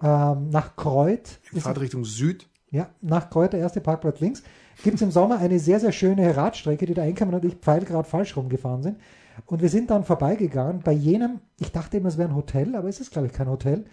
ähm, 0.02 0.50
nach 0.50 0.76
Kreuth. 0.76 1.40
Fahrt 1.56 1.80
Richtung 1.80 2.04
Süd. 2.04 2.48
Ja, 2.70 2.90
nach 3.00 3.30
Kreuth, 3.30 3.54
der 3.54 3.60
erste 3.60 3.80
Parkplatz 3.80 4.20
links, 4.20 4.42
gibt 4.82 4.96
es 4.96 5.02
im 5.02 5.10
Sommer 5.10 5.38
eine 5.38 5.58
sehr, 5.58 5.80
sehr 5.80 5.92
schöne 5.92 6.36
Radstrecke, 6.36 6.84
die 6.84 6.94
der 6.94 7.04
Enkermann 7.04 7.36
und 7.36 7.44
ich 7.44 7.54
pfeilgrad 7.54 8.06
falsch 8.06 8.36
rumgefahren 8.36 8.82
sind. 8.82 8.98
Und 9.46 9.62
wir 9.62 9.68
sind 9.68 9.90
dann 9.90 10.04
vorbeigegangen 10.04 10.80
bei 10.82 10.92
jenem, 10.92 11.40
ich 11.58 11.72
dachte 11.72 11.96
immer, 11.96 12.08
es 12.08 12.18
wäre 12.18 12.28
ein 12.28 12.34
Hotel, 12.34 12.74
aber 12.74 12.88
es 12.88 13.00
ist, 13.00 13.12
glaube 13.12 13.28
ich, 13.28 13.32
kein 13.32 13.48
Hotel, 13.48 13.86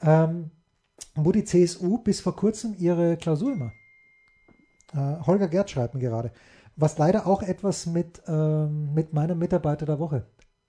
ähm, 0.00 0.50
wo 1.14 1.32
die 1.32 1.44
CSU 1.44 1.98
bis 1.98 2.20
vor 2.20 2.36
kurzem 2.36 2.74
ihre 2.78 3.16
Klausur 3.16 3.52
immer. 3.52 3.72
Äh, 4.92 5.24
Holger 5.26 5.48
Gerd 5.48 5.70
schreibt 5.70 5.94
mir 5.94 6.00
gerade. 6.00 6.32
Was 6.76 6.98
leider 6.98 7.26
auch 7.26 7.42
etwas 7.42 7.86
mit, 7.86 8.22
ähm, 8.26 8.92
mit 8.94 9.12
meinem 9.12 9.38
Mitarbeiter 9.38 9.86
der 9.86 9.98
Woche 9.98 10.26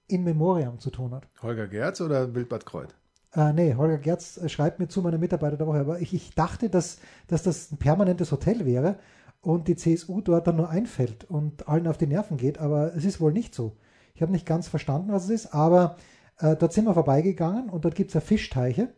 in 0.08 0.24
Memoriam 0.24 0.80
zu 0.80 0.92
tun 0.92 1.14
hat. 1.14 1.28
Holger 1.42 1.68
Gerz 1.68 2.00
oder 2.02 2.34
Wildbad 2.36 2.66
Kreuth? 2.66 2.96
Äh, 3.34 3.54
nee, 3.54 3.76
Holger 3.76 3.98
Gerz 3.98 4.38
äh, 4.38 4.50
schreibt 4.50 4.80
mir 4.80 4.88
zu, 4.88 5.02
meine 5.02 5.18
Mitarbeiter 5.18 5.58
der 5.58 5.68
Woche. 5.68 5.80
Aber 5.80 6.00
ich, 6.00 6.14
ich 6.14 6.36
dachte, 6.36 6.70
dass, 6.70 7.00
dass 7.28 7.44
das 7.44 7.72
ein 7.72 7.78
permanentes 7.78 8.32
Hotel 8.32 8.66
wäre 8.66 9.00
und 9.42 9.68
die 9.68 9.76
CSU 9.76 10.22
dort 10.22 10.48
dann 10.48 10.58
nur 10.58 10.70
einfällt 10.70 11.24
und 11.26 11.68
allen 11.68 11.88
auf 11.88 11.98
die 11.98 12.08
Nerven 12.08 12.38
geht. 12.38 12.60
Aber 12.60 12.96
es 12.96 13.04
ist 13.04 13.20
wohl 13.20 13.34
nicht 13.34 13.56
so. 13.56 13.76
Ich 14.14 14.22
habe 14.22 14.32
nicht 14.32 14.46
ganz 14.46 14.68
verstanden, 14.68 15.12
was 15.12 15.26
es 15.26 15.30
ist, 15.30 15.54
aber 15.54 15.98
äh, 16.40 16.56
dort 16.56 16.72
sind 16.72 16.86
wir 16.86 16.94
vorbeigegangen 16.94 17.70
und 17.70 17.84
dort 17.84 17.96
gibt 17.96 18.12
es 18.12 18.14
ja 18.14 18.22
Fischteiche. 18.22 18.90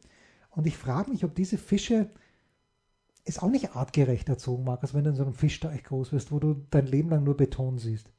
Und 0.58 0.66
ich 0.66 0.76
frage 0.76 1.12
mich, 1.12 1.24
ob 1.24 1.36
diese 1.36 1.60
Fische 1.60 2.10
ist 3.26 3.44
auch 3.44 3.50
nicht 3.50 3.76
artgerecht 3.76 4.28
erzogen, 4.28 4.64
Markus, 4.64 4.96
wenn 4.96 5.04
du 5.04 5.12
in 5.12 5.16
so 5.16 5.22
einem 5.22 5.36
Fischteich 5.36 5.84
groß 5.84 6.12
wirst, 6.14 6.32
wo 6.32 6.40
du 6.40 6.66
dein 6.72 6.88
Leben 6.88 7.12
lang 7.12 7.24
nur 7.24 7.38
Beton 7.38 7.78
siehst. 7.78 8.10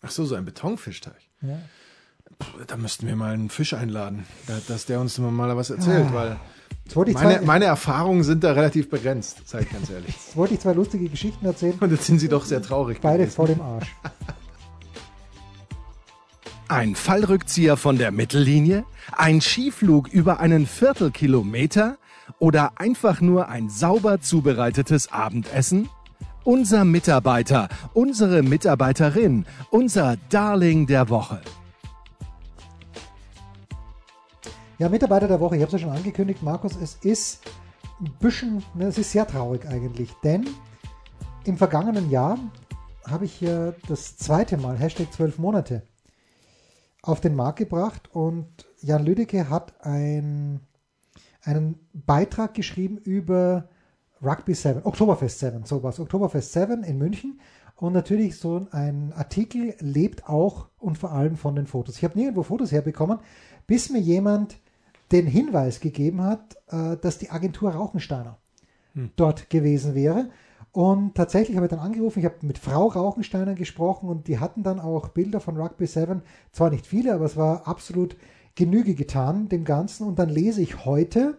Ach 0.00 0.10
so, 0.10 0.24
so 0.24 0.36
ein 0.36 0.44
Betonfischteich. 0.44 1.28
Ja. 1.42 1.58
Da 2.68 2.76
müssten 2.76 3.08
wir 3.08 3.16
mal 3.16 3.34
einen 3.34 3.50
Fisch 3.50 3.74
einladen, 3.74 4.26
dass 4.68 4.86
der 4.86 5.00
uns 5.00 5.18
mal 5.18 5.56
was 5.56 5.70
erzählt, 5.70 6.06
ah. 6.10 6.38
weil 6.94 7.14
meine, 7.14 7.40
meine, 7.44 7.64
Erfahrungen 7.64 8.22
sind 8.22 8.44
da 8.44 8.52
relativ 8.52 8.88
begrenzt, 8.88 9.48
sage 9.48 9.64
ich 9.64 9.72
ganz 9.72 9.90
ehrlich. 9.90 10.14
Jetzt 10.14 10.36
wollte 10.36 10.54
ich 10.54 10.60
zwei 10.60 10.72
lustige 10.72 11.08
Geschichten 11.08 11.44
erzählen. 11.46 11.76
Und 11.80 11.90
jetzt 11.90 12.04
sind 12.04 12.20
sie 12.20 12.28
doch 12.28 12.44
sehr 12.44 12.62
traurig. 12.62 13.00
Beide 13.00 13.24
gewesen. 13.24 13.34
vor 13.34 13.46
dem 13.48 13.60
Arsch. 13.60 13.92
Ein 16.68 16.96
Fallrückzieher 16.96 17.76
von 17.76 17.96
der 17.96 18.10
Mittellinie? 18.10 18.84
Ein 19.16 19.40
Skiflug 19.40 20.08
über 20.08 20.40
einen 20.40 20.66
Viertelkilometer? 20.66 21.96
Oder 22.40 22.72
einfach 22.80 23.20
nur 23.20 23.48
ein 23.48 23.70
sauber 23.70 24.20
zubereitetes 24.20 25.12
Abendessen? 25.12 25.88
Unser 26.42 26.84
Mitarbeiter, 26.84 27.68
unsere 27.94 28.42
Mitarbeiterin, 28.42 29.46
unser 29.70 30.16
Darling 30.28 30.88
der 30.88 31.08
Woche. 31.08 31.40
Ja, 34.78 34.88
Mitarbeiter 34.88 35.28
der 35.28 35.38
Woche, 35.38 35.54
ich 35.56 35.62
habe 35.62 35.74
es 35.74 35.80
ja 35.80 35.86
schon 35.86 35.96
angekündigt, 35.96 36.42
Markus, 36.42 36.74
es 36.82 36.96
ist 37.02 37.42
ein 38.00 38.12
bisschen, 38.18 38.64
ne, 38.74 38.86
es 38.86 38.98
ist 38.98 39.12
sehr 39.12 39.26
traurig 39.26 39.66
eigentlich, 39.68 40.12
denn 40.24 40.44
im 41.44 41.56
vergangenen 41.56 42.10
Jahr 42.10 42.38
habe 43.08 43.24
ich 43.24 43.34
hier 43.34 43.76
das 43.88 44.16
zweite 44.16 44.56
Mal 44.56 44.76
Hashtag 44.76 45.12
12 45.12 45.38
Monate 45.38 45.82
auf 47.02 47.20
den 47.20 47.34
Markt 47.34 47.58
gebracht 47.58 48.10
und 48.12 48.46
Jan 48.80 49.04
Lüdecke 49.04 49.48
hat 49.48 49.74
ein, 49.84 50.60
einen 51.42 51.78
Beitrag 51.92 52.54
geschrieben 52.54 52.98
über 52.98 53.68
Rugby 54.22 54.54
7, 54.54 54.84
Oktoberfest 54.84 55.40
7, 55.40 55.64
sowas, 55.64 56.00
Oktoberfest 56.00 56.52
7 56.52 56.82
in 56.82 56.98
München 56.98 57.40
und 57.76 57.92
natürlich 57.92 58.38
so 58.38 58.66
ein 58.70 59.12
Artikel 59.12 59.74
lebt 59.80 60.28
auch 60.28 60.68
und 60.78 60.96
vor 60.96 61.12
allem 61.12 61.36
von 61.36 61.54
den 61.54 61.66
Fotos. 61.66 61.98
Ich 61.98 62.04
habe 62.04 62.18
nirgendwo 62.18 62.42
Fotos 62.42 62.72
herbekommen, 62.72 63.18
bis 63.66 63.90
mir 63.90 64.00
jemand 64.00 64.58
den 65.12 65.26
Hinweis 65.26 65.80
gegeben 65.80 66.22
hat, 66.22 66.56
äh, 66.68 66.96
dass 66.96 67.18
die 67.18 67.30
Agentur 67.30 67.70
Rauchensteiner 67.70 68.38
hm. 68.94 69.10
dort 69.16 69.50
gewesen 69.50 69.94
wäre. 69.94 70.30
Und 70.76 71.14
tatsächlich 71.14 71.56
habe 71.56 71.64
ich 71.64 71.70
dann 71.70 71.78
angerufen, 71.78 72.18
ich 72.18 72.26
habe 72.26 72.36
mit 72.42 72.58
Frau 72.58 72.88
Rauchensteiner 72.88 73.54
gesprochen 73.54 74.10
und 74.10 74.28
die 74.28 74.40
hatten 74.40 74.62
dann 74.62 74.78
auch 74.78 75.08
Bilder 75.08 75.40
von 75.40 75.56
Rugby 75.56 75.86
7. 75.86 76.20
Zwar 76.52 76.68
nicht 76.68 76.86
viele, 76.86 77.14
aber 77.14 77.24
es 77.24 77.38
war 77.38 77.66
absolut 77.66 78.14
Genüge 78.56 78.94
getan 78.94 79.48
dem 79.48 79.64
Ganzen. 79.64 80.06
Und 80.06 80.18
dann 80.18 80.28
lese 80.28 80.60
ich 80.60 80.84
heute, 80.84 81.38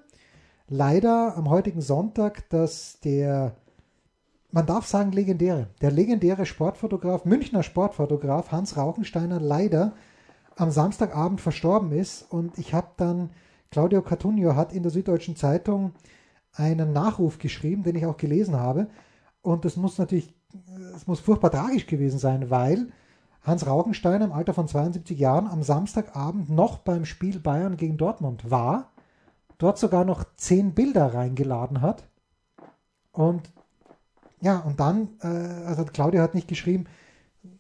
leider 0.70 1.38
am 1.38 1.52
heutigen 1.52 1.82
Sonntag, 1.82 2.50
dass 2.50 3.00
der, 3.02 3.56
man 4.50 4.66
darf 4.66 4.88
sagen 4.88 5.12
legendäre, 5.12 5.68
der 5.82 5.92
legendäre 5.92 6.48
Sportfotograf, 6.48 7.24
Münchner 7.24 7.62
Sportfotograf 7.62 8.52
Hans 8.52 8.76
Rauchensteiner 8.76 9.40
leider 9.40 9.94
am 10.56 10.72
Samstagabend 10.72 11.42
verstorben 11.42 11.92
ist. 11.92 12.24
Und 12.32 12.58
ich 12.58 12.74
habe 12.74 12.88
dann 12.98 13.30
Claudio 13.70 14.02
Cartunio 14.02 14.56
hat 14.56 14.74
in 14.74 14.82
der 14.82 14.92
Süddeutschen 14.92 15.36
Zeitung 15.36 15.92
einen 16.54 16.92
Nachruf 16.92 17.38
geschrieben, 17.38 17.84
den 17.84 17.96
ich 17.96 18.08
auch 18.08 18.18
gelesen 18.18 18.56
habe. 18.56 18.88
Und 19.42 19.66
das 19.66 19.78
muss 19.78 19.98
natürlich, 19.98 20.34
es 20.96 21.08
muss 21.08 21.20
furchtbar 21.20 21.52
tragisch 21.52 21.88
gewesen 21.88 22.20
sein, 22.20 22.50
weil 22.50 22.92
Hans 23.44 23.66
Raugenstein 23.66 24.22
im 24.22 24.34
Alter 24.34 24.54
von 24.54 24.68
72 24.68 25.18
Jahren 25.18 25.48
am 25.48 25.64
Samstagabend 25.64 26.50
noch 26.50 26.80
beim 26.80 27.06
Spiel 27.06 27.40
Bayern 27.40 27.78
gegen 27.78 27.98
Dortmund 27.98 28.52
war, 28.52 28.92
dort 29.58 29.78
sogar 29.78 30.04
noch 30.04 30.26
zehn 30.36 30.74
Bilder 30.74 31.14
reingeladen 31.14 31.82
hat. 31.82 32.08
Und 33.14 33.50
ja, 34.42 34.60
und 34.60 34.80
dann, 34.80 35.10
äh, 35.22 35.28
also 35.66 35.86
Claudio 35.86 36.22
hat 36.22 36.36
nicht 36.36 36.48
geschrieben, 36.48 36.86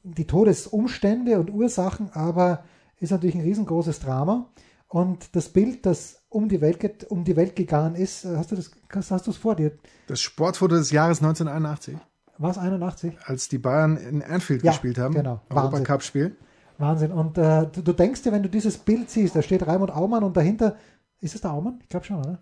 die 0.04 0.28
Todesumstände 0.28 1.39
und 1.39 1.52
Ursachen, 1.52 2.12
aber 2.12 2.64
ist 2.99 3.12
natürlich 3.12 3.36
ein 3.36 3.41
riesengroßes 3.41 3.99
Drama. 3.99 4.49
Und 4.88 5.36
das 5.36 5.49
Bild, 5.49 5.86
das 5.86 6.22
um 6.38 6.48
die 6.48 6.62
Welt, 6.62 7.06
um 7.10 7.24
die 7.24 7.36
Welt 7.36 7.56
gegangen 7.56 7.96
ist, 7.96 8.24
äh, 8.24 8.38
hast 8.38 8.52
du 8.52 8.56
das, 8.56 8.70
hast 9.10 9.26
du 9.26 9.32
es 9.32 9.38
vor 9.38 9.56
dir? 9.56 9.72
Das 10.06 10.22
Sportfoto 10.22 10.76
des 10.76 10.92
Jahres 10.92 11.18
1981. 11.18 11.98
War 12.38 12.52
es 12.52 12.60
81? 12.60 13.18
Als 13.26 13.50
die 13.50 13.58
Bayern 13.58 13.98
in 13.98 14.22
Anfield 14.22 14.62
ja, 14.62 14.72
gespielt 14.72 15.00
haben. 15.00 15.16
Genau. 15.16 15.42
Europacup-Spiel. 15.50 16.36
Wahnsinn. 16.78 17.12
Und 17.12 17.40
äh, 17.40 17.66
du, 17.66 17.82
du, 17.82 17.92
denkst 17.92 18.22
dir, 18.22 18.32
wenn 18.32 18.44
du 18.44 18.50
dieses 18.50 18.78
Bild 18.78 19.10
siehst, 19.10 19.36
da 19.36 19.42
steht 19.42 19.66
Raimund 19.66 19.92
Aumann 19.92 20.24
und 20.24 20.38
dahinter, 20.38 20.76
ist 21.22 21.34
es 21.34 21.42
der 21.42 21.54
Aumann? 21.54 21.80
Ich 21.82 21.90
glaube 21.90 22.06
schon, 22.06 22.20
oder? 22.20 22.38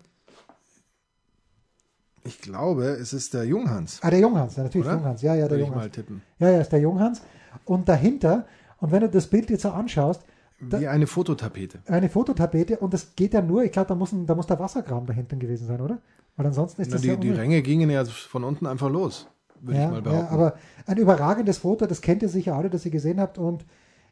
Ich 2.24 2.42
glaube, 2.42 2.84
es 2.84 3.14
ist 3.14 3.32
der 3.32 3.44
Junghans. 3.44 4.00
Ah, 4.02 4.10
der 4.10 4.20
Junghans, 4.20 4.56
ja, 4.56 4.64
natürlich 4.64 4.86
oder? 4.86 4.96
Junghans. 4.96 5.22
Ja, 5.22 5.34
ja, 5.34 5.48
der 5.48 5.52
Würde 5.52 5.62
Junghans. 5.62 5.86
Ich 5.86 5.88
mal 5.88 5.90
tippen. 5.90 6.22
Ja, 6.38 6.50
ja, 6.50 6.60
ist 6.60 6.72
der 6.72 6.80
Junghans. 6.80 7.22
Und 7.64 7.88
dahinter, 7.88 8.44
und 8.78 8.92
wenn 8.92 9.00
du 9.00 9.08
das 9.08 9.26
Bild 9.28 9.48
jetzt 9.48 9.62
so 9.62 9.70
anschaust, 9.70 10.22
wie 10.58 10.68
da, 10.68 10.90
eine 10.90 11.06
Fototapete. 11.06 11.80
Eine 11.86 12.08
Fototapete 12.08 12.78
und 12.78 12.94
das 12.94 13.14
geht 13.14 13.34
ja 13.34 13.42
nur, 13.42 13.64
ich 13.64 13.72
glaube, 13.72 13.88
da 13.88 13.94
muss, 13.94 14.10
da 14.12 14.34
muss 14.34 14.46
der 14.46 14.58
Wassergraben 14.58 15.06
dahinter 15.06 15.36
gewesen 15.36 15.66
sein, 15.66 15.80
oder? 15.80 15.98
Weil 16.36 16.46
ansonsten 16.46 16.82
ist 16.82 16.88
Na, 16.88 16.94
das 16.94 17.02
die, 17.02 17.08
ja 17.08 17.16
die 17.16 17.30
Ränge 17.30 17.62
gingen 17.62 17.90
ja 17.90 18.04
von 18.04 18.44
unten 18.44 18.66
einfach 18.66 18.90
los, 18.90 19.28
würde 19.60 19.78
ja, 19.78 19.86
ich 19.86 19.90
mal 19.90 20.02
behaupten. 20.02 20.24
Ja, 20.24 20.30
aber 20.30 20.54
ein 20.86 20.96
überragendes 20.96 21.58
Foto, 21.58 21.86
das 21.86 22.00
kennt 22.00 22.22
ihr 22.22 22.28
sicher 22.28 22.54
alle, 22.54 22.70
das 22.70 22.84
ihr 22.84 22.90
gesehen 22.90 23.20
habt 23.20 23.38
und 23.38 23.64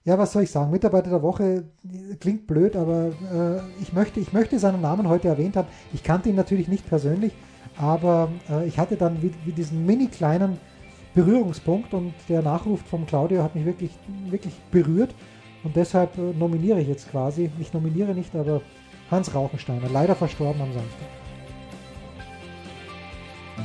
ja, 0.05 0.19
was 0.19 0.33
soll 0.33 0.43
ich 0.43 0.51
sagen? 0.51 0.71
Mitarbeiter 0.71 1.09
der 1.09 1.23
Woche 1.23 1.65
klingt 2.21 2.47
blöd, 2.47 2.77
aber 2.77 3.07
äh, 3.33 3.83
ich, 3.83 3.95
möchte, 3.95 4.21
ich 4.21 4.35
möchte 4.35 4.59
seinen 4.59 4.83
Namen 4.83 5.09
heute 5.09 5.29
erwähnt 5.29 5.57
haben. 5.57 5.69
Ich 5.95 6.03
kannte 6.03 6.29
ihn 6.29 6.35
natürlich 6.35 6.69
nicht 6.69 6.87
persönlich, 6.87 7.33
aber 7.79 8.31
äh, 8.51 8.67
ich 8.67 8.79
hatte 8.79 8.97
dann 8.97 9.23
wie, 9.23 9.33
wie 9.47 9.53
diesen 9.53 9.87
mini 9.87 10.09
kleinen 10.09 10.59
Berührungspunkt 11.15 11.95
und 11.95 12.13
der 12.29 12.43
Nachruf 12.43 12.83
von 12.83 13.07
Claudio 13.07 13.43
hat 13.43 13.55
mich 13.55 13.65
wirklich, 13.65 13.93
wirklich 14.29 14.55
berührt 14.71 15.15
und 15.65 15.75
deshalb 15.75 16.17
äh, 16.19 16.33
nominiere 16.39 16.81
ich 16.81 16.89
jetzt 16.89 17.11
quasi, 17.11 17.51
ich 17.59 17.73
nominiere 17.73 18.15
nicht, 18.15 18.35
aber 18.37 18.61
Hans 19.11 19.35
Rauchensteiner, 19.35 19.89
leider 19.93 20.15
verstorben 20.15 20.61
am 20.61 20.73
Samstag. 20.73 21.09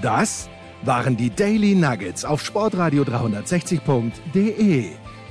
Das 0.02 0.50
waren 0.84 1.18
die 1.18 1.30
Daily 1.30 1.76
Nuggets 1.76 2.24
auf 2.26 2.44
sportradio 2.44 3.04
360.de. 3.04 4.86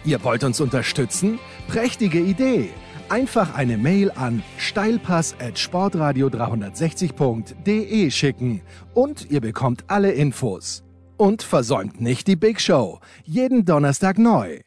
Ihr 0.05 0.25
wollt 0.25 0.45
uns 0.45 0.61
unterstützen? 0.61 1.39
Prächtige 1.69 2.21
Idee! 2.21 2.71
Einfach 3.09 3.55
eine 3.55 3.79
Mail 3.79 4.11
an 4.11 4.43
steilpass 4.59 5.35
at 5.41 5.59
sportradio 5.59 6.27
360.de 6.27 8.11
schicken 8.11 8.61
und 8.93 9.31
ihr 9.31 9.41
bekommt 9.41 9.85
alle 9.87 10.13
Infos. 10.13 10.85
Und 11.17 11.43
versäumt 11.43 12.03
nicht 12.03 12.27
die 12.27 12.37
Big 12.37 12.61
Show. 12.61 13.01
Jeden 13.25 13.65
Donnerstag 13.65 14.19
neu. 14.19 14.61